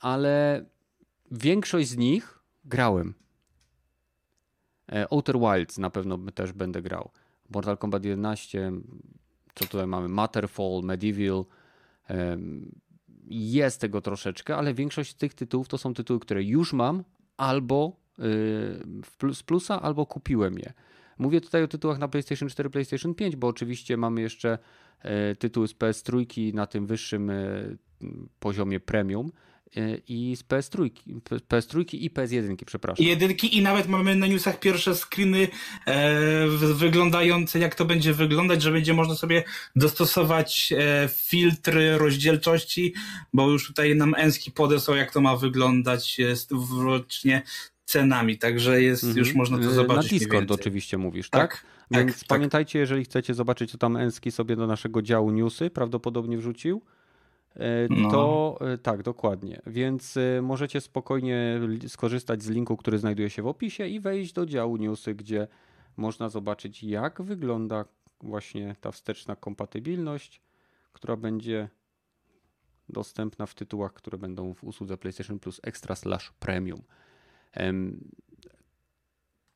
[0.00, 0.64] ale
[1.30, 3.14] większość z nich grałem.
[4.92, 7.10] E, Outer Wilds na pewno też będę grał.
[7.50, 8.72] Mortal Kombat 11,
[9.54, 10.08] co tutaj mamy?
[10.08, 11.44] Matterfall, Medieval.
[13.30, 17.04] Jest tego troszeczkę, ale większość tych tytułów to są tytuły, które już mam
[17.36, 20.72] albo y, z plusa, albo kupiłem je.
[21.18, 24.58] Mówię tutaj o tytułach na PlayStation 4, PlayStation 5, bo oczywiście mamy jeszcze
[25.02, 27.34] e, tytuły z PS3 na tym wyższym e,
[28.40, 29.32] poziomie premium
[30.08, 30.90] i z PS3,
[31.48, 33.06] PS3 i PS1, przepraszam.
[33.06, 35.48] Jedynki i nawet mamy na newsach pierwsze screeny
[35.86, 39.44] e, wyglądające jak to będzie wyglądać, że będzie można sobie
[39.76, 42.94] dostosować e, filtry rozdzielczości,
[43.32, 46.16] bo już tutaj nam Enski podesłał jak to ma wyglądać
[46.50, 47.42] wrocznie
[47.84, 49.18] cenami, także jest mhm.
[49.18, 50.12] już można to zobaczyć.
[50.12, 51.50] Na Discord oczywiście mówisz, tak?
[51.50, 51.64] tak?
[51.90, 52.28] Więc tak, tak.
[52.28, 52.80] pamiętajcie, tak.
[52.80, 56.82] jeżeli chcecie zobaczyć, co tam Enski sobie do naszego działu newsy prawdopodobnie wrzucił.
[58.10, 58.78] To no.
[58.82, 59.60] tak, dokładnie.
[59.66, 64.46] Więc e, możecie spokojnie skorzystać z linku, który znajduje się w opisie i wejść do
[64.46, 65.48] działu newsy, gdzie
[65.96, 67.84] można zobaczyć, jak wygląda
[68.20, 70.42] właśnie ta wsteczna kompatybilność,
[70.92, 71.68] która będzie
[72.88, 76.82] dostępna w tytułach, które będą w usłudze PlayStation Plus Extra slash Premium.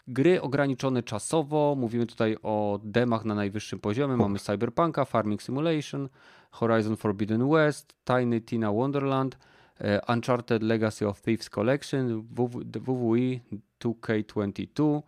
[0.08, 4.16] Gry ograniczone czasowo, mówimy tutaj o demach na najwyższym poziomie.
[4.16, 6.08] Mamy Cyberpunka, Farming Simulation,
[6.50, 9.38] Horizon Forbidden West, Tiny Tina Wonderland,
[9.80, 13.40] e, Uncharted Legacy of Thieves Collection, WWE
[13.80, 15.02] 2K22.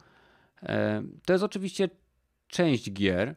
[0.63, 1.89] E, to jest oczywiście
[2.49, 3.35] część gier.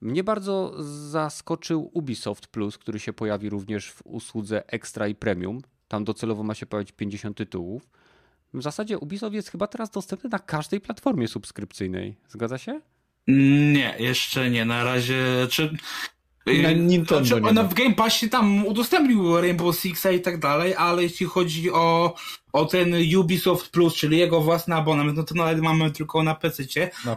[0.00, 0.74] Mnie bardzo
[1.10, 5.60] zaskoczył Ubisoft Plus, który się pojawi również w usłudze Extra i Premium.
[5.88, 7.88] Tam docelowo ma się pojawić 50 tytułów.
[8.54, 12.16] W zasadzie Ubisoft jest chyba teraz dostępny na każdej platformie subskrypcyjnej.
[12.28, 12.80] Zgadza się?
[13.72, 14.64] Nie, jeszcze nie.
[14.64, 15.24] Na razie.
[15.50, 15.76] Czy...
[16.46, 21.02] Na Nintendo znaczy, nie w Game Passie tam udostępnił Rainbow Sixa i tak dalej, ale
[21.02, 22.14] jeśli chodzi o,
[22.52, 26.64] o ten Ubisoft Plus, czyli jego własny abonament, no to nawet mamy tylko na PC,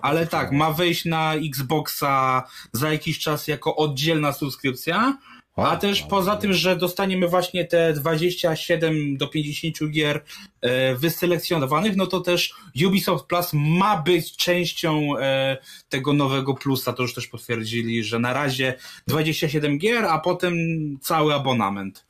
[0.01, 2.43] ale tak, ma wejść na Xboxa
[2.73, 5.17] za jakiś czas jako oddzielna subskrypcja,
[5.55, 10.23] a też poza tym, że dostaniemy właśnie te 27 do 50 gier
[10.61, 12.53] e, wyselekcjonowanych, no to też
[12.85, 15.57] Ubisoft Plus ma być częścią e,
[15.89, 16.93] tego nowego plusa.
[16.93, 18.73] To już też potwierdzili, że na razie
[19.07, 20.55] 27 gier, a potem
[21.01, 22.05] cały abonament.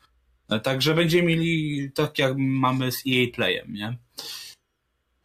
[0.49, 3.97] E, także będziemy mieli tak jak mamy z EA Playem, nie?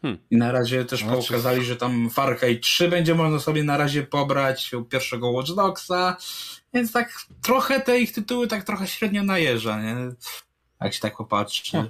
[0.03, 0.19] Hmm.
[0.31, 3.77] I na razie też no, pokazali, że tam Far Cry 3 będzie można sobie na
[3.77, 6.17] razie pobrać u pierwszego Watch Dogsa,
[6.75, 9.97] więc tak trochę te ich tytuły tak trochę średnio najeżdża, nie?
[10.81, 11.89] Jak się tak popatrzy, no.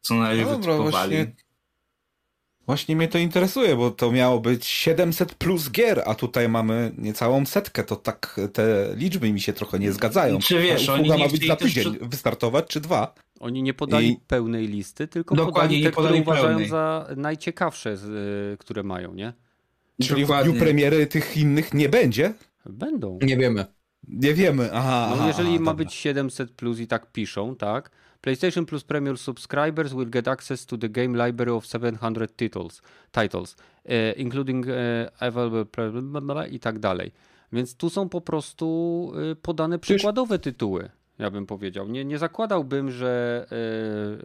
[0.00, 1.32] co najlepiej no dobra, właśnie,
[2.66, 7.46] właśnie mnie to interesuje, bo to miało być 700 plus gier, a tutaj mamy niecałą
[7.46, 10.38] setkę, to tak te liczby mi się trochę nie zgadzają.
[10.38, 12.08] Czy wiesz, oni nie ma być za tydzień też...
[12.08, 13.14] wystartować, czy dwa?
[13.40, 14.16] Oni nie podali I...
[14.26, 16.68] pełnej listy, tylko Dokładnie, podali te, które uważają pełnej.
[16.68, 17.96] za najciekawsze,
[18.52, 19.32] y, które mają, nie?
[20.02, 20.50] Czyli Dokładnie.
[20.50, 22.34] w dniu premiery tych innych nie będzie?
[22.66, 23.18] Będą.
[23.22, 23.66] Nie wiemy.
[24.08, 25.06] Nie wiemy, aha.
[25.10, 25.84] No aha, jeżeli aha, ma dobra.
[25.84, 27.90] być 700 plus i tak piszą, tak?
[28.22, 32.82] PlayStation Plus Premier subscribers will get access to the game library of 700 titles,
[33.12, 34.72] titles uh, including uh,
[35.22, 37.12] available i tak dalej.
[37.52, 41.88] Więc tu są po prostu e, podane przykładowe tytuły ja bym powiedział.
[41.88, 43.46] Nie, nie zakładałbym, że,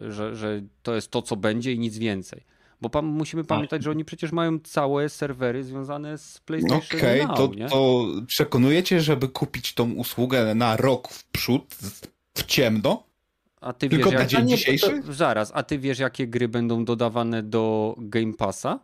[0.08, 2.44] że, że to jest to, co będzie i nic więcej.
[2.80, 7.36] Bo pa musimy pamiętać, że oni przecież mają całe serwery związane z PlayStation Okej, okay,
[7.36, 11.74] to, to przekonujecie, żeby kupić tą usługę na rok w przód,
[12.34, 13.07] w ciemno?
[13.60, 14.46] A ty Tylko wiesz, jak...
[14.46, 15.02] dzisiejszy?
[15.06, 18.78] To, zaraz, a ty wiesz, jakie gry będą dodawane do Game Passa?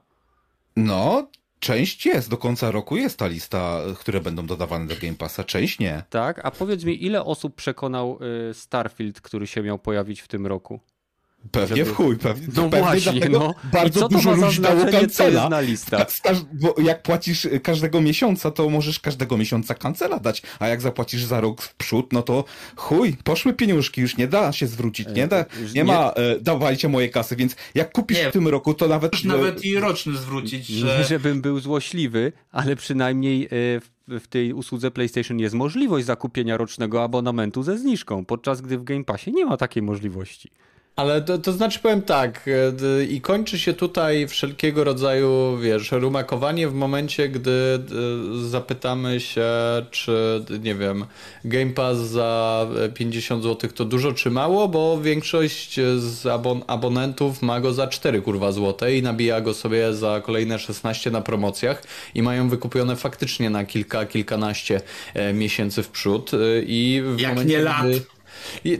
[0.76, 1.28] No,
[1.59, 5.78] część jest, do końca roku jest ta lista, które będą dodawane do Game Passa, część
[5.78, 6.02] nie.
[6.10, 8.18] Tak, a powiedz mi, ile osób przekonał
[8.51, 10.80] y, Starfield, który się miał pojawić w tym roku?
[11.50, 11.90] Pewnie żeby...
[11.90, 12.46] w chuj, pewnie.
[12.56, 13.54] No pewnie właśnie, no.
[13.72, 15.48] Bardzo dużo ludzi dało kancela.
[15.48, 16.08] na listach?
[16.52, 21.40] Bo jak płacisz każdego miesiąca, to możesz każdego miesiąca kancela dać, a jak zapłacisz za
[21.40, 22.44] rok w przód, no to
[22.76, 26.88] chuj, poszły pieniążki, już nie da się zwrócić, nie da, nie, nie ma, e, dawajcie
[26.88, 29.12] moje kasy, więc jak kupisz nie, w tym roku, to nawet...
[29.12, 30.98] Już nawet i roczny zwrócić, że...
[30.98, 33.48] Nie, żebym był złośliwy, ale przynajmniej e,
[34.08, 39.04] w tej usłudze PlayStation jest możliwość zakupienia rocznego abonamentu ze zniżką, podczas gdy w Game
[39.04, 40.50] Passie nie ma takiej możliwości.
[40.96, 42.48] Ale to, to znaczy powiem tak,
[43.00, 49.46] e, i kończy się tutaj wszelkiego rodzaju, wiesz, rumakowanie w momencie, gdy e, zapytamy się,
[49.90, 51.04] czy, nie wiem,
[51.44, 57.60] Game Pass za 50 zł to dużo czy mało, bo większość z abon abonentów ma
[57.60, 61.82] go za 4 kurwa złote i nabija go sobie za kolejne 16 na promocjach
[62.14, 64.80] i mają wykupione faktycznie na kilka, kilkanaście
[65.14, 66.30] e, miesięcy w przód
[66.66, 67.86] i w Jak momencie, nie lat.
[67.86, 68.14] Gdy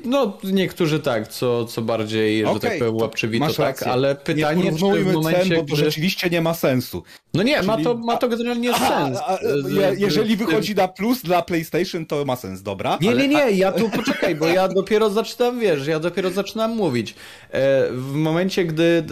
[0.05, 4.15] no, niektórzy tak, co, co bardziej, że Okej, tak powiem, to łapczywito, masz tak, ale
[4.15, 7.03] pytanie, nie czy w momencie, cen, bo to rzeczywiście nie ma sensu.
[7.35, 9.19] No nie, ma Czyli- to, ma to generalnie Aha, sens.
[9.27, 9.39] a,
[9.69, 12.99] je, z- jeżeli wychodzi na plus dla PlayStation, to ma sens, dobra?
[13.01, 17.15] Nie, nie, nie, ja tu poczekaj, bo ja dopiero zaczynam, wiesz, ja dopiero zaczynam mówić.
[17.51, 19.05] E, w momencie, gdy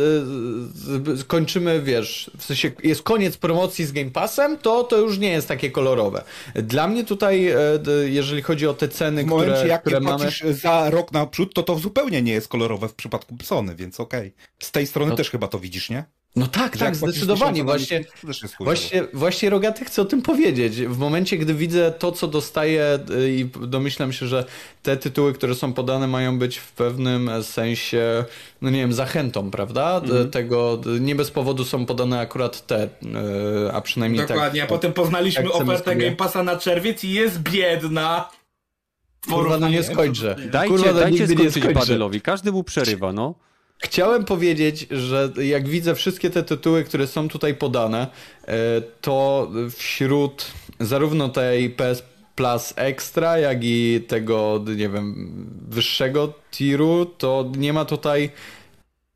[1.21, 5.31] e, kończymy, wiesz, w sensie jest koniec promocji z Game Passem, to to już nie
[5.31, 6.25] jest takie kolorowe.
[6.55, 7.57] Dla mnie tutaj, e,
[8.05, 10.31] jeżeli chodzi o te ceny, W momencie, które, jak które mamy...
[10.51, 14.35] za rok naprzód, to to zupełnie nie jest kolorowe w przypadku Sony, więc okej.
[14.63, 16.05] Z tej strony No- też chyba to widzisz, nie?
[16.37, 17.65] No tak, tak, zdecydowanie.
[17.65, 18.05] Właśnie.
[18.61, 20.81] Właśnie, właśnie Rogaty chcę o tym powiedzieć.
[20.83, 24.45] W momencie, gdy widzę to, co dostaję y, i domyślam się, że
[24.83, 28.25] te tytuły, które są podane mają być w pewnym sensie,
[28.63, 30.01] no nie wiem, zachętą, prawda?
[30.01, 32.89] D- Tego, nie bez powodu są podane akurat te, y,
[33.73, 34.71] a przynajmniej Dokładnie, tak.
[34.71, 38.29] a potem poznaliśmy tak ofertę Game Passa na czerwiec i jest biedna.
[39.29, 40.37] Kurwa, no nie skończę.
[40.51, 41.65] Dajcie, Kurwa, no dajcie skończyć.
[41.75, 42.21] Badylowi.
[42.21, 43.35] Każdy mu przerywa, no.
[43.83, 48.07] Chciałem powiedzieć, że jak widzę wszystkie te tytuły, które są tutaj podane,
[48.45, 48.57] e,
[49.01, 50.47] to wśród
[50.81, 52.03] zarówno tej PS
[52.37, 55.35] Plus Extra, jak i tego, nie wiem,
[55.69, 58.31] wyższego tiru, to nie ma tutaj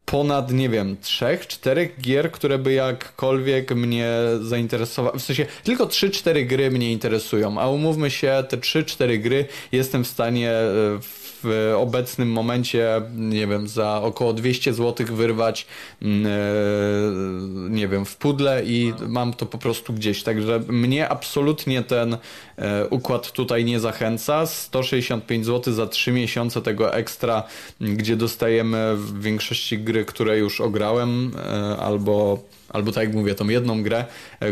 [0.04, 4.10] ponad, nie wiem, trzech, czterech gier, które by jakkolwiek mnie
[4.40, 5.18] zainteresowały.
[5.18, 10.08] W sensie tylko 3-4 gry mnie interesują, a umówmy się, te 3-4 gry jestem w
[10.08, 10.98] stanie e,
[11.46, 15.66] w obecnym momencie, nie wiem, za około 200 zł wyrwać,
[16.02, 16.30] mm, e,
[17.70, 20.22] nie wiem, w pudle i mam to po prostu gdzieś.
[20.22, 22.16] Także mnie absolutnie ten
[22.56, 24.46] e, układ tutaj nie zachęca.
[24.46, 27.42] 165 zł za 3 miesiące tego ekstra,
[27.80, 33.48] gdzie dostajemy w większości gry, które już ograłem, e, albo albo tak jak mówię, tą
[33.48, 34.04] jedną grę,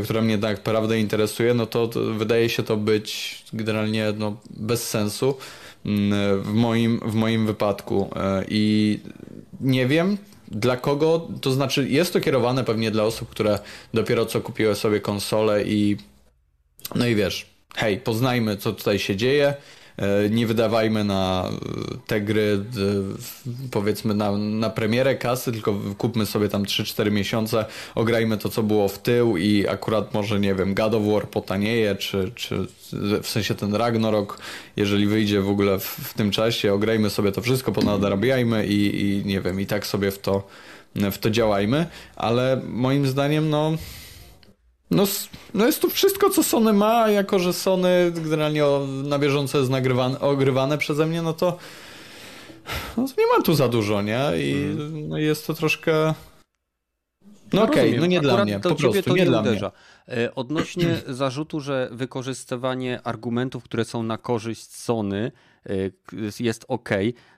[0.04, 4.88] która mnie tak naprawdę interesuje, no to, to wydaje się to być generalnie no, bez
[4.88, 5.34] sensu
[6.42, 8.10] w moim, w moim wypadku.
[8.16, 8.98] E, I
[9.60, 13.58] nie wiem, dla kogo, to znaczy jest to kierowane pewnie dla osób, które
[13.94, 15.96] dopiero co kupiły sobie konsolę i
[16.94, 19.54] no i wiesz, hej, poznajmy co tutaj się dzieje,
[20.30, 26.48] nie wydawajmy na e, te gry e, powiedzmy na, na premierę kasy, tylko kupmy sobie
[26.48, 27.64] tam 3-4 miesiące,
[27.94, 31.96] ograjmy to co było w tył i akurat może nie wiem, God of War potanieje,
[31.96, 32.66] czy, czy
[33.22, 34.38] w sensie ten Ragnarok,
[34.76, 39.26] jeżeli wyjdzie w ogóle w, w tym czasie, ograjmy sobie to wszystko, ponadarabiajmy i, i
[39.26, 40.48] nie wiem, i tak sobie w to,
[40.94, 43.72] w to działajmy, ale moim zdaniem no
[44.94, 45.04] no,
[45.54, 49.58] no jest tu wszystko, co Sony ma, a jako że Sony generalnie o- na bieżąco
[49.58, 51.56] jest nagrywane, ogrywane przeze mnie, no to,
[52.96, 54.20] no to nie ma tu za dużo, nie?
[54.36, 54.76] I
[55.08, 56.14] no jest to troszkę...
[57.52, 58.00] No okej, rozumiem.
[58.00, 59.72] no nie dla Akurat mnie, do po prostu, to nie nie dla uderza.
[60.08, 65.32] E, Odnośnie zarzutu, że wykorzystywanie argumentów, które są na korzyść Sony
[65.66, 65.72] e,
[66.40, 66.88] jest ok,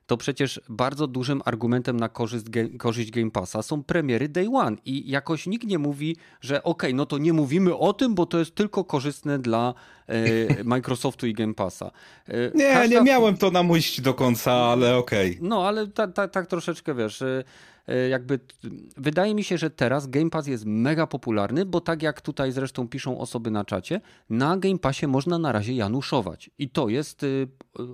[0.07, 2.45] to przecież bardzo dużym argumentem na korzyść,
[2.78, 7.07] korzyść Game Passa są premiery Day One i jakoś nikt nie mówi, że ok, no
[7.07, 9.74] to nie mówimy o tym, bo to jest tylko korzystne dla
[10.09, 10.15] e,
[10.65, 11.91] Microsoftu i Game Passa.
[12.28, 15.39] E, Nie, każda- nie miałem to na myśli do końca, ale okej.
[15.43, 17.23] no, ale tak ta, tak troszeczkę wiesz.
[17.23, 17.45] y,
[18.11, 18.45] Jakby t-
[18.97, 22.89] wydaje mi się, że teraz Game Pass jest mega popularny, bo tak jak tutaj zresztą
[22.89, 24.01] piszą osoby na czacie,
[24.31, 26.51] na Game Passie można na razie januszować.
[26.59, 27.49] I to jest y,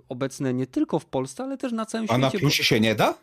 [0.09, 2.41] obecne nie tylko w Polsce, ale też na całym A na świecie.
[2.43, 3.15] plusie się nie da?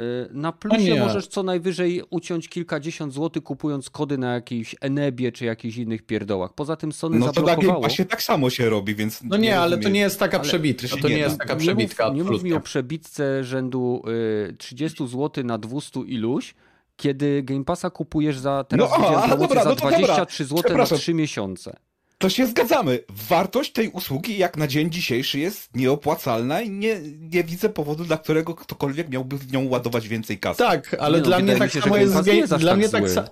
[0.00, 1.00] Y, Na plusie nie.
[1.00, 6.54] możesz co najwyżej uciąć kilkadziesiąt złotych, kupując kody na jakiejś Enebie czy jakichś innych pierdołach.
[6.54, 7.82] Poza tym Sony No to na Game zablokowało.
[7.82, 9.22] Passie tak samo się robi, więc...
[9.24, 11.56] No nie, ale to nie jest taka przebitka, to to nie nie jest taka nie
[11.58, 14.02] mów, przebitka, nie mów mi o przebitce rzędu
[14.50, 16.54] y, 30 zł na 200 iluś,
[16.96, 19.98] kiedy Game Passa kupujesz za teraz No, widziałem a, promocję dobra, za no to dobra.
[19.98, 20.98] 23 zł na Przepraszam.
[20.98, 21.76] 3 miesiące.
[22.18, 22.98] To się zgadzamy.
[23.08, 28.16] Wartość tej usługi jak na dzień dzisiejszy jest nieopłacalna i nie, nie widzę powodu, dla
[28.18, 30.58] którego ktokolwiek miałby w nią ładować więcej kasy.
[30.58, 32.88] Tak, ale Nie no, dla mnie tak się, samo jest z jest dla tak mnie
[32.88, 33.30] tak sa-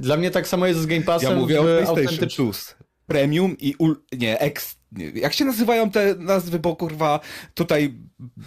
[0.00, 2.74] Dla mnie tak samo jest z Game Passem Ja mówię o PlayStation Plus.
[3.06, 4.02] Premium i ul...
[4.18, 4.76] nie, X...
[4.92, 7.20] nie, Jak się nazywają te nazwy, bo kurwa
[7.54, 7.94] tutaj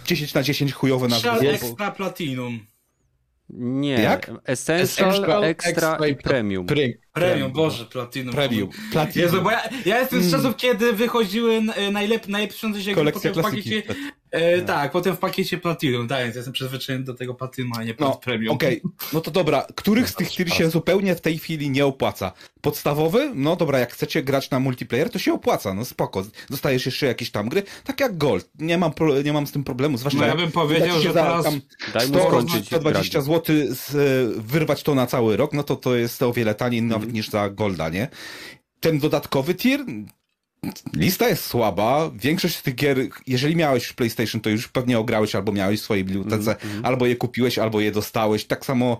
[0.04, 1.28] 10 na 10 chujowe nazwy.
[1.30, 2.60] Bo- Extra Platinum.
[3.48, 3.94] Nie.
[3.94, 4.30] Jak?
[4.44, 6.66] Essential, Extra, extra, extra i i premium.
[7.16, 8.34] Premium, Boże, Platinum.
[8.34, 8.68] Premium.
[8.92, 9.22] Platinum.
[9.26, 13.44] Jezu, bo ja, ja jestem z czasów, kiedy wychodziły e, najlep, najlepsze się Kolekcja potem
[13.44, 13.82] w pakiecie,
[14.30, 17.94] e, Tak, potem w pakiecie Platinum, tak, więc jestem przyzwyczajony do tego Platinum, a nie
[18.00, 18.54] No, Premium.
[18.54, 18.82] okej.
[19.12, 22.32] No to dobra, których z tych tir się zupełnie w tej chwili nie opłaca?
[22.60, 23.30] Podstawowy?
[23.34, 26.24] No dobra, jak chcecie grać na multiplayer, to się opłaca, no spoko.
[26.50, 28.48] Dostajesz jeszcze jakieś tam gry, tak jak Gold.
[28.58, 31.22] Nie mam, pro, nie mam z tym problemu, zwłaszcza No ja bym powiedział, że za
[31.22, 31.60] teraz- tam
[31.94, 32.66] Daj mu 100, skończyć.
[32.66, 33.26] 120 Dragi.
[33.26, 36.82] zł z, e, wyrwać to na cały rok, no to to jest o wiele taniej
[36.82, 38.08] nawet niż za Golda, nie?
[38.80, 39.84] Ten dodatkowy tier,
[40.94, 42.10] Lista jest słaba.
[42.14, 46.04] Większość z tych gier, jeżeli miałeś PlayStation, to już pewnie ograłeś albo miałeś w swojej
[46.04, 48.44] bibliotece, Mhm, albo je kupiłeś, albo je dostałeś.
[48.44, 48.98] Tak samo,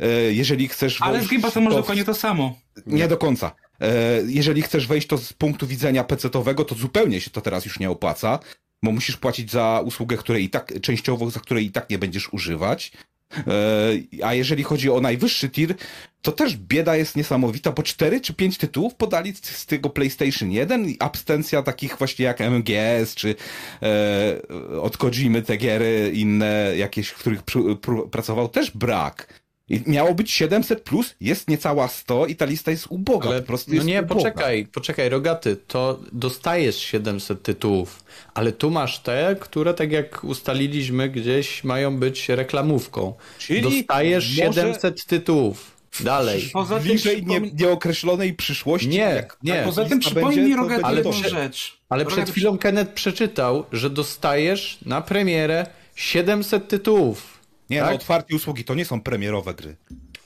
[0.00, 1.02] e, jeżeli chcesz.
[1.02, 2.58] Ale z Game Passem może to- dokładnie to samo.
[2.86, 3.52] Nie do końca.
[3.80, 3.92] E,
[4.26, 7.90] Jeżeli chcesz wejść to z punktu widzenia PC-owego, to zupełnie się to teraz już nie
[7.90, 8.38] opłaca,
[8.82, 12.32] bo musisz płacić za usługę, której i tak, częściowo, za której i tak nie będziesz
[12.32, 12.92] używać.
[13.36, 15.74] E, A jeżeli chodzi o najwyższy tier,
[16.22, 20.50] to też bieda jest niesamowita, bo 4 czy 5 tytułów podali z- z tego PlayStation
[20.50, 23.34] 1 i abstencja takich właśnie jak MGS, czy
[23.82, 29.41] e, od Kojimy te giery inne jakieś, w których pr- pr- pracował, też brak.
[29.86, 33.70] Miało być 700 plus, jest niecała 100 i ta lista jest uboga, Ale, po prostu
[33.70, 34.14] no jest nie, uboga.
[34.14, 38.04] poczekaj, poczekaj, Rogaty, to dostajesz 700 tytułów,
[38.34, 43.14] ale tu masz te, które tak jak ustaliliśmy gdzieś mają być reklamówką.
[43.38, 45.72] Czyli dostajesz może- 700 tytułów.
[46.00, 46.50] Dalej.
[46.52, 48.88] Poza tym Bliżej nie, nieokreślonej przyszłości.
[48.88, 49.52] Nie, jak nie.
[49.52, 51.78] taka Poza tym przypomnij to Rogaty ale jedną prze- rzecz.
[51.88, 57.31] Ale Rogaty, przed chwilą Kenneth przeczytał, że dostajesz na premierę 700 tytułów.
[57.72, 57.88] Nie, tak?
[57.90, 59.76] no otwarcie usługi to nie są premierowe gry.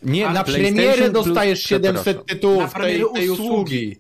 [0.03, 2.23] Nie, Ale na premierę dostajesz 700 przepraszam.
[2.23, 3.51] Na tytułów tej, tej usługi.
[3.51, 3.97] usługi.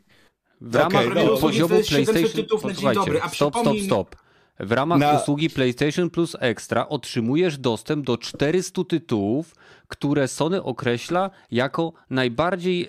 [0.60, 1.36] W ramach okay, no.
[1.36, 2.42] poziomu To jest 700 PlayStation...
[2.42, 4.16] tytułów na dzień Posłuchajcie, dobry, a stop, stop, stop.
[4.60, 9.54] W ramach Na- usługi PlayStation Plus Extra otrzymujesz dostęp do 400 tytułów,
[9.88, 12.88] które Sony określa jako najbardziej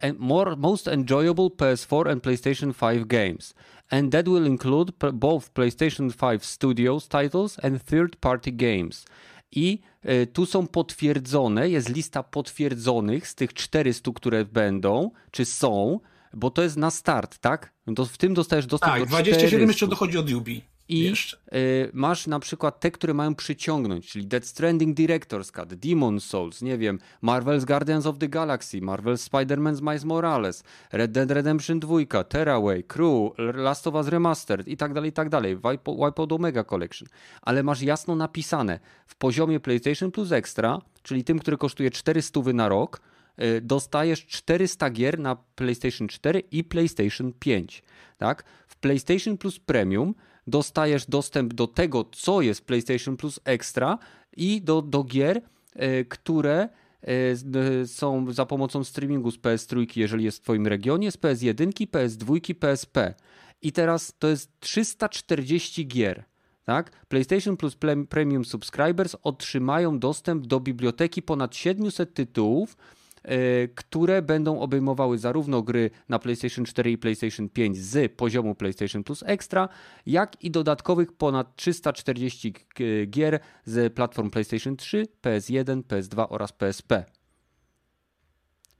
[0.00, 3.54] e, more, most enjoyable PS4 and PlayStation 5 games.
[3.90, 9.06] And that will include both PlayStation 5 Studios titles and third-party games.
[9.52, 9.78] I
[10.32, 16.00] tu są potwierdzone, jest lista potwierdzonych z tych 400, które będą, czy są,
[16.34, 17.74] bo to jest na start, tak?
[17.86, 19.66] No w tym dostajesz dostęp Tak, do 27 400.
[19.66, 20.62] jeszcze dochodzi od Yubi.
[20.88, 21.36] I Jeszcze.
[21.52, 26.62] y, masz na przykład te, które mają przyciągnąć, czyli Dead Stranding Director's Cut, Demon Souls,
[26.62, 32.24] nie wiem, Marvel's Guardians of the Galaxy, Marvel's Spider-Man Miles Morales, Red Dead Redemption 2,
[32.28, 36.64] Tearaway, Crew, Last of Us Remastered i tak dalej, i tak dalej, Wipe- Wipeout Omega
[36.64, 37.08] Collection.
[37.42, 42.68] Ale masz jasno napisane w poziomie PlayStation Plus Extra, czyli tym, który kosztuje 400 na
[42.68, 43.00] rok,
[43.42, 47.82] y, dostajesz 400 gier na PlayStation 4 i PlayStation 5.
[48.18, 48.44] Tak?
[48.68, 50.14] W PlayStation Plus Premium
[50.48, 53.98] dostajesz dostęp do tego, co jest PlayStation Plus Extra
[54.36, 55.42] i do, do gier,
[55.74, 56.68] e, które e,
[57.82, 62.54] e, są za pomocą streamingu z PS3, jeżeli jest w Twoim regionie, z PS1, PS2,
[62.54, 63.14] PSP.
[63.62, 66.24] I teraz to jest 340 gier.
[66.64, 67.06] Tak?
[67.08, 67.76] PlayStation Plus
[68.08, 72.76] Premium Subscribers otrzymają dostęp do biblioteki ponad 700 tytułów,
[73.74, 79.22] które będą obejmowały zarówno gry na PlayStation 4 i PlayStation 5 z poziomu PlayStation Plus
[79.26, 79.68] Extra,
[80.06, 87.04] jak i dodatkowych ponad 340 g- gier z platform PlayStation 3, PS1, PS2 oraz PSP.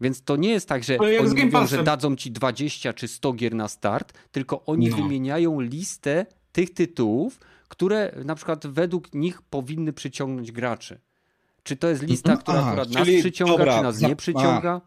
[0.01, 1.79] Więc to nie jest tak, że oni mówią, Passem.
[1.79, 4.97] że dadzą ci 20 czy 100 gier na start, tylko oni No.
[4.97, 11.01] wymieniają listę tych tytułów, które na przykład według nich powinny przyciągnąć graczy.
[11.69, 12.43] Czy to jest lista, Mhm.
[12.43, 14.81] która Aha, akurat nas przyciąga, dobra, czy nas za- nie przyciąga?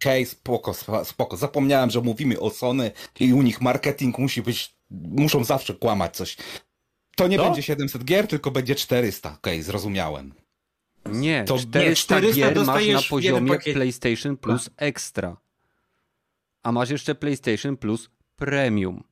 [0.00, 0.74] Okej, spoko,
[1.04, 1.36] spoko.
[1.36, 2.90] Zapomniałem, że mówimy o Sony
[3.20, 6.36] i u nich marketing musi być, muszą zawsze kłamać coś.
[7.16, 7.44] To nie No.
[7.44, 9.32] będzie 700 gier, tylko będzie 400.
[9.34, 10.34] Okej, zrozumiałem.
[11.06, 13.58] Nie, To- 400, nie, 400 gier masz na poziomie.
[13.58, 15.36] PlayStation Plus Extra.
[16.62, 19.04] A masz jeszcze PlayStation Plus Premium.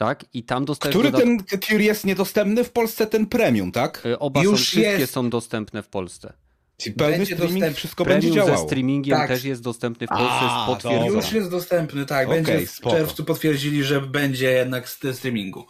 [0.00, 0.24] Tak?
[0.34, 4.06] I tam dostajesz Który dodat- ten tier jest niedostępny w Polsce, ten premium, tak?
[4.06, 5.12] Y, Oba Już są, wszystkie jest.
[5.12, 6.32] są dostępne w Polsce.
[6.76, 7.76] Czyli pełny Będzie streaming, dostępny.
[7.76, 8.66] wszystko będzie Premium ze działało.
[8.68, 9.28] streamingiem Tak.
[9.28, 11.06] też jest dostępny w Polsce, A, jest potwierdzone.
[11.06, 11.22] dobra.
[11.22, 12.28] Już jest dostępny, tak.
[12.28, 12.96] Będzie w spoko.
[12.96, 15.64] czerwcu potwierdzili, że będzie jednak z streamingu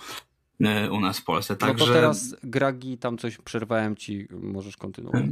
[0.92, 1.54] u nas w Polsce.
[1.54, 5.22] No Także to teraz, Gragi, tam coś przerwałem ci, możesz kontynuować.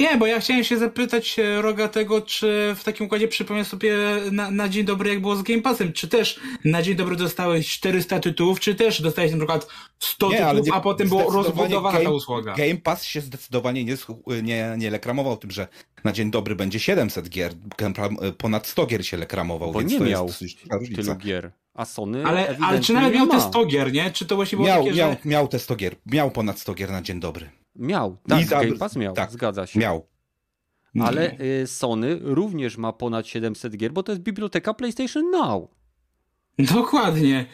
[0.00, 3.96] Nie, bo ja chciałem się zapytać e, Rogatego, czy w takim układzie przypomnę sobie
[4.32, 7.68] na, na dzień dobry, jak było z Game Passem, czy też na dzień dobry dostałeś
[7.70, 9.66] 400 tytułów, czy też dostałeś na przykład
[9.98, 12.54] 100 Nie, tytułów, nie- a potem była zdecydowanie rozbudowana ta Game- usługa.
[12.54, 13.96] Game Pass się zdecydowanie nie,
[14.42, 15.68] nie, nie lekramował tym, że
[16.04, 17.52] na dzień dobry będzie 700 gier,
[18.20, 21.50] e, ponad 100 gier się lekramował, Bo więc nie to miał jest tylu gier.
[21.74, 23.34] A Sony Ale, ale czy nawet miał ma.
[23.34, 24.10] te 100 gier, nie?
[24.10, 25.16] Czy to właśnie było Miał, takie, miał, że...
[25.24, 27.50] miał te 100 gier, miał ponad 100 gier na dzień dobry.
[27.76, 29.80] Miał, tak, I za- Game Pass miał, tak, zgadza się.
[29.80, 30.06] Miał.
[31.00, 35.70] Ale y, Sony również ma ponad 700 gier, bo to jest biblioteka PlayStation Now.
[36.58, 37.46] Dokładnie.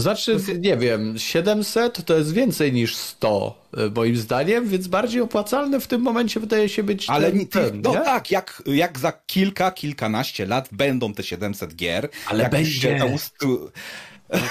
[0.00, 5.80] Znaczy, nie wiem, 700 to jest więcej niż 100, y, moim zdaniem, więc bardziej opłacalne
[5.80, 8.00] w tym momencie wydaje się być Ale ten, nie, ty, ten, no nie?
[8.00, 12.08] tak, jak, jak za kilka, kilkanaście lat będą te 700 gier.
[12.28, 12.72] Ale jak będzie.
[12.80, 13.46] się ta ust-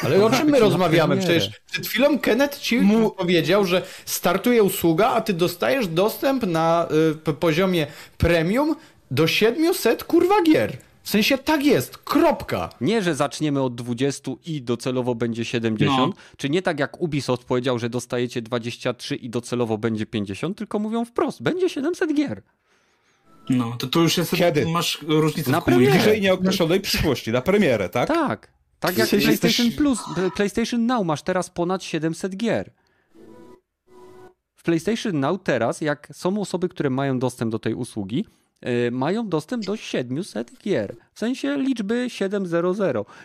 [0.03, 1.17] Ale o czym my rozmawiamy?
[1.17, 2.81] Przecież przed chwilą Kenneth ci
[3.17, 6.87] powiedział, że startuje usługa, a ty dostajesz dostęp na
[7.29, 8.75] y, poziomie premium
[9.11, 10.77] do 700 kurwa gier.
[11.05, 12.69] W sensie tak jest, kropka.
[12.81, 16.21] Nie, że zaczniemy od 20 i docelowo będzie 70, No.
[16.37, 21.05] czy nie tak jak Ubisoft powiedział, że dostajecie 23 i docelowo będzie 50, tylko mówią
[21.05, 22.41] wprost, będzie 700 gier.
[23.49, 24.65] No, to tu już jest, Kiedy?
[24.67, 25.99] masz różnicę Na w komunikacji.
[26.01, 28.07] Bliżej nieokreślonej przyszłości, na premierę, tak?
[28.07, 28.51] Tak.
[28.79, 29.99] Tak jak PlayStation jesteś- Plus,
[30.35, 32.71] PlayStation Now masz teraz ponad 700 gier.
[34.55, 38.25] W PlayStation Now teraz, jak są osoby, które mają dostęp do tej usługi,
[38.91, 40.95] mają dostęp do 700 gier.
[41.13, 42.65] W sensie liczby 700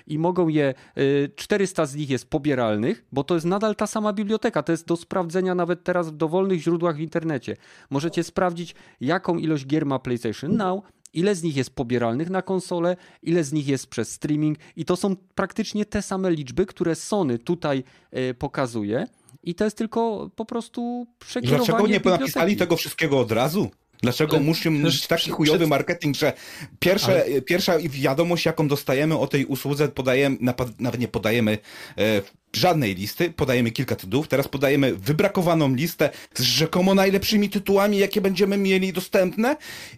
[0.07, 4.13] i mogą je, yy, 400 z nich jest pobieralnych, bo to jest nadal ta sama
[4.13, 7.57] biblioteka, to jest do sprawdzenia nawet teraz w dowolnych źródłach w internecie.
[7.91, 12.97] Możecie sprawdzić, jaką ilość gier ma PlayStation Now, ile z nich jest pobieralnych na konsolę,
[13.23, 17.39] ile z nich jest przez streaming i to są praktycznie te same liczby, które Sony
[17.39, 19.07] tutaj e, pokazuje
[19.43, 22.21] i to jest tylko po prostu przekierowanie Dlaczego nie biblioteki.
[22.21, 23.71] napisali tego wszystkiego od razu?
[24.03, 26.33] Dlaczego Ale mieć przecież taki chujowy przed- marketing, że
[26.79, 30.37] pierwsze, pierwsza wiadomość, jaką dostajemy o tej usłudze, podajemy,
[30.79, 31.59] nawet nie podajemy
[31.99, 32.23] e,
[32.53, 38.57] żadnej listy, podajemy kilka tytułów, teraz podajemy wybrakowaną listę z rzekomo najlepszymi tytułami, jakie będziemy
[38.57, 39.57] mieli dostępne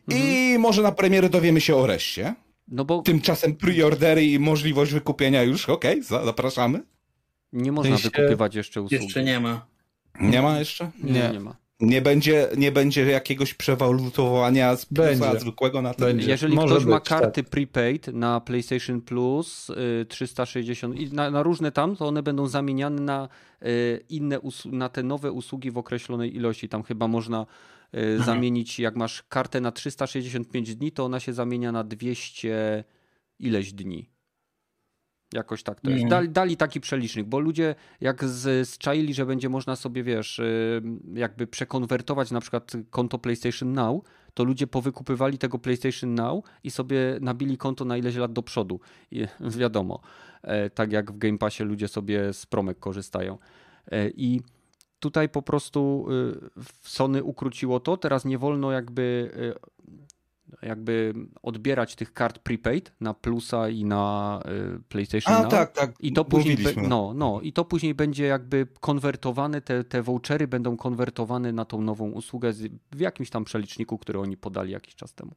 [0.08, 2.34] i może na premierę dowiemy się o reszcie.
[2.68, 6.80] No bo Tymczasem preordery i możliwość wykupienia już, okej, za- zapraszamy.
[7.52, 9.04] nie można sensie- wykupywać jeszcze usługi.
[9.04, 9.66] Jeszcze nie ma.
[10.20, 10.90] Nie ma jeszcze?
[11.02, 11.30] Nie, Nie.
[11.32, 11.56] nie ma.
[11.82, 16.06] Nie będzie, nie będzie jakiegoś przewalutowania z plusa zwykłego na ten.
[16.06, 16.30] Będzie.
[16.30, 17.20] Jeżeli Może ktoś ma być, tak.
[17.20, 22.46] karty prepaid na PlayStation Plus y, 360 i na, na różne tam, to one będą
[22.46, 23.28] zamieniane na
[23.62, 26.68] y, inne na te nowe usługi w określonej ilości.
[26.68, 27.46] Tam chyba można
[27.94, 32.84] y, zamienić, jak masz kartę na 365 dni, to ona się zamienia na 200
[33.38, 34.11] ileś dni.
[35.32, 36.02] Jakoś tak to jest.
[36.02, 36.10] Mhm.
[36.10, 40.82] Dali, dali taki przelicznik, bo ludzie jak z, zczaili, że będzie można sobie, wiesz, y,
[41.14, 44.04] jakby przekonwertować na przykład konto PlayStation Now,
[44.34, 48.80] to ludzie powykupywali tego PlayStation Now i sobie nabili konto na ileś lat do przodu.
[49.10, 49.26] I,
[49.60, 50.00] wiadomo,
[50.42, 53.38] e, tak jak w Game Passie ludzie sobie z promek korzystają.
[53.90, 54.42] E, I
[55.02, 60.11] tutaj po prostu y, Sony ukróciło to, teraz nie wolno jakby y,
[60.62, 64.40] jakby odbierać tych kart prepaid na Plusa i na
[64.76, 65.50] y, PlayStation A Now.
[65.50, 65.92] tak, tak.
[66.00, 70.48] I to później, be, no, no, i to później będzie jakby konwertowane, te, te vouchery
[70.48, 74.94] będą konwertowane na tą nową usługę z, w jakimś tam przeliczniku, który oni podali jakiś
[74.94, 75.32] czas temu.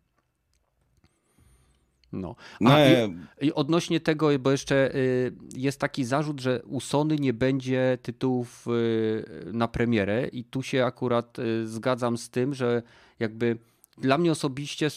[2.11, 2.35] No.
[2.61, 7.15] No, A, i, I odnośnie tego, bo jeszcze y, jest taki zarzut, że u Sony
[7.15, 12.83] nie będzie tytułów y, na premierę i tu się akurat y, zgadzam z tym, że
[13.19, 13.57] jakby
[13.97, 14.89] dla mnie osobiście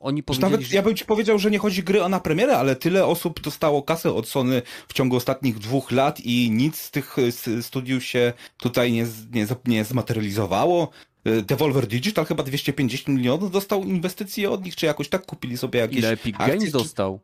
[0.00, 2.76] oni powiedzieli, nawet ja bym ci powiedział, że nie chodzi gry o na premierę, ale
[2.76, 7.16] tyle osób dostało kasę od Sony w ciągu ostatnich dwóch lat i nic z tych
[7.62, 10.88] studiów się tutaj nie, nie, nie zmaterializowało.
[11.26, 15.80] Y, Devolver Digital chyba 250 milionów dostał inwestycje od nich, czy jakoś tak kupili sobie
[15.80, 17.20] jakieś Ile Epic akcje, Games czy- dostał?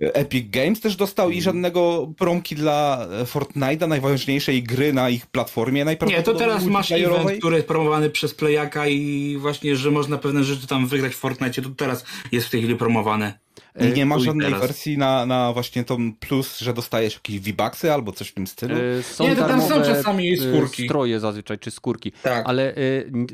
[0.00, 5.78] Epic Games też dostał i żadnego promki dla e, Fortnite'a, najważniejszej gry na ich platformie.
[5.78, 10.18] Nie, to najprawdopodobniej teraz masz event, który jest promowany przez Playaka i właśnie, że można
[10.18, 13.38] pewne rzeczy tam wygrać w Fortnite, to teraz jest w tej chwili promowane.
[13.74, 14.60] E, Nie ma i żadnej teraz.
[14.60, 18.74] wersji na, na właśnie tą plus, że dostajesz jakieś V-Bucksy albo coś w tym stylu.
[18.98, 20.84] E, Są Nie, to tam są czasami skórki.
[20.84, 22.12] Stroje zazwyczaj, czy skórki.
[22.22, 22.44] Tak.
[22.48, 22.74] Ale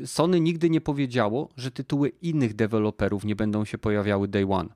[0.05, 4.69] Sony nigdy nie powiedziało, że tytuły innych deweloperów nie będą się pojawiały day one.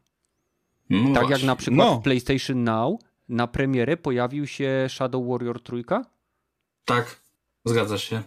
[0.89, 1.47] No Tak jak właśnie.
[1.47, 1.99] na przykład No.
[1.99, 2.99] w PlayStation Now
[3.29, 6.05] na premierę pojawił się Shadow Warrior trójka.
[6.85, 7.21] Tak,
[7.65, 8.23] zgadza się.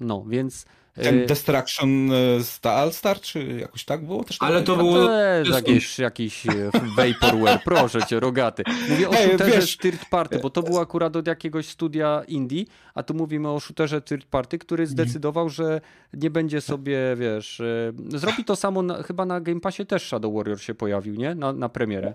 [0.00, 0.66] No, więc...
[1.02, 4.24] Ten Destruction e, Star, Star, czy jakoś tak było?
[4.24, 4.66] Też Ale tak?
[4.66, 5.10] to to było...
[5.10, 6.52] jest jakiś, jakiś e,
[6.96, 8.62] vaporware, proszę cię, rogaty.
[8.88, 12.64] Mówię o Ej, shooterze wiesz- third party, bo to było akurat od jakiegoś studia indie,
[12.94, 15.80] a tu mówimy o shooterze third party, który zdecydował, że
[16.14, 17.62] nie będzie sobie, wiesz,
[18.08, 21.34] zrobi to samo, na, chyba na Game Passie też Shadow Warrior się pojawił, nie?
[21.34, 22.14] Na, na premierę.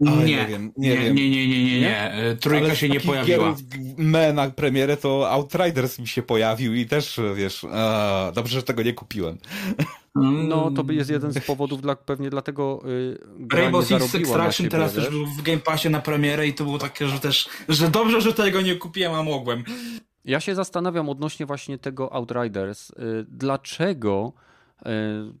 [0.00, 1.14] Oj, Nie, nie wiem, nie nie, wiem.
[1.14, 2.12] nie, nie, nie, nie, nie.
[2.40, 3.56] Trójka Ale się nie pojawiła.
[3.96, 8.82] Me na premierę to Outriders mi się pojawił i też, wiesz, a, dobrze, że tego
[8.82, 9.38] nie kupiłem.
[10.48, 14.68] No, to jest jeden z powodów, dla, pewnie dlatego y, gra Rainbow nie Six Extraction
[14.68, 17.88] teraz też był w Game Passie na premierę i to było takie, że też, że
[17.90, 19.64] dobrze, że tego nie kupiłem, a mogłem.
[20.24, 22.90] Ja się zastanawiam odnośnie właśnie tego Outriders.
[22.90, 22.94] y,
[23.28, 24.32] Dlaczego
[24.80, 24.84] y,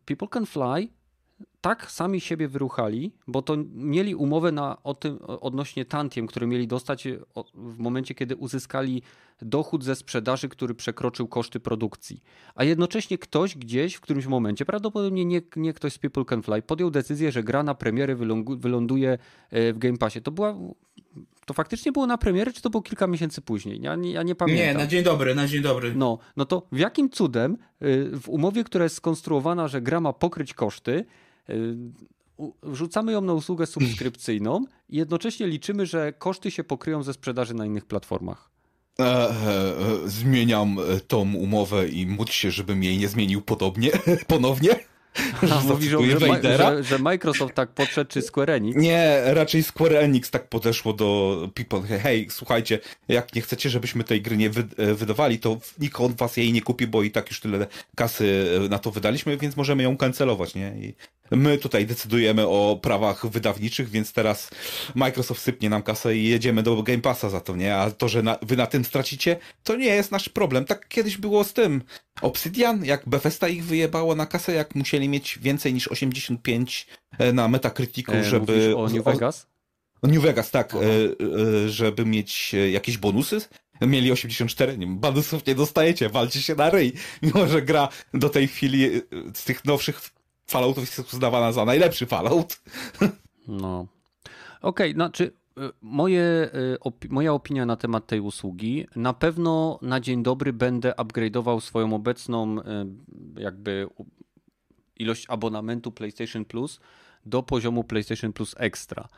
[0.04, 0.88] People Can Fly
[1.66, 6.66] tak sami siebie wyruchali, bo to mieli umowę na, o tym, odnośnie tantiem, które mieli
[6.66, 9.02] dostać o- w momencie, kiedy uzyskali
[9.42, 12.22] dochód ze sprzedaży, który przekroczył koszty produkcji.
[12.54, 16.62] A jednocześnie ktoś gdzieś w którymś momencie, prawdopodobnie nie, nie ktoś z People Can Fly,
[16.62, 18.16] podjął decyzję, że gra na premiery
[18.58, 19.18] wyląduje
[19.52, 20.22] y, w Game Passie.
[20.22, 20.54] To była...
[21.46, 23.80] To faktycznie było na premierę, czy to było kilka miesięcy później?
[23.80, 24.66] Ja nie, ja nie pamiętam.
[24.66, 25.94] Nie, na dzień dobry, na dzień dobry.
[25.94, 30.12] No, no to w jakim cudem y, w umowie, która jest skonstruowana, że gra ma
[30.12, 31.04] pokryć koszty,
[32.62, 37.66] wrzucamy ją na usługę subskrypcyjną i jednocześnie liczymy, że koszty się pokryją ze sprzedaży na
[37.66, 38.56] innych platformach.
[39.00, 39.34] E, e,
[40.06, 43.90] zmieniam e, tą umowę i módl się, żebym jej nie zmienił podobnie,
[44.26, 44.70] ponownie.
[45.50, 48.78] A, mówisz, że, że, że, że, Microsoft tak podszedł, czy Square Enix?
[48.78, 51.98] Nie, raczej Square Enix tak podeszło do people.
[51.98, 52.78] Hej, słuchajcie,
[53.08, 54.64] jak nie chcecie, żebyśmy tej gry nie wy
[54.94, 58.78] wydawali, to nikt od was jej nie kupi, bo i tak już tyle kasy na
[58.78, 60.74] to wydaliśmy, więc możemy ją kancelować, nie?
[60.78, 60.94] I
[61.30, 64.50] my tutaj decydujemy o prawach wydawniczych, więc teraz
[64.94, 67.76] Microsoft sypnie nam kasę i jedziemy do Game Passa za to, nie?
[67.76, 70.64] A to, że na, wy na tym stracicie, to nie jest nasz problem.
[70.64, 71.82] Tak kiedyś było z tym.
[72.20, 76.86] Obsidian, jak Bethesda ich wyjebało na kasę, jak musieli mieć więcej niż 85
[77.18, 78.76] e, na Metacriticu, e, żeby...
[78.76, 79.46] o New Vegas?
[80.02, 83.40] O New Vegas, tak, e, e, żeby mieć e, jakieś bonusy.
[83.80, 86.92] Mieli 84, nie, bonusów nie dostajecie, walcie się na ryj.
[87.22, 88.90] Mimo, że gra do tej chwili
[89.34, 90.00] z tych nowszych
[90.46, 92.60] Falloutów jest uznawana za najlepszy Fallout.
[93.48, 93.86] No.
[94.62, 95.32] Okej, okay, znaczy
[95.80, 96.50] moje,
[96.80, 98.86] opi moja opinia na temat tej usługi.
[98.96, 102.56] Na pewno na dzień dobry będę upgrade'ował swoją obecną
[103.36, 103.88] jakby
[104.96, 106.80] ilość abonamentu PlayStation Plus
[107.26, 109.08] do poziomu PlayStation Plus Extra.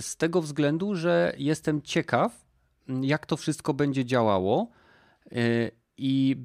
[0.00, 2.44] Z tego względu, że jestem ciekaw,
[3.02, 4.70] jak to wszystko będzie działało
[5.96, 6.36] i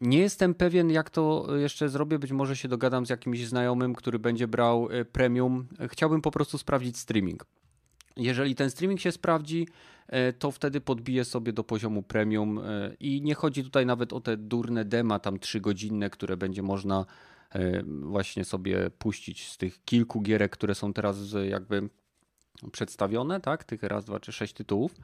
[0.00, 2.18] nie jestem pewien, jak to jeszcze zrobię.
[2.18, 5.66] Być może się dogadam z jakimś znajomym, który będzie brał e, premium.
[5.88, 7.46] Chciałbym po prostu sprawdzić streaming.
[8.16, 9.68] Jeżeli ten streaming się sprawdzi,
[10.08, 14.20] e, to wtedy podbiję sobie do poziomu premium e, i nie chodzi tutaj nawet o
[14.20, 17.06] te durne dema tam trzygodzinne, które będzie można
[18.02, 21.18] właśnie sobie puścić z tych kilku gierek, które są teraz
[21.48, 21.88] jakby
[22.72, 23.64] przedstawione, tak?
[23.64, 24.94] Tych raz, dwa czy sześć tytułów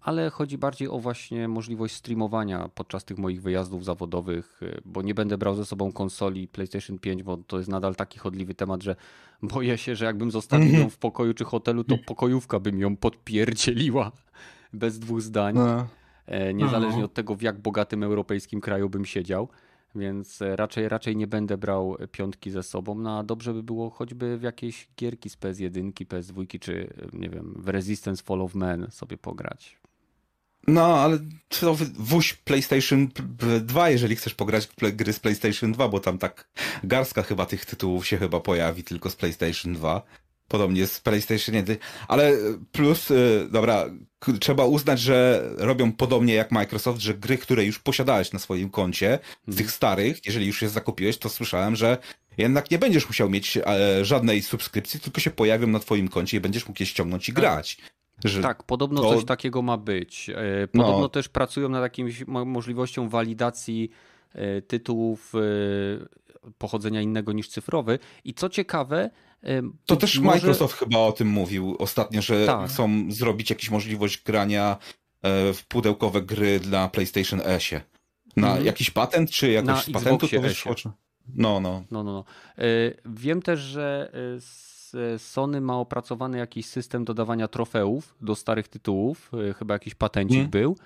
[0.00, 5.14] ale chodzi bardziej o właśnie możliwość streamowania podczas tych moich wyjazdów zawodowych, e, bo nie
[5.14, 8.96] będę brał ze sobą konsoli PlayStation 5, bo to jest nadal taki chodliwy temat, że
[9.42, 12.96] boję się, że jakbym zostawił ją w pokoju czy hotelu, to pokojówka by mi ją
[12.96, 14.12] podpierdzieliła
[14.72, 15.54] bez dwóch zdań.
[15.54, 15.86] No.
[16.26, 19.48] E, niezależnie od tego, w jak bogatym europejskim kraju bym siedział.
[19.96, 22.94] Więc e, raczej, raczej nie będę brał piątki ze sobą.
[22.94, 27.54] No a dobrze by było choćby w jakieś gierki z PS1, PS2 czy nie wiem,
[27.56, 29.76] w Resistance Fall of Man sobie pograć.
[30.66, 31.18] No, ale
[31.60, 33.08] to wóź PlayStation
[33.60, 36.48] 2, jeżeli chcesz pograć gry z PlayStation 2, bo tam tak
[36.84, 40.02] garstka chyba tych tytułów się chyba pojawi tylko z PlayStation 2.
[40.48, 41.76] Podobnie z PlayStation 1,
[42.08, 42.32] ale
[42.72, 43.84] plus, y, dobra,
[44.40, 49.18] trzeba uznać, że robią podobnie jak Microsoft, że gry, które już posiadałeś na swoim koncie,
[49.48, 51.98] z tych starych, jeżeli już je zakupiłeś, to słyszałem, że
[52.38, 56.40] jednak nie będziesz musiał mieć e, żadnej subskrypcji, tylko się pojawią na twoim koncie i
[56.40, 57.40] będziesz mógł je ściągnąć i tak.
[57.40, 57.78] grać.
[58.24, 59.14] Że tak, podobno to...
[59.14, 60.30] coś takiego ma być.
[60.30, 61.08] E, podobno no.
[61.08, 63.90] też pracują nad jakimś możliwością walidacji
[64.34, 65.32] e, tytułów
[66.58, 67.98] pochodzenia innego niż cyfrowy.
[68.24, 69.10] I co ciekawe,
[69.86, 70.36] to też może...
[70.36, 72.70] Microsoft chyba o tym mówił ostatnio, że tak.
[72.70, 74.76] chcą zrobić jakąś możliwość grania
[75.22, 77.80] e, w pudełkowe gry dla PlayStation Esie.
[78.36, 78.64] Na mm.
[78.66, 80.74] jakiś patent, czy jakoś z patentu to wyszło?
[81.34, 81.84] No, no.
[81.90, 82.24] no, no, no.
[82.58, 82.64] E,
[83.06, 84.12] wiem też, że
[84.94, 90.50] e, Sony ma opracowany jakiś system dodawania trofeów do starych tytułów, chyba jakiś patencik mm.
[90.50, 90.76] był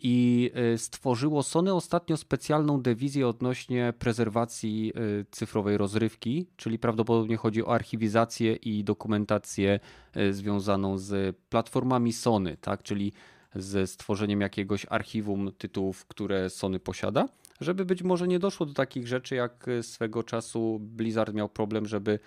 [0.00, 7.64] i y, stworzyło Sony ostatnio specjalną dewizję odnośnie prezerwacji y, cyfrowej rozrywki, czyli prawdopodobnie chodzi
[7.64, 9.80] o archiwizację i dokumentację
[10.16, 12.82] y, związaną z platformami Sony, tak?
[12.82, 13.12] czyli
[13.54, 17.28] ze stworzeniem jakiegoś archiwum tytułów, które Sony posiada,
[17.60, 22.18] żeby być może nie doszło do takich rzeczy, jak swego czasu Blizzard miał problem, żeby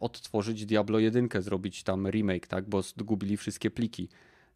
[0.00, 2.68] odtworzyć Diablo 1, zrobić tam remake, tak?
[2.68, 4.08] bo zgubili wszystkie pliki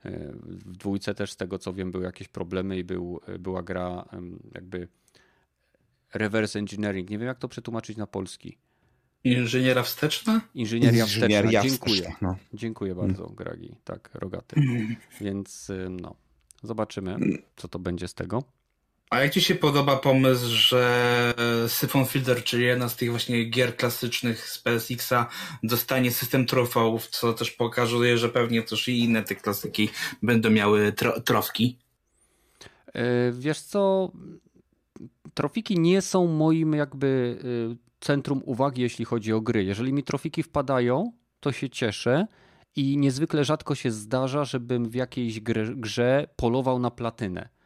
[0.05, 4.09] w dwójce też z tego co wiem były jakieś problemy i był, była gra
[4.55, 4.89] jakby
[6.15, 7.11] reverse engineering.
[7.11, 8.59] Nie wiem jak to przetłumaczyć na polski.
[9.25, 10.41] Inżyniera wsteczna?
[10.55, 11.87] Inżynieria, Inżynieria wsteczna.
[11.87, 12.15] Dziękuję.
[12.23, 12.37] No.
[12.55, 13.75] Dziękuję bardzo, Gragi.
[13.85, 14.61] Tak, rogaty.
[15.21, 16.15] Więc no,
[16.63, 17.17] zobaczymy,
[17.57, 18.43] co to będzie z tego.
[19.11, 21.35] A jak Ci się podoba pomysł, że
[21.69, 25.27] Syphon Filter, czyli jedna z tych właśnie gier klasycznych z PSX-a,
[25.63, 29.89] dostanie system trofeów, co też pokazuje, że pewnie też i inne te klasyki
[30.23, 31.79] będą miały tro trofki?
[32.95, 34.13] E, wiesz co,
[35.35, 37.39] trofiki nie są moim jakby
[37.73, 39.65] e, centrum uwagi, jeśli chodzi o gry.
[39.65, 42.27] Jeżeli mi trofiki wpadają, to się cieszę
[42.77, 47.58] i niezwykle rzadko się zdarza, żebym w jakiejś grze, grze polował na platynę.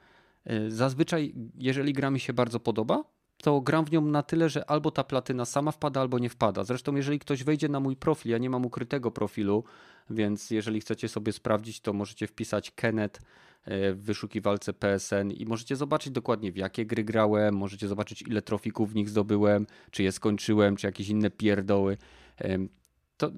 [0.45, 3.05] E, zazwyczaj, jeżeli gra mi się bardzo podoba,
[3.37, 6.65] to gram w nią na tyle, że albo ta platyna sama wpada, albo nie wpada.
[6.65, 9.65] Zresztą, jeżeli ktoś wejdzie na mój profil, ja nie mam ukrytego profilu,
[10.11, 13.21] więc jeżeli chcecie sobie sprawdzić, to możecie wpisać Kenet
[13.65, 18.43] e, w wyszukiwalce PSN i możecie zobaczyć dokładnie w jakie gry grałem, możecie zobaczyć ile
[18.43, 21.97] trofików w nich zdobyłem, czy je skończyłem, czy jakieś inne pierdoły
[23.17, 23.33] to,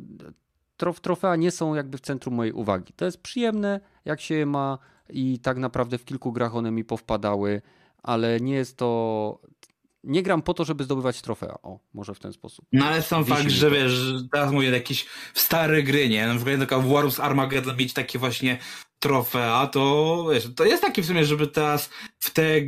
[0.76, 2.92] trof, trofea nie są jakby w centrum mojej uwagi.
[2.96, 4.78] To jest przyjemne, jak się ma
[5.10, 7.62] i tak naprawdę w kilku grach one mi powpadały,
[8.02, 9.40] ale nie jest to
[10.04, 11.58] nie gram po to, żeby zdobywać trofea.
[11.62, 12.66] O, może w ten sposób.
[12.72, 16.26] No ale sam fakt, że wiesz, teraz mówię jakieś stare gry, nie?
[16.26, 18.58] Na przykład taka Warus Armageddon mieć takie właśnie
[19.04, 22.60] trofea, to wiesz, to jest takie w sumie, żeby teraz w te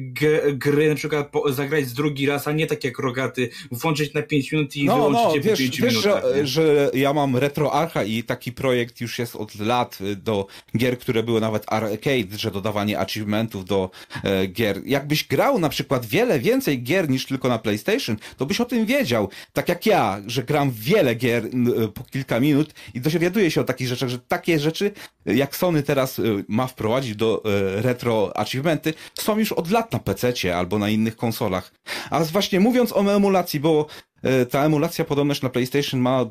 [0.52, 4.52] gry na przykład zagrać z drugi raz, a nie tak jak rogaty, włączyć na 5
[4.52, 6.24] minut i No, wyłączyć no, je po wiesz, 5 wiesz minutach.
[6.24, 6.46] że, nie?
[6.46, 10.46] że ja mam RetroArcha i taki projekt już jest od lat y, do
[10.76, 13.90] gier, które były nawet arcade, że dodawanie achievementów do
[14.24, 14.82] e, gier.
[14.86, 18.86] Jakbyś grał na przykład wiele więcej gier niż tylko na PlayStation, to byś o tym
[18.86, 19.28] wiedział.
[19.52, 23.64] Tak jak ja, że gram wiele gier y, po kilka minut i dowiaduję się o
[23.64, 24.90] takich rzeczach, że takie rzeczy,
[25.26, 29.98] jak Sony teraz y, ma wprowadzić do e, retro achievementy, są już od lat na
[29.98, 31.72] PC albo na innych konsolach.
[32.10, 33.86] A właśnie mówiąc o emulacji, bo
[34.22, 36.24] E, Ta emulacja podobność na PlayStation ma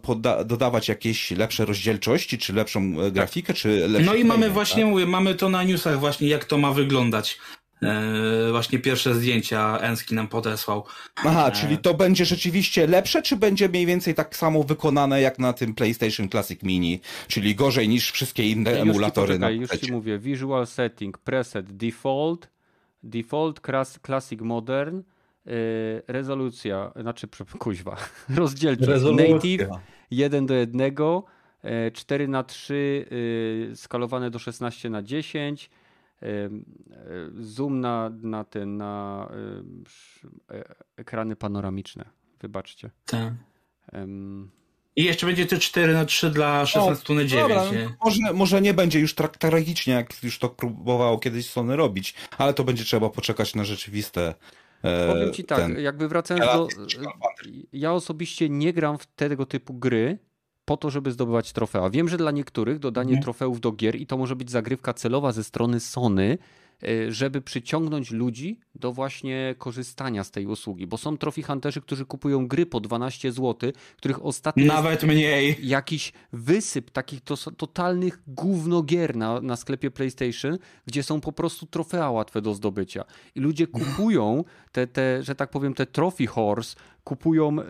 [0.46, 4.92] dodawać jakieś lepsze rozdzielczości, czy lepszą grafikę, czy lepszy No i mamy właśnie, tak?
[4.92, 7.40] mówię, mamy to na newsach właśnie, jak to ma wyglądać.
[7.82, 10.86] Eee, właśnie pierwsze zdjęcia Enski nam podesłał.
[11.16, 15.54] Aha, czyli to będzie rzeczywiście lepsze, czy będzie mniej więcej tak samo wykonane jak na
[15.54, 19.70] tym PlayStation Classic Mini, czyli gorzej niż wszystkie inne Już ci emulatory poczekaj, na Już
[19.70, 20.20] ci mówię.
[20.20, 22.50] Visual setting, preset, default,
[23.04, 25.02] default, class, classic modern,
[25.46, 25.54] yy,
[26.08, 27.28] rezolucja, znaczy,
[27.60, 27.98] kuźwa,
[28.30, 29.68] rozdzielczość, native,
[30.12, 30.92] 1 do 1,
[31.94, 33.06] 4 na 3
[33.70, 35.85] yy, skalowane do 16 na 10 yy, yy,
[37.40, 39.30] zoom na, na ten, na
[40.52, 42.06] e- ekrany panoramiczne,
[42.42, 42.90] wybaczcie.
[43.06, 43.34] Tak.
[43.96, 44.52] Ym,
[44.96, 47.50] I jeszcze będzie te 4 na 3 dla 16 na 9.
[47.54, 47.90] Dobra, nie?
[48.06, 52.54] może, może nie będzie już tak tragicznie, jak już to próbowało kiedyś Sony robić, ale
[52.54, 54.34] to będzie trzeba poczekać na rzeczywiste.
[54.84, 56.68] e, Powiem ci tak, ten- jakby wracając do.
[57.74, 60.18] Ja osobiście nie gram w tego typu gry
[60.66, 61.90] po to, żeby zdobywać trofea.
[61.90, 63.24] Wiem, że dla niektórych dodanie Mhm.
[63.24, 66.38] trofeów do gier i to może być zagrywka celowa ze strony Sony,
[66.84, 72.06] y, żeby przyciągnąć ludzi do właśnie korzystania z tej usługi, bo są trophy hunterzy, którzy
[72.06, 75.58] kupują gry po 12 zł, których ostatnio Nawet mniej.
[75.62, 82.12] jakiś wysyp takich to, totalnych gównogier na, na sklepie PlayStation, gdzie są po prostu trofea
[82.12, 83.04] łatwe do zdobycia.
[83.36, 86.76] I ludzie kupują te, te że tak powiem, te trophy horse,
[87.06, 87.66] kupują y,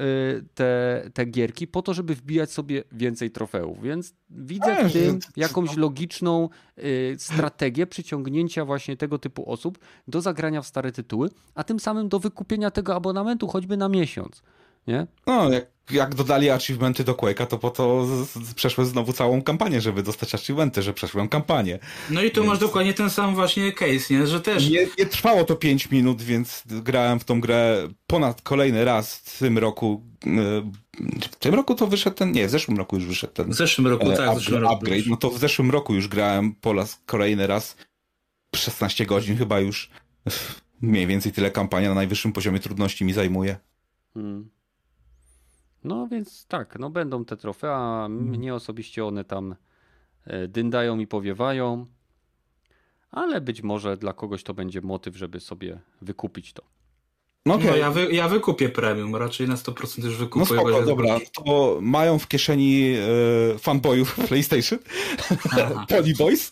[0.53, 3.81] te, te gierki po to, żeby wbijać sobie więcej trofeów.
[3.81, 10.61] Więc widzę w tym jakąś logiczną y, strategię przyciągnięcia właśnie tego typu osób do zagrania
[10.61, 14.41] w stare tytuły, a tym samym do wykupienia tego abonamentu choćby na miesiąc.
[14.87, 15.07] Nie?
[15.27, 19.41] No, jak, jak dodali achievementy do Quake'a, to po to z, z, przeszły znowu całą
[19.41, 21.79] kampanię, żeby dostać achievementy, że przeszłem kampanię.
[22.09, 24.27] No i tu masz dokładnie ten sam właśnie case, nie?
[24.27, 24.69] Że też.
[24.69, 29.39] Nie, nie trwało to 5 minut, więc grałem w tą grę ponad kolejny raz w
[29.39, 30.03] tym roku.
[30.25, 30.29] e,
[31.31, 33.87] W tym roku to wyszedł ten, nie, w zeszłym roku już wyszedł ten W zeszłym
[33.87, 34.73] roku, e, tak, w zeszłym roku.
[34.75, 35.07] upgrade.
[35.07, 37.75] No to w zeszłym roku już grałem po raz kolejny raz
[38.55, 39.89] 16 godzin chyba już.
[40.81, 43.57] Mniej więcej tyle kampania na najwyższym poziomie trudności mi zajmuje.
[44.13, 44.49] Hmm.
[45.85, 48.07] No więc tak, no będą te trofea.
[48.09, 49.55] Mnie osobiście one tam
[50.25, 51.85] e, dyndają i powiewają.
[53.11, 56.63] Ale być może dla kogoś to będzie motyw, żeby sobie wykupić to.
[57.45, 57.67] No okej.
[57.67, 60.45] No ja, wy, ja wykupię premium, raczej na 100% już No wykupuję.
[60.45, 62.95] spoko, bo ja- dobra, to mają w kieszeni
[63.55, 64.79] e, fanboyów PlayStation.
[65.89, 66.51] Pony Boys.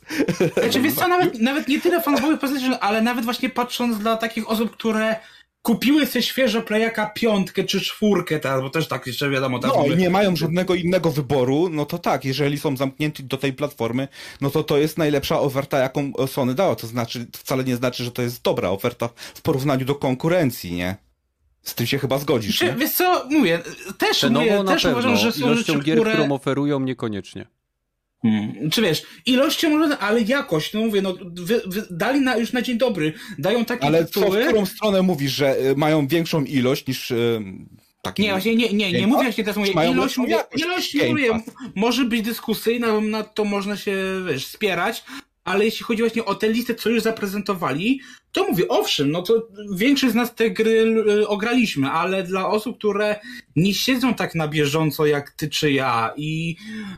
[0.62, 4.50] Znaczy, wiesz co, nawet, nawet nie tyle fanboyów PlayStation, ale nawet właśnie patrząc dla takich
[4.50, 5.16] osób, które
[5.64, 9.86] kupiły sobie świeżo Playaka piątkę czy czwórkę teraz, bo też tak jeszcze wiadomo, tak No
[9.86, 14.08] i nie mają żadnego innego wyboru, no to tak, jeżeli są zamknięci do tej platformy,
[14.42, 16.76] no to to jest najlepsza oferta, jaką Sony dała.
[16.76, 20.96] To znaczy, wcale nie znaczy, że to jest dobra oferta w porównaniu do konkurencji, nie?
[21.62, 22.74] Z tym się chyba zgodzisz, Czy, nie?
[22.74, 23.60] wiesz co, mówię,
[23.98, 26.14] też, Cenowo mówię, też pewno, uważam, że są ilością rzeczy, gier, które...
[26.14, 27.48] którą oferują niekoniecznie.
[28.24, 28.70] Hmm.
[28.72, 32.62] Czy wiesz, ilością może, ale jakość, no mówię, no wy, wy, dali na, już na
[32.62, 34.46] dzień dobry, dają takie Ale co, w tytuły...
[34.46, 37.42] którą stronę mówisz, że y, mają większą ilość niż y,
[38.02, 38.22] taki...
[38.22, 41.40] Nie, właśnie nie, nie, nie mówię właśnie teraz, mówię, ilość, mówię, ilość, mówię,
[41.76, 43.96] może być dyskusyjna, nad to można się,
[44.28, 45.04] wiesz, spierać,
[45.44, 48.02] ale jeśli chodzi właśnie o tę listę, co już zaprezentowali,
[48.34, 52.78] to mówię, owszem, no to większość z nas te gry y, ograliśmy, ale dla osób,
[52.78, 53.20] które
[53.56, 56.56] nie siedzą tak na bieżąco jak ty czy ja i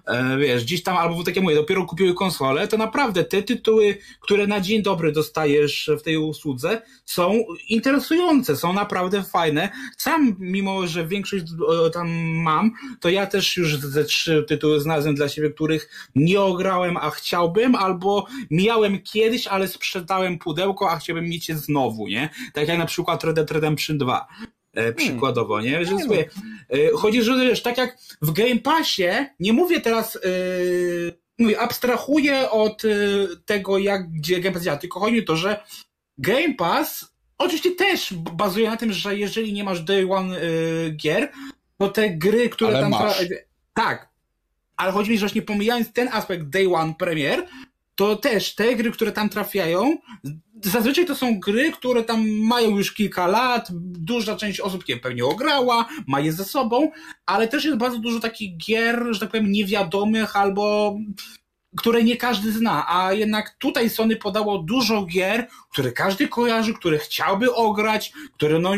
[0.08, 3.98] e, wiesz, gdzieś tam, albo tak jak mówię, dopiero kupiły konsolę, to naprawdę te tytuły,
[4.20, 9.70] które na dzień dobry dostajesz w tej usłudze, są interesujące, są naprawdę fajne.
[9.98, 11.44] Sam, mimo że większość
[11.86, 12.10] e, tam
[12.44, 17.10] mam, to ja też już ze trzy tytuły znalazłem dla siebie, których nie ograłem, a
[17.10, 22.30] chciałbym, albo miałem kiedyś, ale sprzedałem pudełko, a chciałbym mieć je znowu, nie?
[22.54, 24.28] Tak jak na przykład Red Dead Redemption 2.
[24.74, 25.86] e, przykładowo, nie?
[25.86, 26.30] Że sobie,
[26.70, 30.20] e, chodzi, że wiesz, tak jak w Game Passie, nie mówię teraz, e,
[31.40, 32.82] mówię, abstrahuję od
[33.46, 35.64] tego, jak, gdzie Game Pass działa, tylko chodzi o to, że
[36.18, 41.32] Game Pass oczywiście też bazuje na tym, że jeżeli nie masz day one y, gier,
[41.78, 42.92] to te gry, które Ale tam...
[42.92, 43.26] masz.
[43.74, 44.10] Tak,
[44.78, 47.48] ale chodzi mi, że właśnie pomijając ten aspekt day one premier,
[47.96, 49.98] to też te gry, które tam trafiają,
[50.64, 55.26] zazwyczaj to są gry, które tam mają już kilka lat, duża część osób je pewnie
[55.26, 56.92] ograła, ma je ze sobą,
[57.26, 60.96] ale też jest bardzo dużo takich gier, że tak powiem, niewiadomych albo
[61.78, 66.98] które nie każdy zna, a jednak tutaj Sony podało dużo gier, które każdy kojarzy, które
[66.98, 68.72] chciałby ograć, które no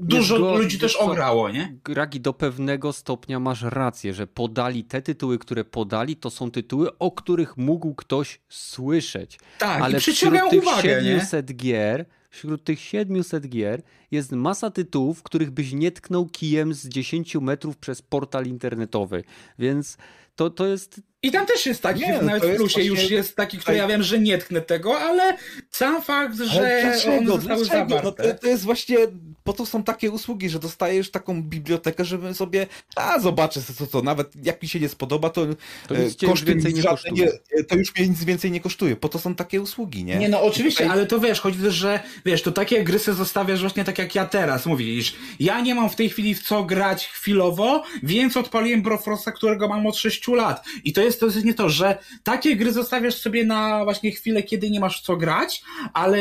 [0.00, 1.76] dużo zgodny, ludzi też ograło, nie?
[1.88, 6.98] Ragi, do pewnego stopnia masz rację, że podali te tytuły, które podali, to są tytuły,
[6.98, 9.38] o których mógł ktoś słyszeć.
[9.58, 11.08] Tak, Ale wśród tych uwagę, nie?
[11.08, 16.88] 700 gier, wśród tych 700 gier jest masa tytułów, których byś nie tknął kijem z
[16.88, 19.24] 10 metrów przez portal internetowy.
[19.58, 19.96] Więc
[20.36, 23.16] to, to jest I tam też jest taki, Nie, nawet to w plusie już właśnie-
[23.16, 25.36] jest taki, który ja wiem, że nie tknę tego, ale
[25.70, 28.00] sam fakt, że one zostały Dlaczego?
[28.04, 28.96] No to, to jest właśnie,
[29.44, 34.02] po to są takie usługi, że dostajesz taką bibliotekę, żebym sobie, a zobaczę co, co,
[34.02, 35.46] nawet jak mi się nie spodoba, to,
[35.88, 37.12] To e, koszty więcej nie kosztuje.
[37.56, 40.16] nie- To już mnie nic więcej nie kosztuje, po to są takie usługi, nie?
[40.16, 43.14] Nie, no oczywiście, Tutaj- ale to wiesz, chodzi też, że wiesz, to takie gry se
[43.14, 45.14] zostawiasz właśnie tak jak ja teraz, mówisz.
[45.40, 49.86] Ja nie mam w tej chwili w co grać chwilowo, więc odpaliłem Brofrosta, którego mam
[49.86, 50.64] od 6 lat.
[50.84, 54.42] I to jest, to jest nie to, że takie gry zostawiasz sobie na właśnie chwilę,
[54.42, 55.62] kiedy nie masz co grać,
[55.92, 56.20] ale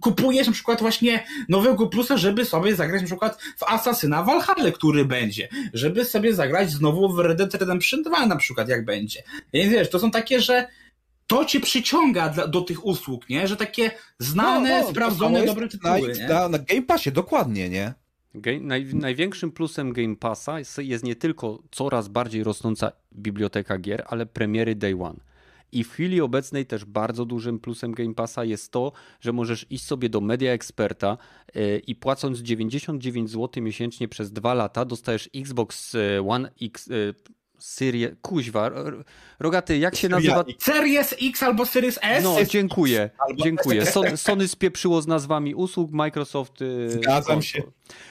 [0.00, 5.04] kupujesz na przykład właśnie nowego plusa, żeby sobie zagrać na przykład w Asasyna Valhalla, który
[5.04, 9.22] będzie, żeby sobie zagrać znowu w Red Dead Redemption 2 na przykład, jak będzie.
[9.52, 10.68] Więc wiesz, to są takie, że
[11.26, 13.48] to cię przyciąga dla, do tych usług, nie?
[13.48, 16.28] Że takie znane, No, no, sprawdzone, dobre tytuły, na, nie?
[16.28, 17.94] na, na Game Passie, dokładnie, nie?
[18.60, 24.26] Naj, największym plusem Game Passa jest, jest nie tylko coraz bardziej rosnąca biblioteka gier, ale
[24.26, 25.20] premiery Day One.
[25.72, 29.84] I w chwili obecnej też bardzo dużym plusem Game Passa jest to, że możesz iść
[29.84, 31.18] sobie do Media Experta
[31.54, 36.88] yy, i płacąc 99 zł miesięcznie przez dwa lata dostajesz Xbox e, One X
[37.58, 38.70] Series, kuźwa,
[39.38, 40.44] rogaty, jak się nazywa?
[40.58, 42.24] Series X albo Series S?
[42.24, 43.86] No, dziękuję, dziękuję.
[43.86, 46.60] Sony, Sony spieprzyło z nazwami usług, Microsoft...
[46.60, 47.62] yy, Zgadzam się.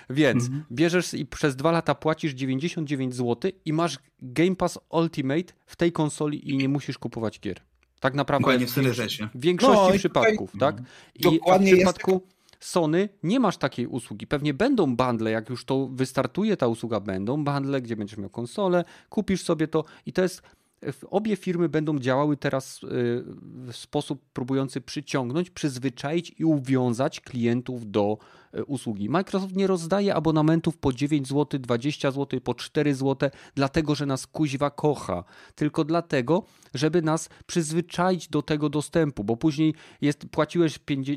[0.10, 0.64] Więc Mhm.
[0.72, 5.92] bierzesz i przez dwa lata płacisz 99 zł i masz Game Pass Ultimate w tej
[5.92, 7.62] konsoli i nie musisz kupować gier.
[8.00, 9.30] Tak naprawdę Dokładnie w S-ie.
[9.36, 10.78] w większości No i tutaj- przypadków, tak?
[11.16, 12.22] I Dokładnie w przypadku
[12.60, 14.28] Sony nie masz takiej usługi.
[14.28, 18.84] Pewnie będą bundle, jak już to wystartuje ta usługa, będą bundle, gdzie będziesz miał konsolę,
[19.10, 20.42] kupisz sobie to i to jest
[21.10, 22.88] Obie firmy będą działały teraz y,
[23.68, 28.18] w sposób próbujący przyciągnąć, przyzwyczaić i uwiązać klientów do
[28.68, 29.10] usługi.
[29.10, 34.28] Microsoft nie rozdaje abonamentów po 9 zł, 20 zł, po 4 zł, dlatego że nas
[34.28, 35.24] kuźwa kocha,
[35.56, 36.44] tylko dlatego,
[36.74, 41.08] żeby nas przyzwyczaić do tego dostępu, bo później jest, płaciłeś 5,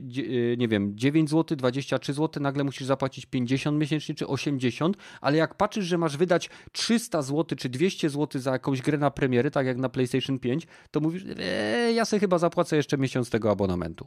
[0.57, 5.55] nie wiem, 9 zł, 23 zł, nagle musisz zapłacić 50 miesięcznie czy 80, ale jak
[5.55, 9.67] patrzysz, że masz wydać 300 zł czy 200 zł za jakąś grę na premiery, tak
[9.67, 14.07] jak na PlayStation 5, to mówisz, eee, ja sobie chyba zapłacę jeszcze miesiąc tego abonamentu.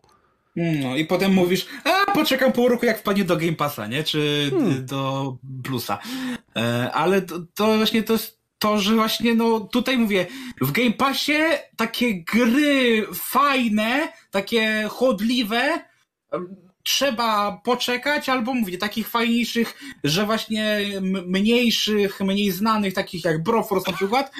[0.55, 4.03] No i potem mówisz, a poczekam pół roku jak wpadnie do Game Passa, nie?
[4.03, 4.85] Czy Hmm.
[4.85, 5.99] do Plusa.
[6.55, 10.25] E, ale to, to właśnie to jest to, że właśnie no tutaj mówię,
[10.61, 11.39] w Game Passie
[11.75, 15.85] takie gry fajne, takie chodliwe,
[16.83, 19.73] trzeba poczekać, albo mówię, takich fajniejszych,
[20.03, 20.79] że właśnie
[21.25, 24.31] mniejszych, mniej znanych, takich jak Broforce na przykład,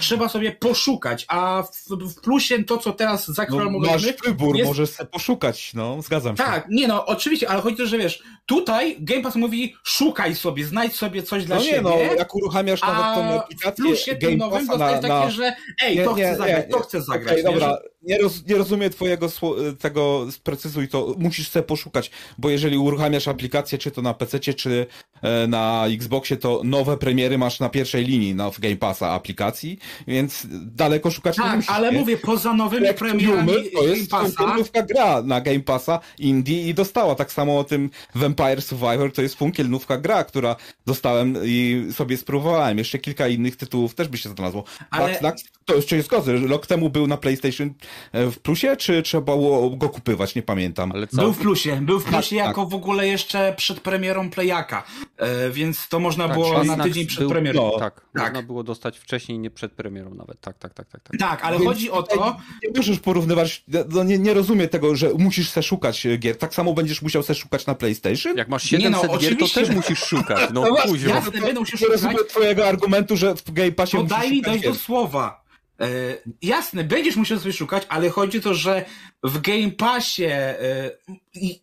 [0.00, 4.68] trzeba sobie poszukać, a w, w plusie to, co teraz za No, masz wybór, jest-
[4.68, 6.42] możesz sobie poszukać, no, zgadzam się.
[6.44, 10.34] tak, nie no, oczywiście, ale chodzi o to, że wiesz, tutaj Game Pass mówi, szukaj
[10.34, 11.76] sobie, znajdź sobie coś dla No siebie.
[11.76, 15.02] nie no, jak uruchamiasz nawet tą a w aplikację plusie tym Game nowym Passa dostajesz
[15.02, 15.30] na, takie, na...
[15.30, 17.36] że ej, Nie, to nie, chcę zagrać, nie, to chcę zagrać.
[17.36, 22.10] Nie, dobra, że- nie, roz, nie rozumiem twojego sło- tego, sprecyzuj to, musisz sobie poszukać,
[22.38, 24.86] bo jeżeli uruchamiasz aplikację, czy to na PC, czy
[25.48, 30.46] na Xboxie, to nowe premiery masz na pierwszej linii na, w Game Passa aplikacji, więc
[30.50, 31.70] daleko szukać nie Tak, musisz.
[31.70, 31.98] ale nie?
[31.98, 36.68] mówię, poza nowymi Jak premierami to Game jest Passa, funkielnówka gra na Game Passa Indie
[36.68, 40.56] i dostała tak samo o tym Vampire Survivor, to jest funkielnówka gra, która
[40.86, 42.78] dostałem i sobie spróbowałem.
[42.78, 44.64] Jeszcze kilka innych tytułów też by się znalazło.
[44.90, 47.74] Ale- Nax, to jeszcze się zgodzę, rok temu był na PlayStation
[48.12, 50.92] e, w plusie, czy trzeba było go kupywać, nie pamiętam.
[50.92, 51.16] Ale co?
[51.16, 54.82] był w plusie, był w plusie Tak, jako w ogóle jeszcze przed premierą Playaka.
[55.16, 57.70] E, więc to można Tak, było tydzień przed był- premierą.
[57.72, 58.22] No, Tak, tak.
[58.22, 60.40] można było dostać wcześniej, nie przed premierą nawet.
[60.40, 61.02] Tak, tak, tak, tak.
[61.02, 61.16] tak.
[61.20, 65.10] Tak, ale Więc chodzi o to, Nie możesz porównywać, no nie, nie rozumiem tego, że
[65.18, 66.36] musisz se szukać e, gier.
[66.38, 68.36] Tak samo będziesz musiał se szukać na PlayStation?
[68.36, 70.50] Jak masz Nie no, 700 gier, to też musisz szukać.
[70.52, 71.14] No, No kuźwa.
[71.14, 71.92] jasne, będę musiał Nie szukać.
[71.92, 75.44] rozumiem twojego argumentu, że w Game Passie musisz daj mi szukać dojść do słowa.
[75.80, 75.86] E,
[76.42, 78.84] jasne, będziesz musiał sobie szukać, ale chodzi o to, że
[79.22, 80.90] w Game Passie e,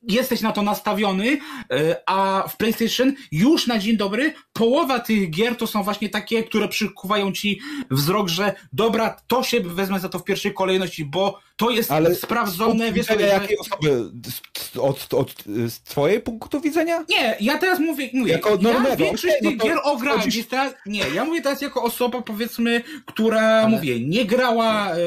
[0.08, 1.38] jesteś na to nastawiony,
[1.72, 6.44] e, a w PlayStation już na dzień dobry połowa tych gier to są właśnie takie,
[6.44, 7.60] które przykuwają ci
[7.92, 12.16] wzrok, że dobra, to się wezmę za to w pierwszej kolejności, bo to jest Ale
[12.16, 13.34] sprawdzone, wiesz, Widzenia że...
[13.42, 14.12] jakiej osoby?
[14.26, 17.06] Z- Od, od, z twojej punktu widzenia?
[17.10, 20.20] Nie, ja teraz mówię, mówię Jako ja normalnego, większość okej, no tych to gier ograłem,
[20.22, 24.98] wchodzisz- więc teraz, nie, ja mówię teraz jako osoba, powiedzmy, która, mówię, nie grała, e,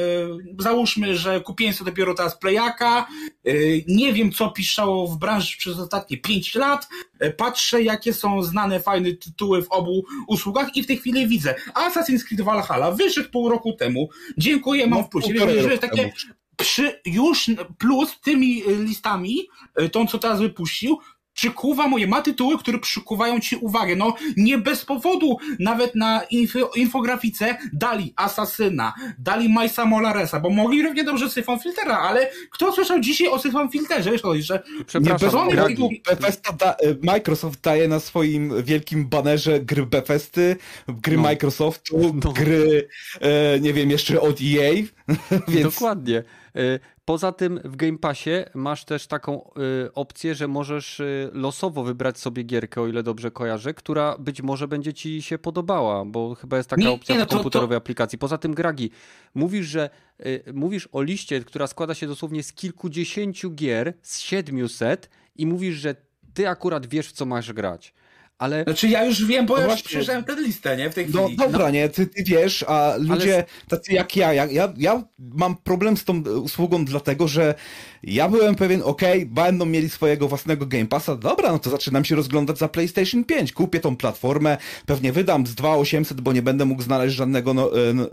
[0.59, 3.07] załóżmy, że kupiłem sobie dopiero teraz Playaka,
[3.45, 3.51] e,
[3.87, 6.87] nie wiem, co piszczało w branży przez ostatnie 5 lat,
[7.19, 11.55] e, patrzę, jakie są znane, fajne tytuły w obu usługach i w tej chwili widzę,
[11.73, 15.33] Assassin's Creed Valhalla wyszedł pół roku temu, dziękuję, mam No, w plusie,
[15.77, 16.13] takie
[16.57, 19.47] przy, już plus tymi y, listami,
[19.81, 20.99] y, tą co teraz wypuścił,
[21.35, 23.95] przykuwa moje ma tytuły, które przykuwają ci uwagę.
[23.95, 30.83] No nie bez powodu nawet na info, infografice dali Asasyna, dali Majsa Molaresa, bo mogli
[30.83, 34.11] równie dobrze Syfon Filtera, ale kto słyszał dzisiaj o Syfon Filterze?
[34.11, 39.59] Wiesz, chodzi, że Przepraszam, nie Gragi, Bethesda da, e, Microsoft daje na swoim wielkim banerze
[39.59, 40.55] gry Bethesdy,
[40.87, 41.21] gry No.
[41.23, 42.31] Microsoftu, No.
[42.33, 42.87] gry,
[43.21, 44.73] e, nie wiem, jeszcze od EA,
[45.47, 46.23] więc Dokładnie.
[46.57, 49.51] Y, Poza tym w Game Passie masz też taką
[49.85, 54.41] y, opcję, że możesz y, losowo wybrać sobie gierkę, o ile dobrze kojarzę, która być
[54.41, 57.35] może będzie ci się podobała, bo chyba jest taka Nie, opcja nie, no w to-
[57.35, 58.17] komputerowej aplikacji.
[58.19, 58.91] Poza tym, Gragi,
[59.35, 59.89] mówisz, że
[60.53, 65.95] mówisz o liście, która składa się dosłownie z kilkudziesięciu gier, z 700 i mówisz, że
[66.33, 67.93] ty akurat wiesz, w co masz grać.
[68.37, 70.89] Ale znaczy ja już wiem, bo No ja przejrzałem tę listę, nie?
[70.89, 71.37] W tej No chwili.
[71.37, 75.97] dobra, nie, ty, ty wiesz, a ludzie tacy jak ja, ja, ja, ja mam problem
[75.97, 77.55] z tą usługą dlatego, że
[78.03, 82.15] ja byłem pewien, okej, będą mieli swojego własnego Game Passa, dobra, no to zaczynam się
[82.15, 86.81] rozglądać za PlayStation 5, kupię tą platformę, pewnie wydam z 2800, bo nie będę mógł
[86.81, 88.07] znaleźć żadnego, no, e, no, e,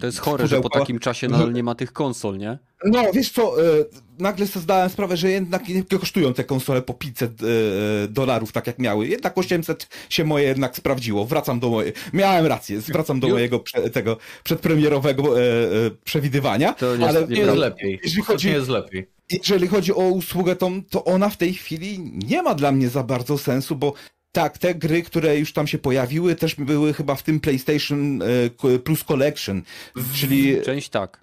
[0.00, 2.58] to jest chore, że po takim czasie nadal nie ma tych konsol, nie?
[2.84, 3.84] No, wiesz co, e,
[4.18, 7.44] nagle sobie zdałem sprawę, że jednak nie kosztują te konsole po 500 e,
[8.08, 9.08] dolarów, tak jak miały.
[9.08, 11.24] Jednak 800 się moje jednak sprawdziło.
[11.24, 11.92] Wracam do mojej...
[12.12, 16.72] Miałem rację, wracam do mojego prze, tego przedpremierowego e, e, przewidywania.
[16.72, 18.00] To nie ale jest Nie jest lepiej.
[18.04, 19.06] Jeżeli chodzi- nie jest lepiej.
[19.48, 23.02] jeżeli chodzi o usługę, to, to ona w tej chwili nie ma dla mnie za
[23.02, 23.92] bardzo sensu, bo
[24.32, 28.78] tak, te gry, które już tam się pojawiły, też były chyba w tym PlayStation e,
[28.78, 29.62] Plus Collection,
[30.14, 31.20] czyli Część tak.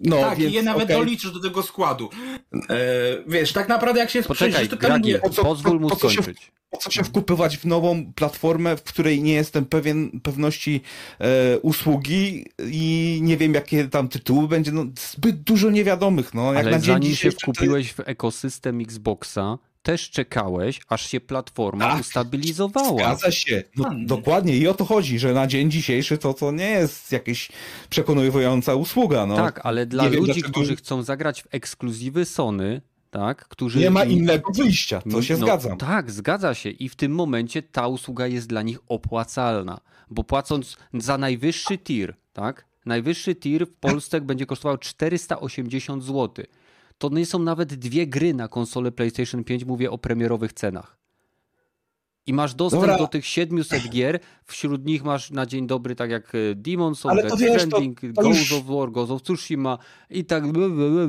[0.00, 0.96] no, tak, więc i je nawet okej.
[0.96, 2.10] doliczysz do tego składu.
[2.70, 2.76] E,
[3.26, 6.10] wiesz, tak naprawdę jak się Poczekaj, to Gragi, mówię, po co- pozwól mu po co
[6.10, 6.52] się- skończyć.
[6.70, 10.80] Po co się wkupywać w nową platformę, w której nie jestem pewien pewności
[11.20, 14.72] e, usługi i nie wiem, jakie tam tytuły będzie.
[14.72, 16.34] No, zbyt dużo niewiadomych.
[16.34, 21.10] No, jak Ale na dzień zanim się to- wkupiłeś w ekosystem Xboxa, też czekałeś, aż
[21.10, 22.96] się platforma Tak, ustabilizowała.
[22.98, 23.62] Zgadza się.
[23.76, 27.48] No, dokładnie i o to chodzi, że na dzień dzisiejszy to, to nie jest jakaś
[27.90, 29.26] przekonująca usługa.
[29.26, 29.36] No.
[29.36, 32.80] Tak, ale dla nie wiem, ludzi, dlaczego- którzy chcą zagrać w ekskluzywy Sony,
[33.10, 33.78] tak, którzy...
[33.78, 35.78] Nie ma innego wyjścia, to się No, zgadzam.
[35.78, 36.70] Tak, zgadza się.
[36.70, 39.80] I w tym momencie ta usługa jest dla nich opłacalna,
[40.10, 42.64] bo płacąc za najwyższy tier, tak?
[42.86, 46.44] Najwyższy tier w Polsce będzie kosztował 480 zł.
[46.98, 50.95] To nie są nawet dwie gry na konsolę PlayStation 5, mówię o premierowych cenach.
[52.26, 52.98] I masz dostęp Dobra.
[52.98, 57.22] do tych 700 gier, wśród nich masz na dzień dobry, tak jak e, Demon's Souls,
[57.22, 59.78] Death Stranding, Ghost of War, Ghost of Tsushima
[60.10, 60.44] i tak,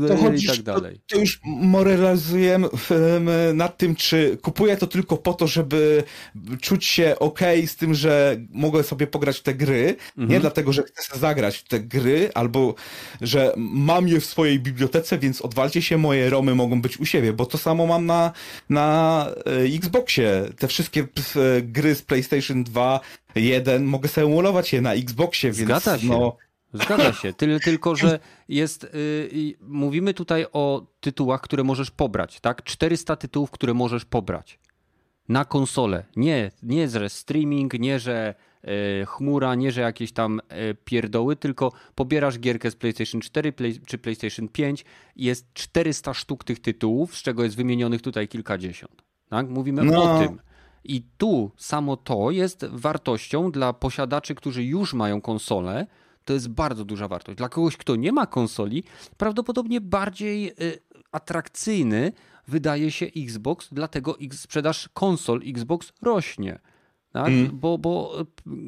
[0.08, 0.96] To i chodzisz, tak dalej.
[0.96, 6.04] To, to już moralizujemy em, nad tym, czy kupuję to tylko po to, żeby
[6.62, 10.30] czuć się ok z tym, że mogę sobie pograć w te gry, Mhm.
[10.30, 12.76] nie dlatego, że chcę zagrać w te gry, albo
[13.22, 17.34] że mam je w swojej bibliotece, więc odwalcie się, moje romy mogą być u siebie,
[17.34, 18.32] bo to samo mam na,
[18.70, 20.50] na e, Xboxie.
[20.58, 23.00] Te wszystkie p- e, gry z PlayStation 2,
[23.36, 26.08] 1, mogę sobie emulować je na Xboxie, więc Zgadza się.
[26.08, 26.38] no...
[26.74, 28.20] Zgadza się, Tyle, tylko że
[28.50, 28.84] jest.
[28.84, 28.88] y,
[29.34, 32.64] y, mówimy tutaj o tytułach, które możesz pobrać, tak?
[32.64, 34.60] 400 tytułów, które możesz pobrać
[35.30, 36.04] na konsolę.
[36.16, 38.36] Nie, nie że streaming, nie że
[39.02, 43.80] y, chmura, nie że jakieś tam y, pierdoły, tylko pobierasz gierkę z PlayStation 4 play,
[43.86, 44.86] czy PlayStation 5
[45.16, 49.04] i jest 400 sztuk tych tytułów, z czego jest wymienionych tutaj kilkadziesiąt.
[49.30, 49.50] Tak?
[49.50, 50.16] Mówimy No.
[50.16, 50.40] o tym.
[50.88, 55.88] I tu samo to jest wartością dla posiadaczy, którzy już mają konsolę.
[56.26, 57.38] To jest bardzo duża wartość.
[57.38, 58.84] Dla kogoś, kto nie ma konsoli,
[59.18, 60.80] prawdopodobnie bardziej y,
[61.12, 62.12] atrakcyjny
[62.48, 66.60] wydaje się Xbox, dlatego sprzedaż konsol Xbox rośnie.
[67.12, 67.28] Tak?
[67.28, 67.50] Mm.
[67.60, 68.14] Bo, bo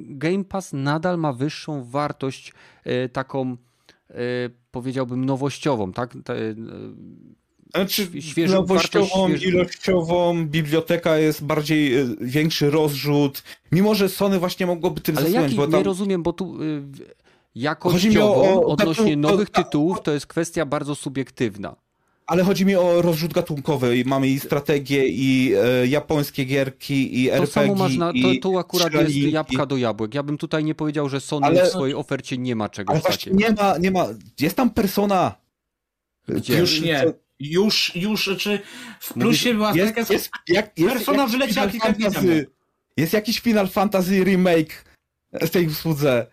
[0.09, 3.57] Game Pass nadal ma wyższą wartość e, taką,
[4.09, 4.15] e,
[4.71, 5.91] powiedziałbym, nowościową.
[5.93, 6.13] Tak?
[7.73, 11.91] E, znaczy, świeżą, nowościową, ilościową, biblioteka jest bardziej,
[12.21, 15.53] większy rozrzut, mimo że Sony właśnie mogłoby tym Ale zasunąć.
[15.57, 15.79] Ale tam...
[15.79, 16.57] nie rozumiem, bo tu
[17.55, 21.75] jakościowo o, o, odnośnie nowych tytułów to jest kwestia bardzo subiektywna.
[22.25, 24.03] Ale chodzi mi o rozrzut gatunkowy.
[24.05, 27.53] Mamy i strategię, i e, japońskie gierki, i to RPG.
[27.53, 30.13] Samo masz na, to, tu akurat jest jabłka do jabłek.
[30.13, 33.03] Ja bym tutaj nie powiedział, że Sony ale, w swojej ofercie nie ma czegoś ale
[33.03, 33.37] takiego.
[33.37, 34.07] Nie ma, nie ma.
[34.39, 35.35] Jest tam persona.
[36.27, 36.59] Gdzie?
[36.59, 37.13] Już nie.
[37.39, 38.59] Już, już, czy
[38.99, 42.27] w plusie była jest, taka jest, jak, jest, persona wyleciała kilka dni temu.
[42.97, 44.85] Jest jakiś Final Fantasy remake
[45.41, 46.27] z tej usłudze.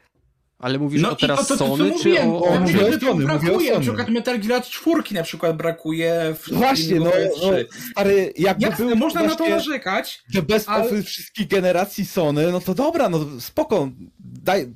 [0.58, 2.60] Ale mówisz no o teraz to, to, Sony, czy mówiłem, o, o...
[2.60, 7.04] Mówię o Sony, brakuje, na przykład Metal Gear 4 na przykład brakuje w Właśnie, no,
[7.04, 7.52] no
[7.90, 10.24] stary, jakby Jasne, był można na to narzekać.
[10.28, 11.02] Że bez ale...
[11.02, 14.66] wszystkich generacji Sony, no to dobra, no spoko, daj,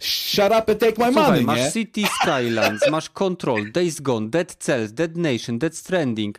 [0.00, 1.72] shut up and take my Słuchaj, money, masz nie?
[1.72, 6.38] City Skylines, masz Control, Days Gone, Dead Cells, Dead Nation, Dead Stranding,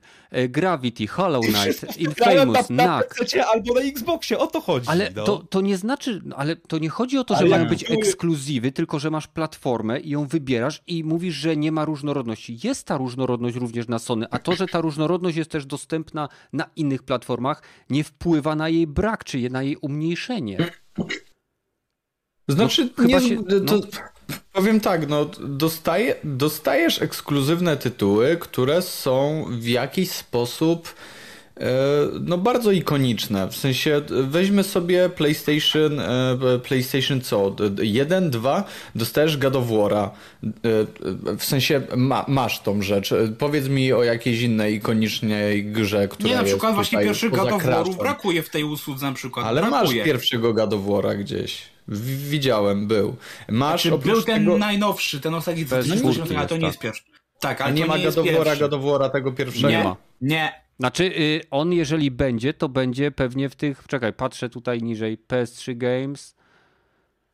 [0.50, 4.90] Gravity, Hollow Knight, Infamous, na, na PC albo na Xboxie, o to chodzi.
[4.90, 5.24] Ale no.
[5.24, 8.72] to, to nie znaczy, ale to nie chodzi o to, że ale mają być ekskluzywy,
[8.72, 12.58] tylko że masz platformę i ją wybierasz i mówisz, że nie ma różnorodności.
[12.64, 16.70] Jest ta różnorodność również na Sony, a to, że ta różnorodność jest też dostępna na
[16.76, 20.58] innych platformach, nie wpływa na jej brak, czy na jej umniejszenie.
[22.48, 23.82] Znaczy, no, nie, się, to, no.
[24.54, 30.96] Powiem tak, no, dostaje, dostajesz ekskluzywne tytuły, które są w jakiś sposób
[31.58, 31.64] e,
[32.22, 33.48] no bardzo ikoniczne.
[33.48, 37.56] W sensie weźmy sobie PlayStation, e, PlayStation co?
[37.82, 38.64] 1, 2,
[38.96, 40.10] dostajesz God of War'a.
[40.44, 40.50] E,
[41.38, 43.14] w sensie ma, masz tą rzecz.
[43.38, 47.64] Powiedz mi o jakiejś innej ikonicznej grze, która Nie, na przykład właśnie pierwszy God of
[47.64, 49.46] War'ów brakuje w tej usłudze na przykład.
[49.46, 49.82] Ale brakuje.
[49.82, 51.72] masz pierwszego God of War'a gdzieś.
[51.88, 53.16] Widziałem, był.
[53.50, 54.58] Masz znaczy, był ten tego...
[54.58, 57.04] najnowszy, ten ostatni 2008, ale to nie jest pierwszy.
[57.40, 59.70] Tak, ale A nie ma Gadowora, Gadowora tego pierwszego?
[59.70, 59.96] Nie ma.
[60.22, 60.62] Nie.
[60.80, 63.84] Znaczy, y, on jeżeli będzie, to będzie pewnie w tych.
[63.88, 65.18] Czekaj, patrzę tutaj niżej.
[65.28, 66.36] PS3 Games.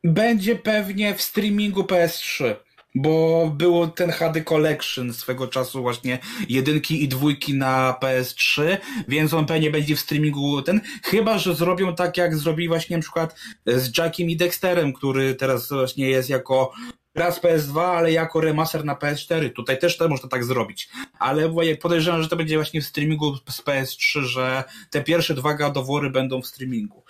[0.03, 2.56] Będzie pewnie w streamingu PS3
[3.02, 6.19] bo było ten HD Collection swego czasu właśnie
[6.49, 11.95] jedynki i dwójki na PS3, więc on pewnie będzie w streamingu ten, chyba, że zrobią
[11.95, 16.72] tak jak zrobili właśnie na przykład z Jackiem i Dexterem, który teraz właśnie jest jako
[17.15, 19.53] raz PS2, ale jako remaster na PS4.
[19.53, 20.90] Tutaj też to można tak zrobić.
[21.19, 26.10] Ale podejrzewam, że to będzie właśnie w streamingu z PS3, że te pierwsze dwa gadowory
[26.10, 27.03] będą w streamingu.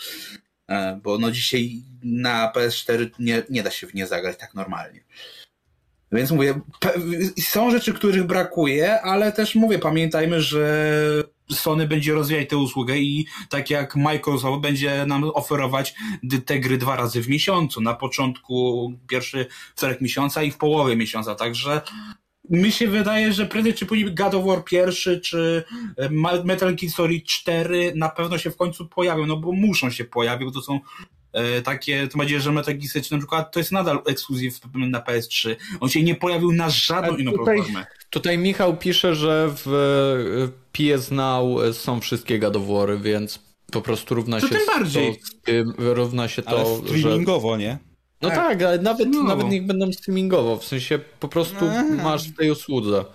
[0.68, 1.72] E, bo no dzisiaj
[2.04, 5.00] na PS4 nie, nie da się w nie zagrać tak normalnie.
[6.12, 6.60] Więc mówię,
[7.40, 10.94] są rzeczy, których brakuje, ale też mówię, pamiętajmy, że
[11.52, 15.96] Sony będzie rozwijać tę usługę i tak jak Microsoft będzie nam oferować
[16.46, 21.36] te gry dwa razy w miesiącu, na początku pierwszy wtorek miesiąca i w połowie miesiąca,
[21.36, 21.82] także
[22.50, 25.64] mi się wydaje, że prędzej czy później God of War pierwszy, czy
[25.98, 26.10] e,
[26.44, 30.48] Metal Gear Solid 4 na pewno się w końcu pojawią, no bo muszą się pojawić,
[30.48, 30.80] bo to są
[31.64, 35.56] takie, to będzie, że Metal Gear Solid na przykład to jest nadal ekskluzyw na PS3.
[35.80, 37.86] On się nie pojawił na żadną inną tutaj, platformę.
[38.10, 43.40] Tutaj Michał pisze, że w PS Now są wszystkie War, więc
[43.72, 45.20] po prostu równa to się tym bardziej.
[45.46, 47.58] To, równa się Ale to, streamingowo, że...
[47.58, 47.78] nie?
[48.22, 49.24] No tak, tak ale nawet, no.
[49.24, 51.84] nawet niech będą streamingowo, w sensie po prostu Aha.
[52.04, 53.06] masz w tej usłudze.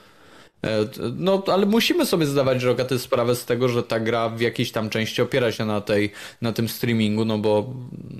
[0.66, 4.72] E, no, ale musimy sobie zdawać Rogaty sprawę z tego, że ta gra w jakiejś
[4.72, 6.10] tam części opiera się na tej,
[6.42, 7.74] na tym streamingu, no bo,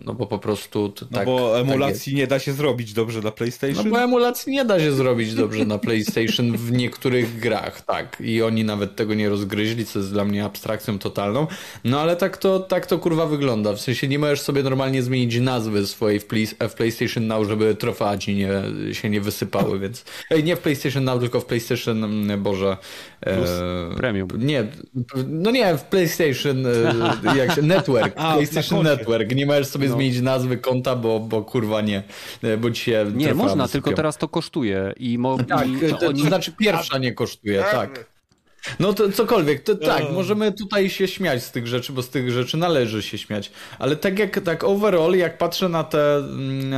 [0.05, 3.31] no bo po prostu no tak, bo emulacji tak nie da się zrobić dobrze na
[3.31, 3.85] PlayStation.
[3.85, 8.16] No bo emulacji nie da się zrobić dobrze na PlayStation w niektórych grach, tak.
[8.20, 11.47] I oni nawet tego nie rozgryźli, co jest dla mnie abstrakcją totalną.
[11.85, 13.73] No ale tak to, tak to kurwa wygląda.
[13.73, 17.74] W sensie nie możesz sobie normalnie zmienić nazwy swojej w, play, w PlayStation Now, żeby
[17.74, 18.51] trofea ci nie,
[18.94, 22.76] się nie wysypały, więc Ej, nie w PlayStation Now, tylko w PlayStation mm, Boże.
[23.20, 24.28] Plus e, premium.
[24.38, 24.66] Nie,
[25.26, 29.34] no nie, w PlayStation e, jak się, Network, A, PlayStation Network.
[29.34, 29.94] Nie możesz sobie no.
[29.94, 32.02] zmienić nazwy konta, bo, bo kurwa nie,
[32.42, 34.92] e, bo ci się Nie, można, tylko teraz to kosztuje.
[34.96, 36.20] I mo- tak, i to, to, oni...
[36.22, 38.11] to znaczy pierwsza nie kosztuje, tak.
[38.80, 42.30] No to cokolwiek, to tak, możemy tutaj się śmiać z tych rzeczy, bo z tych
[42.30, 43.51] rzeczy należy się śmiać.
[43.78, 46.74] Ale tak jak tak overall, jak patrzę na te, mm,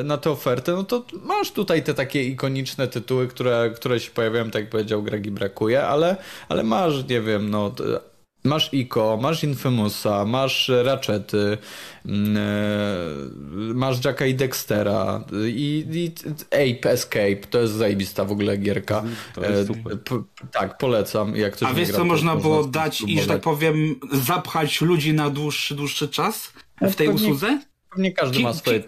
[0.00, 4.10] e, na te oferty, no to masz tutaj te takie ikoniczne tytuły, które, które się
[4.10, 6.16] pojawiają, tak jak powiedział Gregi, brakuje, ale,
[6.48, 7.74] ale masz, nie wiem, no
[8.44, 11.58] Masz Ico, masz Infamousa, masz Ratchety,
[12.06, 16.12] mm, e, masz Jacka i Dextera i, i
[16.46, 19.04] Ape Escape, to jest zajebista w ogóle gierka.
[19.42, 19.64] E,
[20.52, 21.36] tak, polecam.
[21.36, 25.30] Jak ktoś A wiesz co można było dać i, że tak powiem, zapchać ludzi na
[25.30, 26.52] dłuższy, dłuższy czas?
[26.80, 27.60] w tej usłudze?
[27.90, 28.82] Pewnie każdy ma swoje...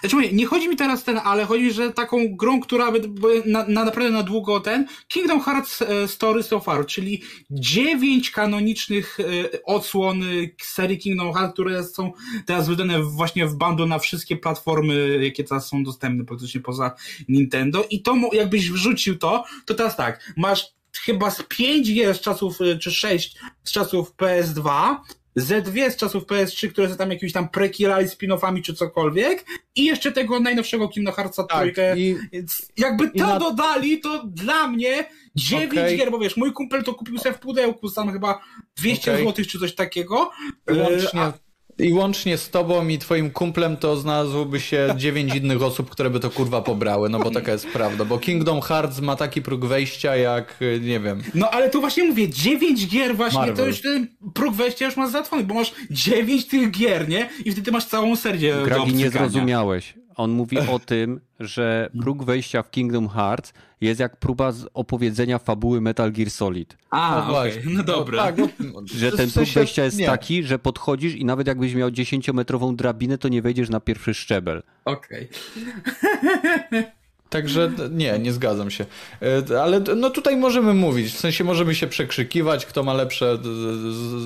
[0.00, 3.68] Znaczy mówię, nie chodzi mi teraz ten, ale chodzi, że taką grą, która by, na,
[3.68, 9.24] na naprawdę na długo ten Kingdom Hearts e, Story so far, czyli dziewięć kanonicznych e,
[9.64, 10.26] odsłon e,
[10.62, 12.12] serii Kingdom Hearts, które są
[12.46, 16.94] teraz wydane właśnie w bundle na wszystkie platformy, jakie teraz są dostępne praktycznie poza
[17.28, 17.84] Nintendo.
[17.90, 20.66] I to jakbyś wrzucił to, to teraz tak, masz
[21.04, 24.96] chyba z pięć gier z czasów, czy sześć z czasów PS2,
[25.36, 29.44] ze dwie z czasów PS3, które są tam jakimiś tam prekierali spin-offami czy cokolwiek
[29.74, 31.98] i jeszcze tego najnowszego Kingdom Heartsa Tak, trójkę.
[31.98, 32.16] i
[32.76, 35.04] jakby to na- dodali, to dla mnie
[35.34, 35.98] dziewięć Okej.
[35.98, 38.40] gier, bo wiesz, mój kumpel to kupił sobie w pudełku sam chyba
[38.76, 39.26] 200 Okej.
[39.26, 40.30] zł czy coś takiego.
[40.70, 41.32] Łącznie, E, a-
[41.78, 46.20] I łącznie z tobą i twoim kumplem to znalazłoby się dziewięć innych osób, które by
[46.20, 48.04] to kurwa pobrały, no bo taka jest prawda.
[48.04, 52.04] Bo Kingdom Hearts ma taki próg wejścia jak, y, nie wiem, No ale tu właśnie
[52.04, 53.66] mówię, dziewięć gier właśnie, to Marvel.
[53.68, 57.28] już ten próg wejścia już masz załatwiony, bo masz dziewięć tych gier, nie?
[57.44, 59.94] I wtedy masz całą serię do Gragi, nie zrozumiałeś.
[60.16, 65.38] On mówi o tym, że próg wejścia w Kingdom Hearts jest jak próba z opowiedzenia
[65.38, 66.76] fabuły Metal Gear Solid.
[66.90, 67.62] A, No właśnie.
[67.66, 68.22] no dobra.
[68.24, 68.46] tak, no,
[68.84, 70.06] Że w ten próg wejścia jest nie.
[70.06, 74.62] taki, że podchodzisz i nawet jakbyś miał 10-metrową drabinę, to nie wejdziesz na pierwszy szczebel.
[74.84, 75.28] Okej.
[77.30, 78.86] Także nie, nie zgadzam się.
[79.50, 83.38] E, Ale no tutaj możemy mówić, w sensie możemy się przekrzykiwać, kto ma lepsze,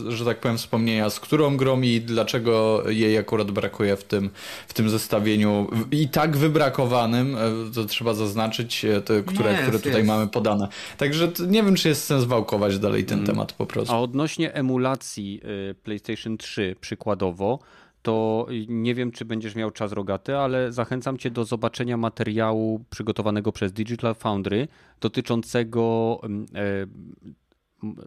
[0.09, 4.31] że tak powiem, wspomnienia z którą grą i dlaczego jej akurat brakuje w tym,
[4.68, 7.40] w tym zestawieniu i tak wybrakowanym, e,
[7.74, 10.06] to trzeba zaznaczyć, e, te, które, jest, które tutaj jest.
[10.06, 10.68] mamy podane.
[10.97, 13.94] Także nie wiem, czy jest sens wałkować dalej ten temat po prostu.
[13.94, 15.40] A odnośnie emulacji
[15.70, 17.59] y, PlayStation 3 przykładowo,
[18.02, 23.52] to nie wiem, czy będziesz miał czas rogaty, ale zachęcam cię do zobaczenia materiału przygotowanego
[23.52, 24.68] przez Digital Foundry
[25.01, 26.86] dotyczącego mm, e,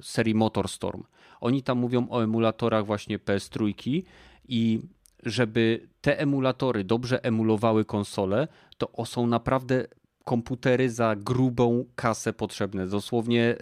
[0.02, 1.04] serii Motorstorm.
[1.42, 3.74] Oni tam mówią o emulatorach właśnie PS3
[4.48, 4.80] i
[5.24, 8.48] żeby te emulatory dobrze emulowały konsole,
[8.78, 9.88] to są naprawdę
[10.24, 12.88] komputery za grubą kasę potrzebne.
[12.88, 13.56] Dosłownie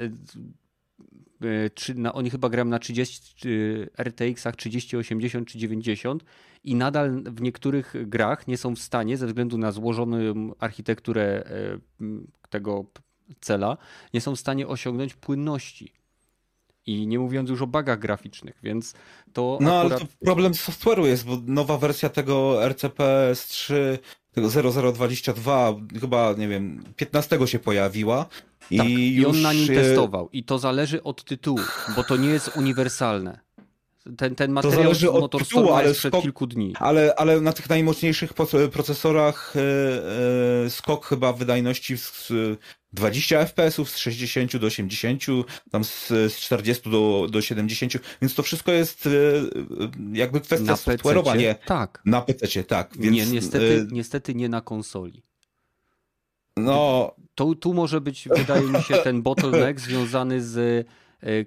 [1.41, 1.45] e,
[1.89, 6.23] e, na, oni chyba grają na 30 czy RTX-ach 3080 czy 90
[6.63, 10.17] i nadal w niektórych grach nie są w stanie ze względu na złożoną
[10.59, 11.79] architekturę e,
[12.49, 12.85] tego
[13.39, 13.77] cela,
[14.13, 15.93] nie są w stanie osiągnąć płynności.
[16.85, 18.93] I nie mówiąc już o bugach graficznych, więc
[19.33, 20.09] to No ale akurat...
[20.09, 23.99] to problem software'u jest, bo nowa wersja tego RCPS 3,
[24.31, 24.49] tego
[24.93, 28.25] 0022, chyba, nie wiem, 15 się pojawiła.
[28.71, 30.29] I, Tak, i on na nim e, testował.
[30.33, 31.59] I to zależy od tytułu,
[31.95, 33.39] bo to nie jest uniwersalne.
[34.17, 36.73] Ten, ten materiał z zależy od tytułu, ale jest przed skok- kilku dni.
[36.79, 38.33] Ale, ale na tych najmocniejszych
[38.73, 39.59] procesorach e,
[40.65, 42.27] e, skok chyba wydajności z
[42.93, 45.23] 20 FPS-ów, z 60 do 80,
[45.71, 49.43] tam z, z 40 do, do 70, więc to wszystko jest e, e,
[50.13, 52.01] jakby kwestia Na software'owa, nie Tak.
[52.05, 52.97] na PC, tak.
[52.97, 55.23] Więc, nie, niestety, e, niestety nie na konsoli.
[56.57, 60.87] no, To, tu może być, wydaje mi się, ten bottleneck związany z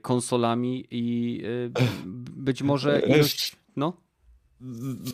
[0.03, 1.43] konsolami i
[2.37, 3.57] być może ilość...
[3.77, 4.04] No,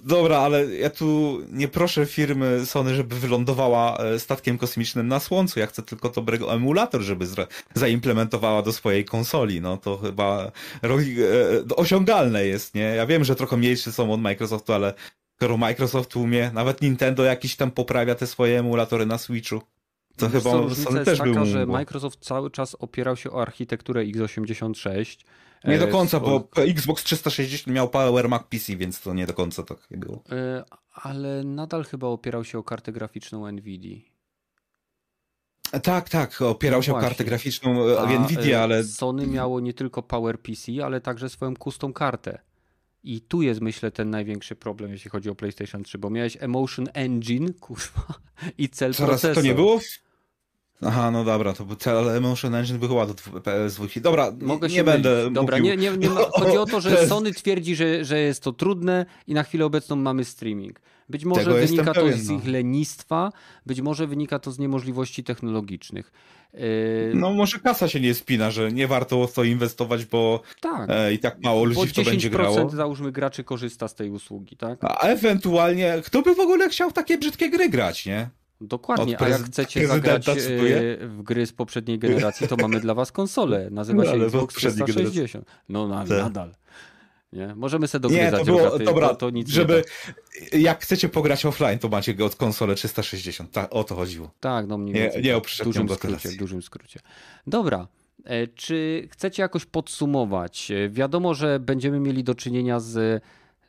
[0.04, 5.60] Dobra, ale ja tu nie proszę firmy Sony, żeby wylądowała e, statkiem kosmicznym na Słońcu.
[5.60, 7.26] Ja chcę tylko dobrego emulator, żeby
[7.74, 9.60] zaimplementowała do swojej konsoli.
[9.60, 10.52] No to chyba
[10.82, 12.82] robi, e, osiągalne jest, nie?
[12.82, 14.94] Ja wiem, że trochę mniejsze są od Microsoftu, ale
[15.36, 19.62] skoro Microsoft umie, nawet Nintendo jakiś tam poprawia te swoje emulatory na Switchu.
[20.16, 21.66] To chyba Sony jest też by taka, że.
[21.66, 25.16] Microsoft cały czas opierał się o architekturę x86.
[25.64, 29.34] Nie do e, końca, bo Xbox 360 miał Power Mac PC, więc to nie do
[29.34, 30.22] końca tak było.
[30.32, 33.98] e, Ale nadal chyba opierał się o kartę graficzną NVIDIA.
[35.82, 37.08] Tak, tak, opierał się o No właśnie.
[37.08, 41.28] kartę graficzną e, A, Nvidia, e, ale Sony miało nie tylko Power PC, ale także
[41.28, 42.38] swoją custom kartę.
[43.02, 46.86] I tu jest, myślę, ten największy problem, jeśli chodzi o PlayStation 3, bo miałeś Emotion
[46.94, 48.02] Engine, kurwa,
[48.58, 49.34] i cel Coraz procesor.
[49.42, 49.80] to nie było?
[50.86, 54.00] Aha, no dobra, to był cel Emotion Engine by chyba do PS2.
[54.00, 55.30] Dobra, Mogę nie będę.
[55.30, 55.76] Dobra, mówił.
[55.76, 59.06] nie, nie, nie ma, chodzi o to, że Sony twierdzi, że, że jest to trudne
[59.26, 60.80] i na chwilę obecną mamy streaming.
[61.08, 62.36] Być może Tego wynika to pewien, z no.
[62.36, 63.32] ich lenistwa,
[63.66, 66.12] być może wynika to z niemożliwości technologicznych.
[66.54, 66.60] Yy,
[67.14, 71.12] No może kasa się nie spina, że nie warto w to inwestować, bo tak, e,
[71.12, 72.70] i tak mało bo ludzi w to 10% będzie grało.
[72.70, 74.78] załóżmy graczy korzysta z tej usługi, tak?
[74.82, 78.30] A ewentualnie, kto by w ogóle chciał w takie brzydkie gry grać, nie?
[78.60, 80.32] Dokładnie, a jak chcecie zagrać e,
[81.06, 83.68] w gry z poprzedniej generacji, to mamy dla was konsolę.
[83.70, 85.46] Nazywa się Ale w Xbox poprzedniej 360.
[85.68, 86.54] No na, nadal.
[87.32, 87.54] Nie?
[87.54, 89.84] Możemy sobie Nie, dogryzać to było, dobra, to, to nic nie żeby,
[90.52, 94.30] jak chcecie pograć offline, to macie go od konsolę 360, tak, o to chodziło.
[94.40, 95.22] Tak, no mniej Nie- więcej.
[95.22, 95.42] nie tak.
[95.60, 97.00] o dużym skrócie, w dużym skrócie.
[97.46, 97.88] Dobra.
[98.24, 100.70] E, Czy chcecie jakoś podsumować?
[100.70, 103.22] E, Wiadomo, że będziemy mieli do czynienia z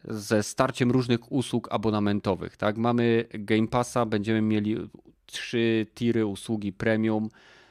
[0.07, 2.57] ze starciem różnych usług abonamentowych.
[2.57, 2.77] Tak?
[2.77, 4.77] Mamy Game Passa, będziemy mieli
[5.25, 7.29] trzy tiry usługi premium,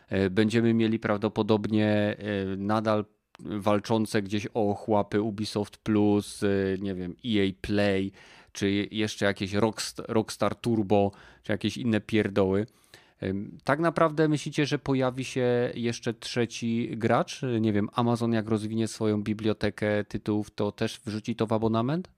[0.09, 2.17] e, będziemy mieli prawdopodobnie e,
[2.57, 3.05] nadal
[3.39, 6.41] walczące gdzieś o ochłapy Ubisoft Plus,
[6.81, 8.13] nie wiem, EA Play,
[8.53, 11.11] czy jeszcze jakieś Rockstar, Rockstar Turbo,
[11.43, 12.67] czy jakieś inne pierdoły.
[13.65, 17.41] Tak naprawdę myślicie, że pojawi się jeszcze trzeci gracz?
[17.61, 22.09] Nie wiem, Amazon jak rozwinie swoją bibliotekę tytułów, to też wrzuci to w abonament?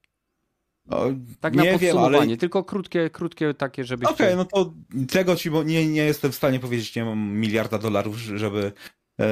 [0.90, 1.06] O,
[1.40, 2.36] tak na nie podsumowanie, wiem, ale...
[2.36, 4.06] tylko krótkie, krótkie takie, żeby.
[4.06, 4.72] Okej, okay, no to
[5.12, 8.72] tego ci, bo nie, nie jestem w stanie powiedzieć, nie mam miliarda dolarów, żeby
[9.20, 9.24] e,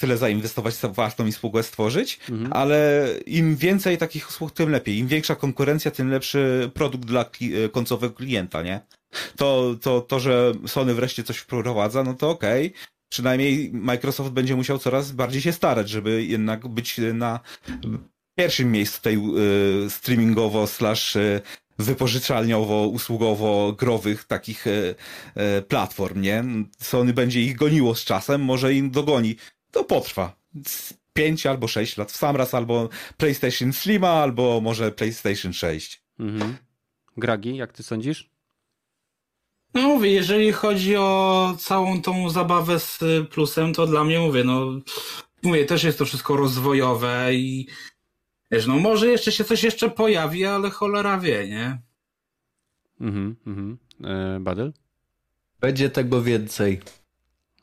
[0.00, 2.52] tyle zainwestować, warto mi spółkę stworzyć, mhm.
[2.52, 4.98] ale im więcej takich usług, tym lepiej.
[4.98, 8.80] Im większa konkurencja, tym lepszy produkt dla kli końcowego klienta, nie?
[9.36, 12.66] to, to, to, że Sony wreszcie coś wprowadza, no to okej.
[12.66, 12.80] Okay.
[13.08, 17.40] Przynajmniej Microsoft będzie musiał coraz bardziej się starać, żeby jednak być na
[18.34, 19.16] pierwszym miejscu tej
[19.86, 21.40] y, streamingowo slash y,
[21.78, 24.94] wypożyczalniowo, usługowo growych takich y,
[25.58, 26.44] y, platform, nie?
[26.78, 29.36] Sony będzie ich goniło z czasem, może im dogoni.
[29.70, 30.36] To potrwa.
[31.12, 36.02] 5 albo 6 lat w sam raz, albo PlayStation Slima, albo może PlayStation 6.
[36.18, 36.56] Mhm.
[37.16, 38.30] Gragi, jak ty sądzisz?
[39.74, 42.98] No mówię, jeżeli chodzi o całą tą zabawę z
[43.30, 44.80] plusem, to dla mnie mówię, no
[45.42, 47.66] mówię, też jest to wszystko rozwojowe i
[48.54, 51.78] wiesz, no może jeszcze się coś jeszcze pojawi, ale cholera wie, nie?
[53.00, 53.78] Mhm, mhm.
[54.04, 54.72] E, Badel?
[55.60, 56.80] Będzie tego więcej.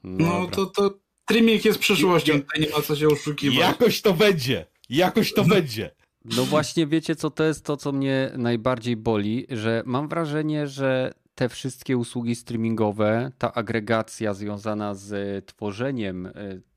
[0.03, 3.57] No, no to, to streaming jest przyszłością, tutaj nie ma co się oszukiwać.
[3.57, 5.91] Jakoś to będzie, jakoś to będzie.
[6.25, 11.13] No właśnie wiecie co to jest to, co mnie najbardziej boli, że mam wrażenie, że
[11.35, 16.31] te wszystkie usługi streamingowe, ta agregacja związana z tworzeniem e,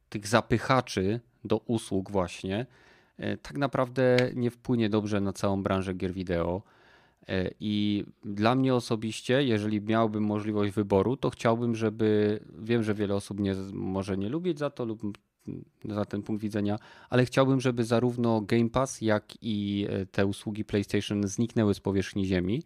[0.09, 2.67] tych zapychaczy do usług właśnie,
[3.43, 6.63] tak naprawdę nie wpłynie dobrze na całą branżę gier wideo.
[7.29, 12.41] E, I dla mnie osobiście, jeżeli miałbym możliwość wyboru, to chciałbym, żeby.
[12.59, 13.39] Wiem, że wiele osób
[13.73, 15.19] może nie lubić za to lub
[15.85, 16.79] za ten punkt widzenia,
[17.11, 22.63] ale chciałbym, żeby zarówno Game Pass, jak i te usługi PlayStation zniknęły z powierzchni Ziemi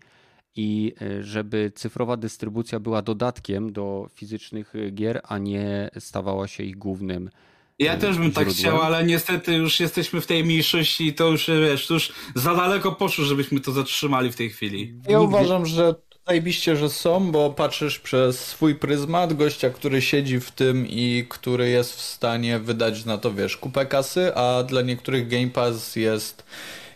[0.58, 6.64] i e, żeby cyfrowa dystrybucja była dodatkiem do fizycznych e, gier, a nie stawała się
[6.64, 7.30] ich głównym.
[7.78, 8.54] Ja też bym tak źródłem.
[8.54, 12.12] tak chciał, ale niestety już jesteśmy w tej mniejszości i to już wiesz, to już
[12.34, 14.94] za daleko poszło, żebyśmy to zatrzymali w tej chwili.
[15.08, 15.94] Ja uważam, że
[16.28, 21.68] zajebiście, że są, bo patrzysz przez swój pryzmat gościa, który siedzi w tym i który
[21.68, 26.44] jest w stanie wydać na to, wiesz, kupę kasy, a dla niektórych Game Pass jest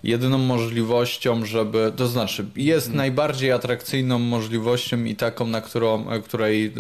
[0.04, 2.96] jedyną możliwością, żeby, to znaczy jest hmm.
[2.96, 6.70] najbardziej atrakcyjną możliwością i taką, na którą, której y,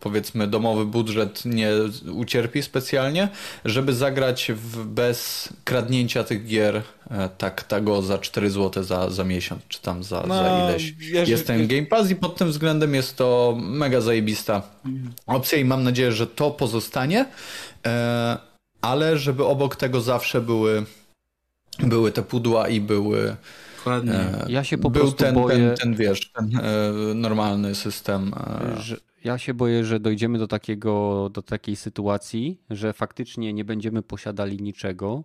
[0.00, 1.70] powiedzmy domowy budżet nie
[2.12, 3.28] ucierpi specjalnie,
[3.64, 9.24] żeby zagrać w, bez kradnięcia tych gier e, tak, tego za 4 zł za, za
[9.24, 10.94] miesiąc, czy tam za, no, za ileś.
[11.00, 11.30] Jeżeli...
[11.30, 14.62] Jest ten Game Pass i pod tym względem jest to mega zajebista
[15.26, 17.26] opcja i mam nadzieję, że to pozostanie,
[17.86, 18.38] e,
[18.80, 20.84] ale żeby obok tego zawsze były
[21.78, 23.36] były te pudła i były.
[23.76, 24.12] Dokładnie.
[24.12, 25.56] E, ja się po był prostu ten, boję.
[25.56, 28.34] Ten, ten wiesz, ten e, normalny system.
[28.34, 28.80] E...
[28.80, 34.02] Że, ja się boję, że dojdziemy do, takiego, do takiej sytuacji, że faktycznie nie będziemy
[34.02, 35.24] posiadali niczego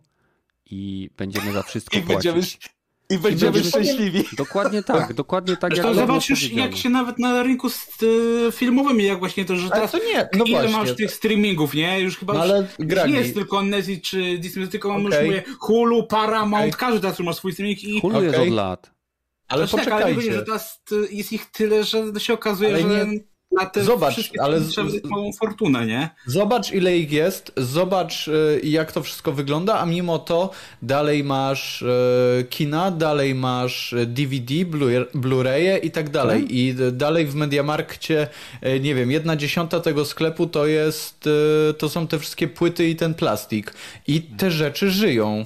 [0.65, 2.31] i będziemy za wszystko I płacić.
[2.33, 2.76] Będziemy,
[3.09, 4.23] i będziemy szczęśliwi.
[4.37, 5.75] Dokładnie tak, dokładnie tak.
[5.75, 7.67] To zobacz już jak się nawet na rynku
[8.03, 10.77] y, filmowym, jak właśnie to, że teraz to nie, no ile właśnie.
[10.77, 11.99] masz tych streamingów, nie?
[11.99, 15.03] Już chyba no, ale już nie jest tylko Netflix czy Disney, tylko okay.
[15.03, 16.79] już mówię Hulu, Paramount, okay.
[16.79, 18.01] każdy teraz już ma swój streaming i...
[18.01, 18.91] Hulu jest od lat.
[19.47, 19.91] Ale poczekajcie.
[19.91, 22.87] Tak, ale mówię, że teraz y, jest ich tyle, że się okazuje, ale że...
[23.07, 23.19] Nie
[23.51, 24.61] na te Zobacz, ale
[25.03, 26.09] małą fortunę, nie?
[26.25, 30.51] Zobacz ile ich jest, zobacz y, jak to wszystko wygląda, a mimo to
[30.81, 34.53] dalej masz y, kina, dalej masz DVD,
[35.15, 36.39] Blu-raye i tak dalej.
[36.39, 36.51] Hmm?
[36.51, 38.27] I dalej w Mediamarkcie,
[38.63, 41.29] y, nie wiem, jedna dziesiąta tego sklepu to jest,
[41.77, 43.73] to są te wszystkie płyty i ten plastik.
[44.07, 45.45] I te rzeczy żyją.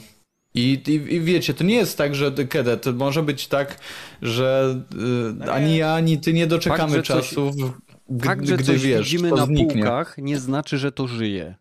[0.54, 3.80] I, i, I, wiecie, to nie jest tak, że kiedy to może być tak,
[4.22, 4.80] że
[5.46, 9.04] y, ani ja, ani ty nie doczekamy Fakt, czasów, coś, Fakt, że gdy coś wiesz,
[9.04, 9.66] widzimy na zniknie.
[9.66, 11.56] półkach, nie znaczy, że to żyje.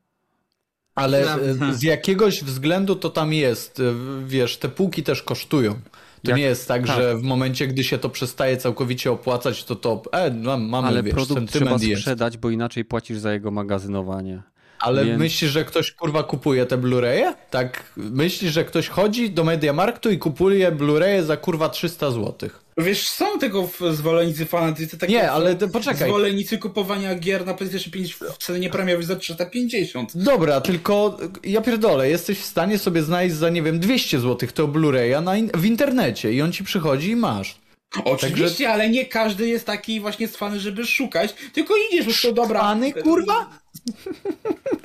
[0.95, 1.25] Ale
[1.59, 1.75] no.
[1.75, 3.83] z jakiegoś względu to tam jest.
[4.27, 5.75] Wiesz, te półki też kosztują.
[6.23, 9.65] To Jak, nie jest tak, tak, że w momencie, gdy się to przestaje całkowicie opłacać,
[9.65, 14.43] to to, e, mamy, Ale wiesz, produkt trzeba sprzedać, bo inaczej płacisz za jego magazynowanie.
[14.81, 15.19] Ale Więc...
[15.19, 17.32] myślisz, że ktoś kurwa kupuje te Blu-raye?
[17.51, 22.51] Tak, myślisz, że ktoś chodzi do Mediamarktu i kupuje Blu-raye za kurwa 300 zł?
[22.78, 26.09] Wiesz, są tego zwolennicy fanatycy, takie Nie, ale poczekaj.
[26.09, 30.16] zwolennicy kupowania gier na PlayStation 5 w cenie premiowej za 350.
[30.16, 34.69] Dobra, tylko ja pierdolę, jesteś w stanie sobie znaleźć za, nie wiem, 200 zł to
[34.69, 37.57] Blu-raya in- w internecie i on ci przychodzi i masz.
[38.05, 42.61] Oczywiście, ale nie każdy jest taki właśnie cwany, żeby szukać, tylko idziesz już to dobra.
[42.61, 43.51] Pany, kurwa?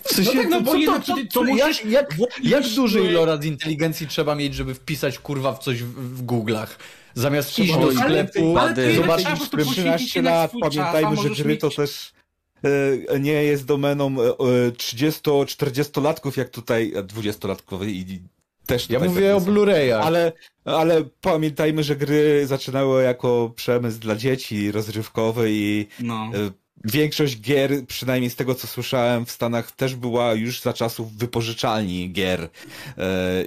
[0.03, 2.67] W sensie, No tak, no to- bo co jednak to, to jak, musisz jak, jak
[2.67, 6.67] duży iloraz inteligencji trzeba mieć, żeby wpisać kurwa w coś w, w Google'ach?
[7.13, 8.55] Zamiast iść do sklepu,
[8.95, 12.13] zobaczyć poświęcić 13 jednak lat, pamiętajmy, że gry to też
[13.07, 18.19] e, nie jest domeną e, e, 30-40-latków, jak tutaj e, 20-latków i i
[18.67, 19.39] też Ja mówię o.
[19.41, 20.01] Blu-rayach.
[20.03, 20.31] Ale,
[20.65, 26.31] ale pamiętajmy, że gry zaczynały jako przemysł dla dzieci rozrywkowy i No.
[26.35, 26.51] e,
[26.83, 32.11] większość gier, przynajmniej z tego co słyszałem, w Stanach też była już za czasów wypożyczalni
[32.11, 32.49] gier.
[32.97, 33.45] E,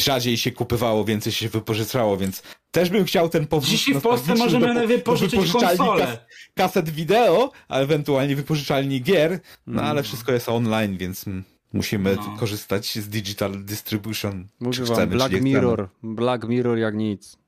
[0.00, 4.34] rzadziej się kupywało, więcej się wypożyczało, więc też bym chciał ten powrót Dzisiaj w Polsce
[4.34, 6.06] możemy do, wypożyczyć konsolę.
[6.06, 6.18] kas,
[6.54, 12.36] kaset wideo, a ewentualnie wypożyczalni gier, no ale wszystko jest online, więc mm, musimy No.
[12.38, 14.48] korzystać z digital distribution.
[14.60, 15.40] Mówię wam, chcemy, Black.
[15.40, 15.88] Mirror.
[16.02, 17.38] Black Mirror jak nic.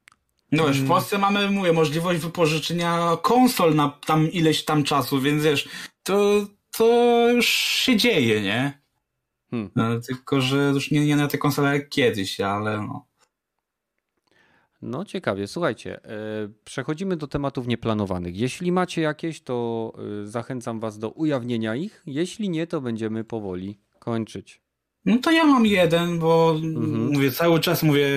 [0.52, 5.42] No wiesz, w Polsce mamy, mówię, możliwość wypożyczenia konsol na tam ileś tam czasu, więc
[5.42, 5.68] wiesz,
[6.02, 8.80] to, to już się dzieje, nie?
[9.50, 9.70] Hmm.
[9.76, 13.06] No, tylko, że już nie, nie na te konsole jak kiedyś, ale no.
[14.82, 16.08] No ciekawie, słuchajcie, e,
[16.64, 18.36] przechodzimy do tematów nieplanowanych.
[18.36, 19.92] Jeśli macie jakieś, to
[20.22, 22.02] e, zachęcam was do ujawnienia ich.
[22.06, 24.60] Jeśli nie, to będziemy powoli kończyć.
[25.04, 27.12] No to ja mam jeden, bo Mhm.
[27.12, 28.08] mówię, cały czas mówię,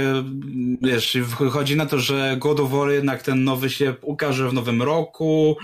[0.82, 4.82] wiesz, wychodzi na to, że God of War jednak ten nowy się ukaże w nowym
[4.82, 5.58] roku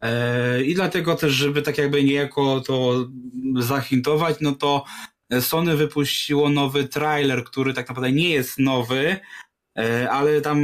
[0.00, 3.06] e, i dlatego też, żeby tak jakby niejako to
[3.56, 4.84] zahintować, no to
[5.40, 9.16] Sony wypuściło nowy trailer, który tak naprawdę nie jest nowy,
[9.78, 10.60] e, ale tam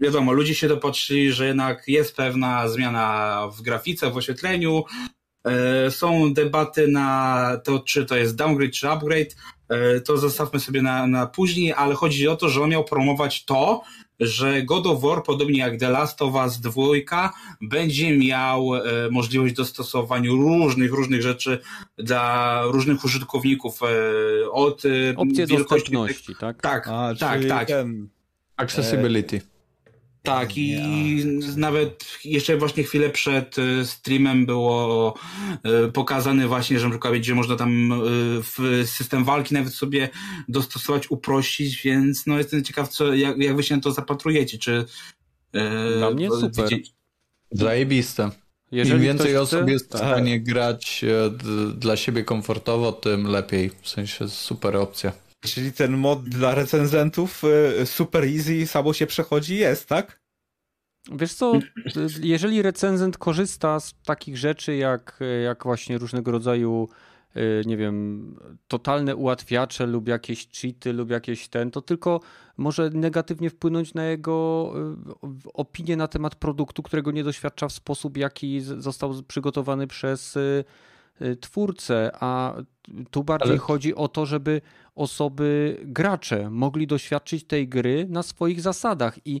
[0.00, 4.84] wiadomo, ludzie się dopatrzyli, że jednak jest pewna zmiana w grafice, w oświetleniu,
[5.90, 9.36] Są debaty na to, czy to jest downgrade, czy upgrade.
[9.68, 13.44] E, To zostawmy sobie na, na później, ale chodzi o to, że on miał promować
[13.44, 13.82] to,
[14.20, 17.32] że God of War, podobnie jak The Last of Us 2,
[17.62, 21.58] będzie miał e, możliwość dostosowania różnych, różnych rzeczy
[21.98, 23.80] dla różnych użytkowników.
[23.82, 26.62] e, Od e, Opcje wielkości dostępności, tak?
[26.62, 27.68] Tak, A, tak, tak.
[27.68, 28.08] Ten,
[28.56, 29.40] Accessibility.
[30.22, 30.76] Tak, i
[31.56, 35.14] nawet jeszcze właśnie chwilę przed y, streamem było
[35.86, 37.96] y, pokazane właśnie, że na przykład będzie można tam y,
[38.42, 40.08] w system walki nawet sobie
[40.48, 44.84] dostosować, uprościć, więc no jestem ciekaw, co, jak, jak wy się na to zapatrujecie, czy
[45.98, 46.70] Dla mnie super.
[46.70, 46.90] wiecie-
[47.50, 48.30] Zajebiste.
[48.72, 51.30] Jeżeli Im więcej osób chce- jest w stanie grać e,
[51.74, 53.70] dla siebie komfortowo, tym lepiej.
[53.82, 55.12] W sensie super opcja.
[55.40, 57.42] Czyli ten mod dla recenzentów
[57.80, 60.20] e, super easy samo się przechodzi jest, tak?
[61.12, 61.52] Wiesz co,
[62.22, 66.88] jeżeli recenzent korzysta z takich rzeczy jak, jak właśnie różnego rodzaju
[67.36, 68.36] y, nie wiem,
[68.68, 72.20] totalne ułatwiacze lub jakieś cheaty lub jakieś ten, to tylko
[72.56, 74.72] może negatywnie wpłynąć na jego
[75.46, 80.40] y, opinię na temat produktu, którego nie doświadcza w sposób, jaki został przygotowany przez y,
[80.40, 80.64] y,
[81.40, 82.54] twórcę, a
[83.10, 84.60] tu bardziej Ale- chodzi o to, żeby
[84.94, 89.40] osoby, gracze mogli doświadczyć tej gry na swoich zasadach i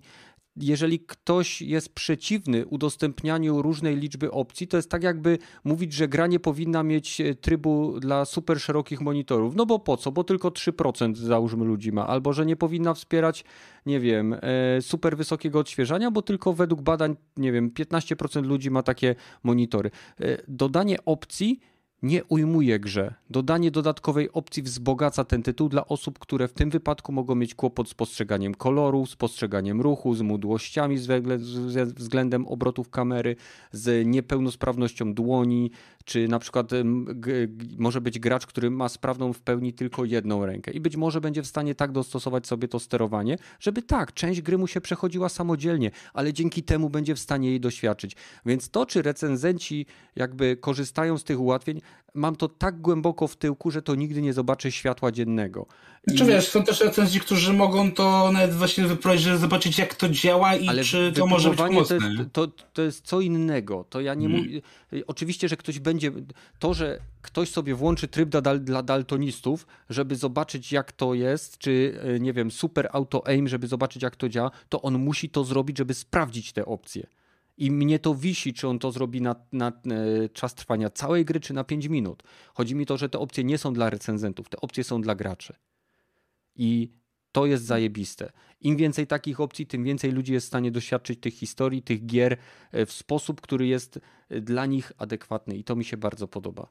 [0.60, 6.26] jeżeli ktoś jest przeciwny udostępnianiu różnej liczby opcji, to jest tak jakby mówić, że gra
[6.26, 9.54] nie powinna mieć e, trybu dla super szerokich monitorów.
[9.54, 10.12] No bo po co?
[10.12, 12.06] Bo tylko 3% załóżmy ludzi ma.
[12.06, 13.44] Albo że nie powinna wspierać,
[13.86, 18.82] nie wiem, e, super wysokiego odświeżania, bo tylko według badań, nie wiem, 15% ludzi ma
[18.82, 19.90] takie monitory.
[20.20, 21.60] E, Dodanie opcji
[22.02, 23.14] nie ujmuje grze.
[23.30, 27.88] Dodanie dodatkowej opcji wzbogaca ten tytuł dla osób, które w tym wypadku mogą mieć kłopot
[27.88, 30.98] z postrzeganiem koloru, z postrzeganiem ruchu, z mdłościami
[31.68, 33.36] ze względem obrotów kamery,
[33.72, 35.70] z niepełnosprawnością dłoni,
[36.04, 36.70] czy na przykład
[37.78, 41.42] może być gracz, który ma sprawną w pełni tylko jedną rękę i być może będzie
[41.42, 45.90] w stanie tak dostosować sobie to sterowanie, żeby tak, część gry mu się przechodziła samodzielnie,
[46.14, 48.16] ale dzięki temu będzie w stanie jej doświadczyć.
[48.46, 51.80] Więc to, czy recenzenci jakby korzystają z tych ułatwień,
[52.14, 55.66] mam to tak głęboko w tyłku, że to nigdy nie zobaczy światła dziennego.
[56.12, 59.94] I- Czy wiesz, są też recenzi, którzy mogą to nawet właśnie wyprowadzić, żeby zobaczyć jak
[59.94, 61.98] to działa i Ale czy to może być pomocne.
[61.98, 63.84] to jest, to, to jest co innego.
[63.90, 64.44] To ja nie Mhm.
[64.44, 64.60] mówię.
[65.06, 66.12] Oczywiście, że ktoś będzie.
[66.58, 72.00] To, że ktoś sobie włączy tryb dla, dla daltonistów, żeby zobaczyć, jak to jest, czy
[72.16, 75.44] e, nie wiem, super auto aim, żeby zobaczyć, jak to działa, to on musi to
[75.44, 77.06] zrobić, żeby sprawdzić te opcje.
[77.58, 81.40] I mnie to wisi, czy on to zrobi na, na e, czas trwania całej gry,
[81.40, 82.22] czy na 5 minut.
[82.54, 85.54] Chodzi mi to, że te opcje nie są dla recenzentów, te opcje są dla graczy.
[86.56, 86.90] I
[87.32, 88.32] To jest zajebiste.
[88.60, 92.36] Im więcej takich opcji, tym więcej ludzi jest w stanie doświadczyć tych historii, tych gier
[92.72, 96.68] e, w sposób, który jest e, dla nich adekwatny i to mi się bardzo podoba.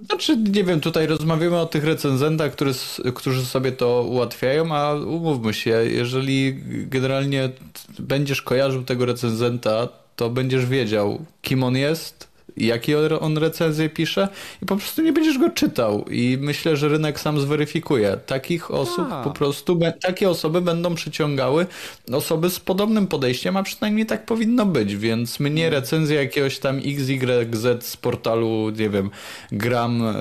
[0.00, 2.72] Znaczy, nie wiem, tutaj rozmawiamy o tych recenzentach, który,
[3.14, 7.50] którzy sobie to ułatwiają, a umówmy się, jeżeli generalnie
[7.98, 14.28] będziesz kojarzył tego recenzenta, to będziesz wiedział, kim on jest, jakie on recenzje pisze
[14.62, 16.04] i po prostu nie będziesz go czytał.
[16.10, 18.18] I myślę, że rynek sam zweryfikuje.
[18.26, 19.24] Takich osób a.
[19.24, 21.66] po prostu, takie osoby będą przyciągały
[22.12, 25.74] osoby z podobnym podejściem, a przynajmniej tak powinno być, więc mnie mm.
[25.74, 29.10] recenzja jakiegoś tam XYZ z portalu, nie wiem,
[29.52, 30.12] gram e,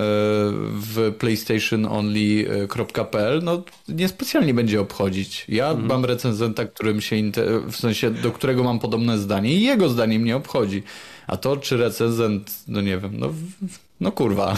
[0.72, 5.46] w playstationonly.pl, no niespecjalnie będzie obchodzić.
[5.50, 5.88] Ja mhm.
[5.88, 7.16] mam recenzenta, którym się,
[7.72, 10.84] w sensie, do którego mam podobne zdanie i jego zdanie mnie obchodzi.
[11.28, 13.34] A to, czy recenzent, no nie wiem, no,
[14.00, 14.58] no kurwa.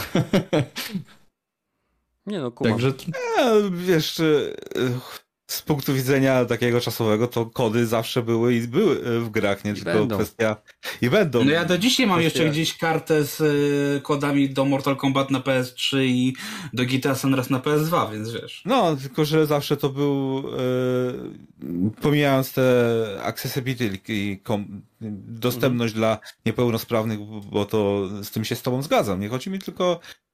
[2.26, 2.72] Nie no, kurwa.
[2.72, 2.92] Także...
[3.38, 4.20] E, wiesz,
[5.48, 9.70] z punktu widzenia takiego czasowego, to kody zawsze były i były e, w grach, nie
[9.70, 10.16] I tylko będą.
[10.16, 10.56] kwestia.
[11.02, 11.44] I będą.
[11.44, 12.38] No ja do dzisiaj mam kwestia...
[12.38, 16.34] jeszcze gdzieś kartę z e, kodami do Mortal Kombat na PS3 i
[16.72, 18.62] do GTA San na PS2, więc wiesz.
[18.64, 20.44] No, tylko że zawsze to był.
[21.62, 24.40] Yy, pomijając te accessibility i
[25.28, 26.00] dostępność mhm.
[26.00, 27.18] dla niepełnosprawnych,
[27.50, 29.20] bo to z tym się z Tobą zgadzam.
[29.20, 30.27] Nie chodzi mi tylko E,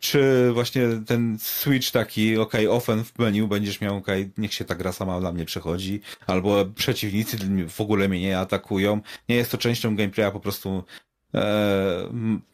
[0.00, 4.06] czy właśnie ten switch taki, ok, offen w menu będziesz miał, ok,
[4.38, 7.36] niech się ta gra sama dla mnie przechodzi, albo przeciwnicy
[7.68, 9.00] w ogóle mnie nie atakują.
[9.28, 11.11] Nie jest to częścią gameplaya, po prostu E,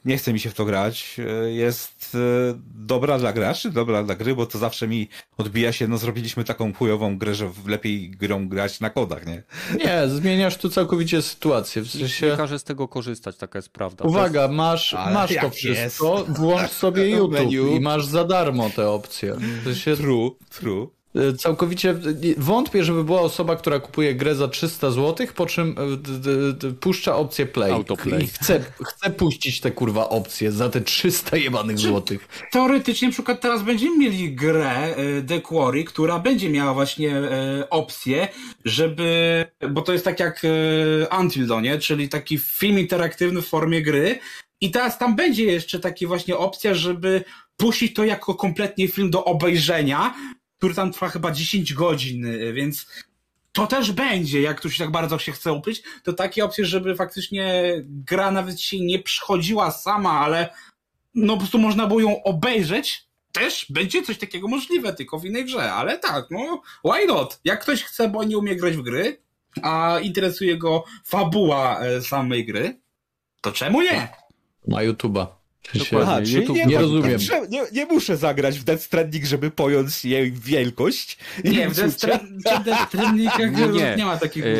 [0.04, 1.16] nie chce mi się w to grać.
[1.18, 2.18] E, jest e,
[2.74, 6.74] dobra dla graczy, dobra dla gry, bo to zawsze mi odbija się, no zrobiliśmy taką
[6.74, 9.42] chujową grę, że lepiej grą grać na kodach, nie?
[9.84, 11.82] Nie, zmieniasz tu całkowicie sytuację.
[11.82, 12.26] W sensie...
[12.26, 14.04] Nie każe z tego korzystać, taka jest prawda.
[14.04, 14.54] Uwaga, jest...
[14.54, 16.38] masz, masz to wszystko, jest?
[16.38, 19.34] włącz sobie YouTube i masz za darmo te opcje.
[19.34, 19.96] W sensie...
[19.96, 20.97] True, true.
[21.14, 21.94] E, całkowicie
[22.36, 25.74] wątpię, żeby była osoba, która kupuje grę za 300 zł, po czym
[26.62, 27.72] e, puszcza opcję play.
[27.72, 28.24] Autoplay.
[28.24, 32.28] I chce, chce puścić te kurwa opcje za te 300 jebanych złotych.
[32.52, 37.14] Teoretycznie na przykład teraz będziemy mieli grę e, The Quarry, która będzie miała właśnie
[37.70, 38.28] opcję,
[38.64, 40.42] żeby, bo to jest tak jak
[41.20, 41.78] Until Dawn, nie?
[41.78, 44.18] czyli taki film interaktywny w formie gry
[44.60, 47.24] i teraz tam będzie jeszcze taki właśnie opcja, żeby
[47.56, 50.14] puścić to jako kompletnie film do obejrzenia,
[50.58, 52.86] który tam trwa chyba 10 godzin, y, więc
[53.52, 57.72] to też będzie, jak ktoś tak bardzo się chce ukryć, to takie opcje, żeby faktycznie
[57.84, 60.48] gra nawet się nie przychodziła sama, ale
[61.14, 65.44] no po prostu można było ją obejrzeć, też będzie coś takiego możliwe, tylko w innej
[65.44, 67.40] grze, ale tak, no why not?
[67.44, 69.22] Jak ktoś chce, bo nie umie grać w gry,
[69.62, 72.80] a interesuje go fabuła e, samej gry,
[73.40, 74.08] to czemu nie?
[74.68, 75.37] Ma YouTube'a.
[76.02, 77.18] Aha, YouTube, nie, nie rozumiem.
[77.48, 81.18] Nie, nie, muszę zagrać w Death Stranding, żeby pojąć jej wielkość.
[81.44, 83.94] Nie, w Death Stranding nie, nie.
[83.96, 84.46] nie ma takich...
[84.46, 84.56] E, e,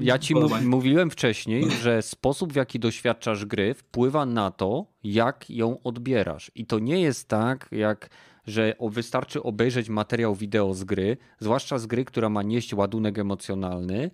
[0.00, 5.82] ja ci mówiłem wcześniej, że sposób w jaki doświadczasz gry wpływa na to, jak ją
[5.82, 6.50] odbierasz.
[6.54, 8.10] I to nie jest tak, jak
[8.46, 14.10] że wystarczy obejrzeć materiał wideo z gry, zwłaszcza z gry, która ma nieść ładunek emocjonalny,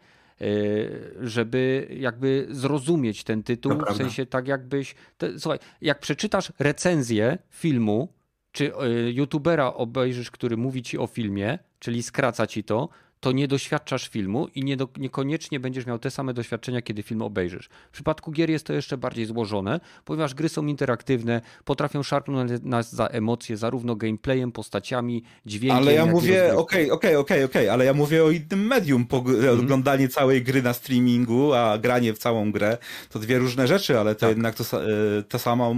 [1.20, 8.08] żeby jakby zrozumieć ten tytuł, w sensie tak jakbyś, te, słuchaj, jak przeczytasz recenzję filmu,
[8.52, 8.72] czy
[9.08, 12.88] y, youtubera obejrzysz, który mówi ci o filmie, czyli skraca ci to,
[13.20, 17.22] to nie doświadczasz filmu i nie do, niekoniecznie będziesz miał te same doświadczenia, kiedy film
[17.22, 17.68] obejrzysz.
[17.88, 22.92] W przypadku gier jest to jeszcze bardziej złożone, ponieważ gry są interaktywne, potrafią szarpnąć nas
[22.92, 25.76] za emocje, zarówno gameplayem, postaciami, dźwiękiem.
[25.76, 29.06] Ale ja mówię, okej, okej, okej, okej, ale ja mówię o innym medium.
[29.12, 29.60] Mhm.
[29.60, 32.78] Oglądanie całej gry na streamingu, a granie w całą grę
[33.10, 34.30] to dwie różne rzeczy, ale to tak.
[34.30, 35.76] jednak to, e, to samo,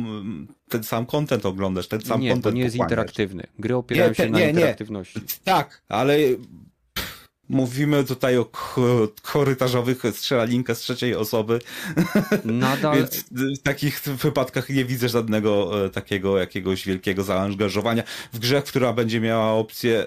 [0.68, 3.46] ten sam content oglądasz, ten sam nie, content to nie jest interaktywny.
[3.58, 5.20] Gry opierają nie, te, się na nie, interaktywności.
[5.20, 5.26] Nie.
[5.44, 6.18] Tak, ale
[7.48, 8.46] Mówimy tutaj o
[9.22, 11.58] korytarzowych strzelalinkę z trzeciej osoby.
[12.44, 12.96] Nadal.
[12.96, 18.02] Więc w takich wypadkach nie widzę żadnego e, takiego jakiegoś wielkiego zaangażowania
[18.32, 20.06] w grze, która będzie miała opcję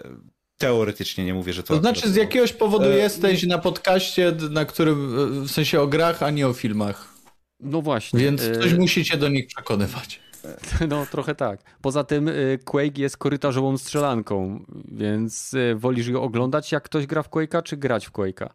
[0.62, 1.74] Teoretycznie nie mówię, że to.
[1.74, 5.10] To znaczy, z jakiegoś powodu e, jesteś na podcaście, na którym
[5.48, 7.14] w sensie o grach, a nie o filmach.
[7.60, 8.20] No właśnie.
[8.20, 10.20] Więc e, coś musicie do nich przekonywać.
[10.90, 11.60] No, trochę tak.
[11.82, 17.24] Poza tym y, Quake jest korytarzową strzelanką, więc y, wolisz ją oglądać, jak ktoś gra
[17.24, 18.50] w Quake'a, czy grać w Quake'a?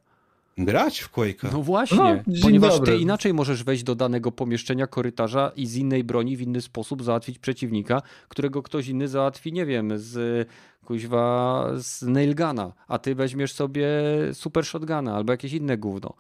[0.59, 1.53] Grać w Quake'a.
[1.53, 2.93] No właśnie, no, ponieważ dobry.
[2.93, 7.03] ty inaczej możesz wejść do danego pomieszczenia, korytarza i z innej broni w inny sposób
[7.03, 10.49] załatwić przeciwnika, którego ktoś inny załatwi, nie wiem, z
[10.85, 13.89] kuźwa z nailgana, a ty weźmiesz sobie
[14.33, 16.15] super shotguna albo jakieś inne gówno.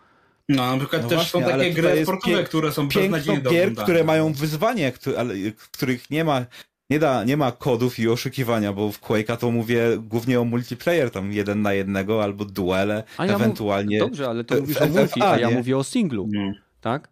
[0.48, 3.74] No, na przykład no też właśnie, są takie gry sportowe, które są beznadziejnie do gier,
[3.74, 5.35] które mają wyzwanie, ale
[5.73, 6.47] których nie ma
[6.90, 11.10] nie, da, nie ma kodów i oszukiwania, bo w Quake'a to mówię głównie o multiplayer,
[11.10, 13.98] tam jeden na jednego albo duele, A ja ewentualnie.
[14.01, 14.09] Mów...
[14.09, 15.55] Dobrze, ale to w mówisz o multi, FFA, a ja nie?
[15.55, 16.52] mówię o singlu, No.
[16.81, 17.09] tak?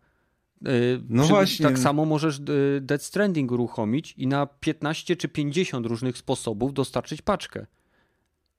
[1.09, 1.67] No właśnie.
[1.67, 2.41] Tak samo możesz
[2.81, 7.67] Dead Stranding uruchomić i na 15 czy 50 różnych sposobów dostarczyć paczkę.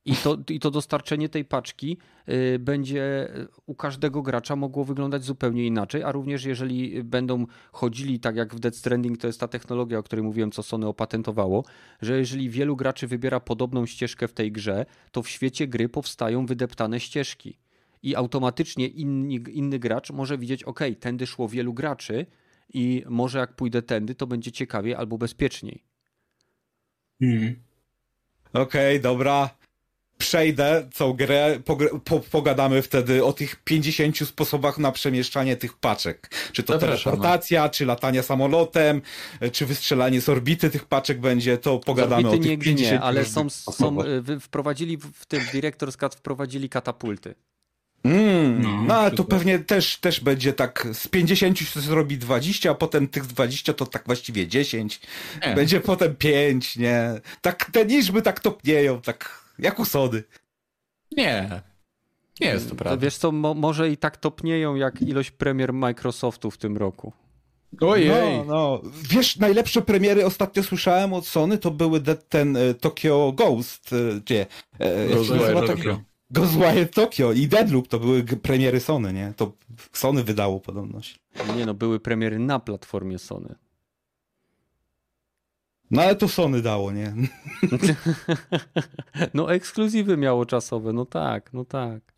[0.06, 1.98] I to, I to dostarczenie tej paczki
[2.30, 3.30] y, będzie
[3.66, 8.60] u każdego gracza mogło wyglądać zupełnie inaczej, a również jeżeli będą chodzili tak jak w
[8.60, 11.66] Dead Stranding, to jest ta technologia, o której mówiłem, co Sony opatentowało,
[12.02, 16.46] że jeżeli wielu graczy wybiera podobną ścieżkę w tej grze, to w świecie gry powstają
[16.46, 17.58] wydeptane ścieżki.
[18.04, 22.26] I automatycznie inni, inny gracz może widzieć, ok, tędy szło wielu graczy
[22.74, 25.84] i może jak pójdę tędy, to będzie ciekawiej albo bezpieczniej.
[27.22, 27.56] Mhm.
[28.54, 29.65] Okej, dobra.
[30.18, 31.60] Przejdę całą grę,
[32.06, 36.30] po, pogadamy wtedy o tych 50 sposobach na przemieszczanie tych paczek.
[36.52, 37.04] Czy to Zapraszamy.
[37.04, 39.02] teleportacja, czy latanie samolotem,
[39.52, 43.26] czy wystrzelanie z orbity tych paczek będzie, to pogadamy o tych nigdy 50 nie, ale
[43.26, 47.36] są, są wy- wprowadzili w tym Director's Cut wprowadzili katapulty.
[48.04, 52.72] Mm, No, no, ale to pewnie też, też będzie tak, z 50 się zrobi 20,
[52.72, 55.00] a potem tych 20 to tak właściwie 10.
[55.48, 55.54] Nie.
[55.56, 57.00] Będzie potem 5, nie?
[57.42, 60.24] Tak te liczby tak topnieją, tak jak u sody.
[61.18, 61.62] Nie.
[62.42, 62.98] Nie jest to To prawda.
[63.06, 67.14] wiesz co, mo, może i tak topnieją jak ilość premier Microsoftu w tym roku.
[67.82, 68.10] Ojej.
[68.38, 68.82] No, no.
[69.10, 74.20] Wiesz, najlepsze premiery ostatnio słyszałem od Sony to były de, ten e, Tokyo Ghost, e,
[74.20, 74.46] gdzie?
[74.80, 76.02] E, Ghostwire nazywa Tokyo.
[76.32, 79.34] Ghostwire Tokyo i Deadloop to były premiery Sony, nie?
[79.38, 79.52] To
[79.94, 81.20] Sony wydało podobność.
[81.58, 83.56] Nie no, były premiery na platformie Sony.
[85.96, 87.14] No ale to Sony dało, nie?
[89.34, 92.15] No ekskluzywy miało czasowe, no tak, no tak.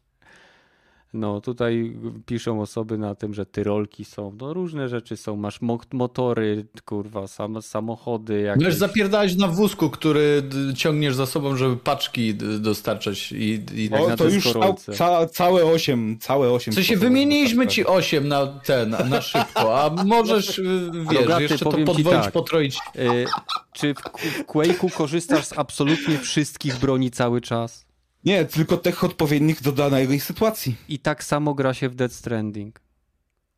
[1.18, 5.80] No tutaj piszą osoby na tym, że tyrolki są, no różne rzeczy są, masz mo
[5.94, 8.64] motory, kurwa, sam samochody jakieś.
[8.64, 10.44] Możesz zapierdalać na wózku, który
[10.76, 14.48] ciągniesz za sobą, żeby paczki dostarczać i, i O, na to już
[14.94, 16.73] ca, całe 8, całe 8.
[16.73, 21.65] Co się wymieniliśmy ci 8 na ten, na szybko, a możesz, y, wiesz, Rogaty, jeszcze
[21.65, 22.31] to podwoić, tak.
[22.31, 22.80] potroić.
[22.95, 23.26] Y,
[23.73, 27.86] czy w, w Quake'u korzystasz z absolutnie wszystkich broni cały czas?
[28.27, 30.75] Nie, tylko tych odpowiednich do danej sytuacji.
[30.89, 32.81] I tak samo gra się w Dead Stranding.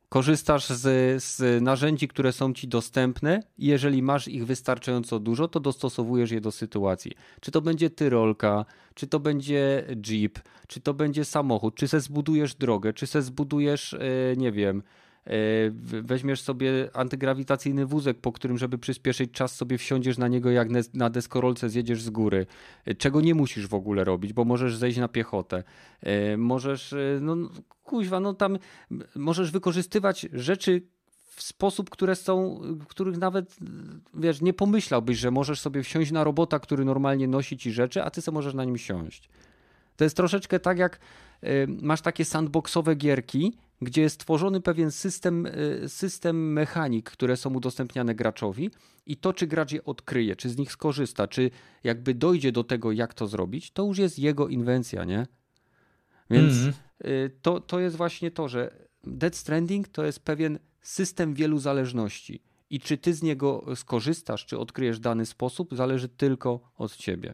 [0.10, 6.32] Korzystasz z, z narzędzi, które są ci dostępne, jeżeli masz ich wystarczająco dużo, to dostosowujesz
[6.32, 7.12] je do sytuacji.
[7.42, 12.56] Czy to będzie tyrolka, czy to będzie jeep, czy to będzie samochód, czy se zbudujesz
[12.56, 14.00] drogę, czy se zbudujesz, e,
[14.38, 14.84] nie wiem,
[15.82, 21.10] weźmiesz sobie antygrawitacyjny wózek, po którym, żeby przyspieszyć czas, sobie wsiądziesz na niego jak na
[21.10, 22.46] deskorolce zjedziesz z góry.
[22.86, 25.64] E, Czego nie musisz w ogóle robić, bo możesz zejść na piechotę.
[26.02, 27.36] E, Możesz, e, no
[27.84, 28.58] kuźwa, no tam
[29.16, 30.82] możesz wykorzystywać rzeczy
[31.36, 33.56] w sposób, które są, których nawet,
[34.14, 38.10] wiesz, nie pomyślałbyś, że możesz sobie wsiąść na robota, który normalnie nosi ci rzeczy, a
[38.10, 39.30] ty sobie możesz na nim siąść.
[39.96, 41.00] To jest troszeczkę tak, jak
[41.68, 48.16] masz takie sandboxowe gierki, gdzie jest tworzony pewien system, y, system mechanik, które są udostępniane
[48.16, 48.70] graczowi
[49.06, 51.52] i to, czy gracz je odkryje, czy z nich skorzysta, czy
[51.84, 55.28] jakby dojdzie do tego, jak to zrobić, to już jest jego inwencja, nie?
[56.30, 56.56] Więc
[57.06, 62.42] y, to, to jest właśnie to, że Dead Stranding to jest pewien system wielu zależności.
[62.70, 67.34] I czy ty z niego skorzystasz, czy odkryjesz dany sposób, zależy tylko od ciebie.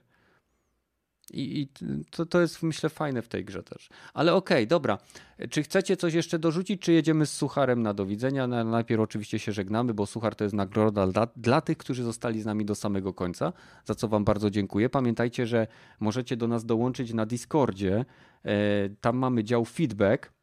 [1.33, 1.67] I, i
[2.11, 3.89] to, to jest, myślę, fajne w tej grze też.
[4.13, 4.97] Ale okej, dobra.
[5.49, 8.47] Czy chcecie coś jeszcze dorzucić, czy jedziemy z Sucharem na do widzenia?
[8.47, 12.41] Na, najpierw oczywiście się żegnamy, bo Suchar to jest nagroda dla, dla tych, którzy zostali
[12.41, 13.53] z nami do samego końca,
[13.85, 14.89] za co wam bardzo dziękuję.
[14.89, 15.67] Pamiętajcie, że
[15.99, 18.05] możecie do nas dołączyć na Discordzie.
[18.45, 20.33] E, tam mamy dział feedback,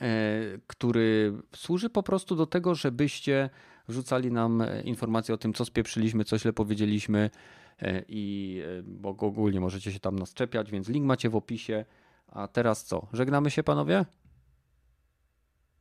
[0.00, 3.50] e, który służy po prostu do tego, żebyście
[3.88, 7.30] wrzucali nam e, informacje o tym, co spieprzyliśmy, co źle powiedzieliśmy
[8.08, 11.84] i e, bo ogólnie możecie się tam nas czepiać, więc link macie w opisie.
[12.28, 13.06] A teraz co?
[13.12, 14.04] Żegnamy się panowie?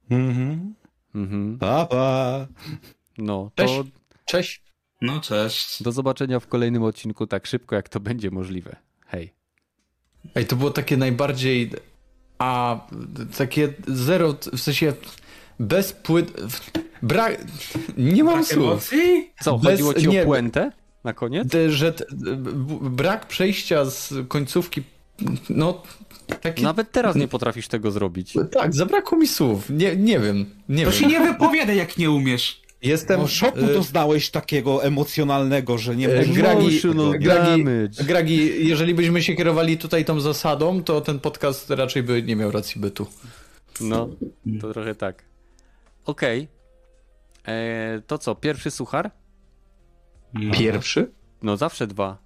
[0.09, 0.73] Mhm.
[1.15, 1.57] Mhm.
[1.59, 2.47] Pa, pa.
[3.17, 3.81] No, to Cześć.
[4.25, 4.63] Cześć.
[5.01, 5.83] No cześć.
[5.83, 8.75] do zobaczenia w kolejnym odcinku tak szybko, jak to będzie możliwe.
[9.05, 9.33] Hej.
[10.35, 11.71] Ej, to było takie najbardziej.
[12.39, 12.79] A
[13.37, 14.93] takie zero, w sensie
[15.59, 16.41] bez płyt.
[17.03, 17.45] Brak.
[17.97, 18.63] Nie mam Brak słów.
[18.71, 19.31] emocji?
[19.41, 20.71] Co, Bez- chodziło ci nie, o puentę
[21.03, 21.47] na koniec?
[21.47, 21.93] D- Że
[22.81, 24.83] brak przejścia z końcówki.
[25.49, 25.83] No,
[26.41, 26.63] taki.
[26.63, 28.33] Nawet teraz nie potrafisz tego zrobić.
[28.51, 29.69] Tak, zabrakło mi słów.
[29.69, 30.45] Nie, nie wiem.
[30.69, 30.99] Nie To wiem.
[30.99, 32.61] się nie wypowiadaj, jak nie umiesz.
[32.81, 33.21] Jestem.
[33.21, 36.31] No, szoku y, doznałeś takiego emocjonalnego, że nie e, możesz...
[36.35, 38.03] Gragi, Emotional Gragi, damage.
[38.03, 42.51] Gragi, jeżeli byśmy się kierowali tutaj tą zasadą, to ten podcast raczej by nie miał
[42.51, 43.07] racji bytu.
[43.81, 44.09] No,
[44.61, 45.23] to trochę tak.
[46.05, 46.47] Okej.
[47.47, 49.11] E, To co, pierwszy suchar?
[50.53, 51.11] Pierwszy?
[51.41, 52.17] No zawsze dwa.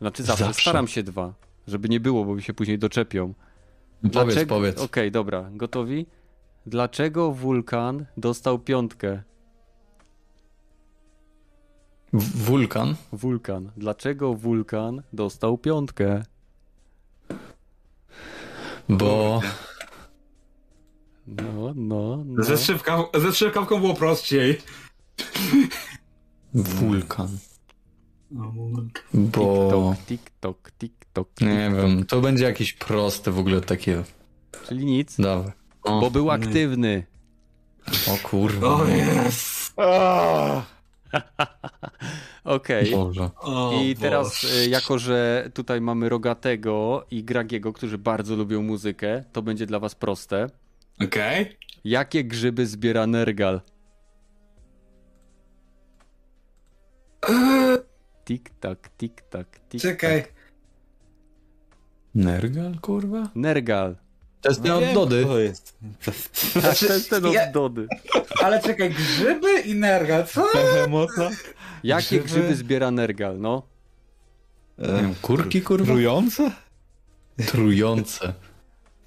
[0.00, 0.60] Znaczy zawsze, Zawsze.
[0.60, 1.34] staram się dwa.
[1.66, 3.34] Żeby nie było, bo mi się później doczepią.
[4.12, 4.80] Powiedz, powiedz.
[4.80, 6.06] Okej, dobra, gotowi?
[6.66, 9.22] Dlaczego wulkan dostał piątkę?
[12.12, 12.94] W- Wulkan?
[13.12, 13.70] Wulkan.
[13.76, 16.22] Dlaczego wulkan dostał piątkę?
[18.88, 19.40] Bo...
[21.26, 22.44] No, no, no.
[22.44, 24.58] Ze, szybka, ze strzykawką było prościej.
[26.54, 27.38] Wulkan.
[28.30, 29.94] Bo...
[30.06, 31.28] TikTok, TikTok, TikTok.
[31.40, 34.02] Nie wiem, to będzie jakieś proste w ogóle takie...
[34.68, 35.52] Czyli nic, Dawaj.
[35.82, 37.06] O, bo był aktywny.
[38.08, 38.66] o kurwa.
[38.66, 39.74] O jest.
[42.44, 42.94] Okej.
[43.82, 44.54] I teraz, Boże.
[44.54, 49.78] y, jako że tutaj mamy Rogatego i Gragiego, którzy bardzo lubią muzykę, to będzie dla
[49.78, 50.46] was proste.
[51.04, 51.56] Okej.
[51.84, 53.60] Jakie grzyby zbiera Nergal?
[57.28, 57.78] Eee,
[58.24, 60.24] Tik-tak, tik-tak, tik Czekaj.
[62.14, 63.28] Nergal, kurwa?
[63.34, 63.96] Nergal.
[64.40, 65.24] To jest ten od Dody.
[65.24, 65.78] To jest.
[66.62, 67.88] Tak, to jest ten ja- od Dody.
[68.42, 70.46] Ale czekaj, grzyby i nerga, co?
[70.54, 71.30] Behemota?
[71.84, 72.24] Jakie Grzyby?
[72.24, 73.62] grzyby zbiera Nergal, no?
[74.78, 75.84] Nie wiem, kurki, kurwa?
[75.92, 76.50] Trujące?
[77.46, 78.34] Trujące.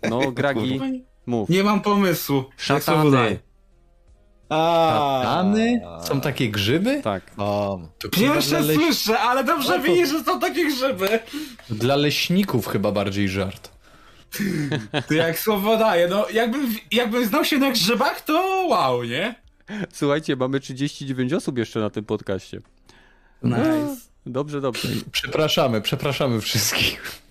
[0.09, 1.50] No, Gragi, mów.
[1.50, 2.43] Nie mam pomysłu.
[2.58, 3.40] Szatany.
[4.50, 5.82] Katany?
[6.08, 7.02] Są takie grzyby?
[7.04, 7.32] Tak.
[7.36, 7.80] To
[8.12, 8.78] Pierwsze leś...
[8.78, 11.20] słyszę, ale dobrze widzisz, że są takie grzyby.
[11.70, 13.72] dla leśników chyba bardziej żart.
[15.08, 19.36] To jak słowo daje, no jakbym, jakbym znał się na grzybach, to wow, nie?
[19.94, 22.62] Słuchajcie, mamy 39 osób jeszcze na tym podcaście.
[23.44, 23.96] Nice.
[24.26, 24.88] Dobrze, dobrze.
[25.12, 27.23] Przepraszamy, przepraszamy wszystkich.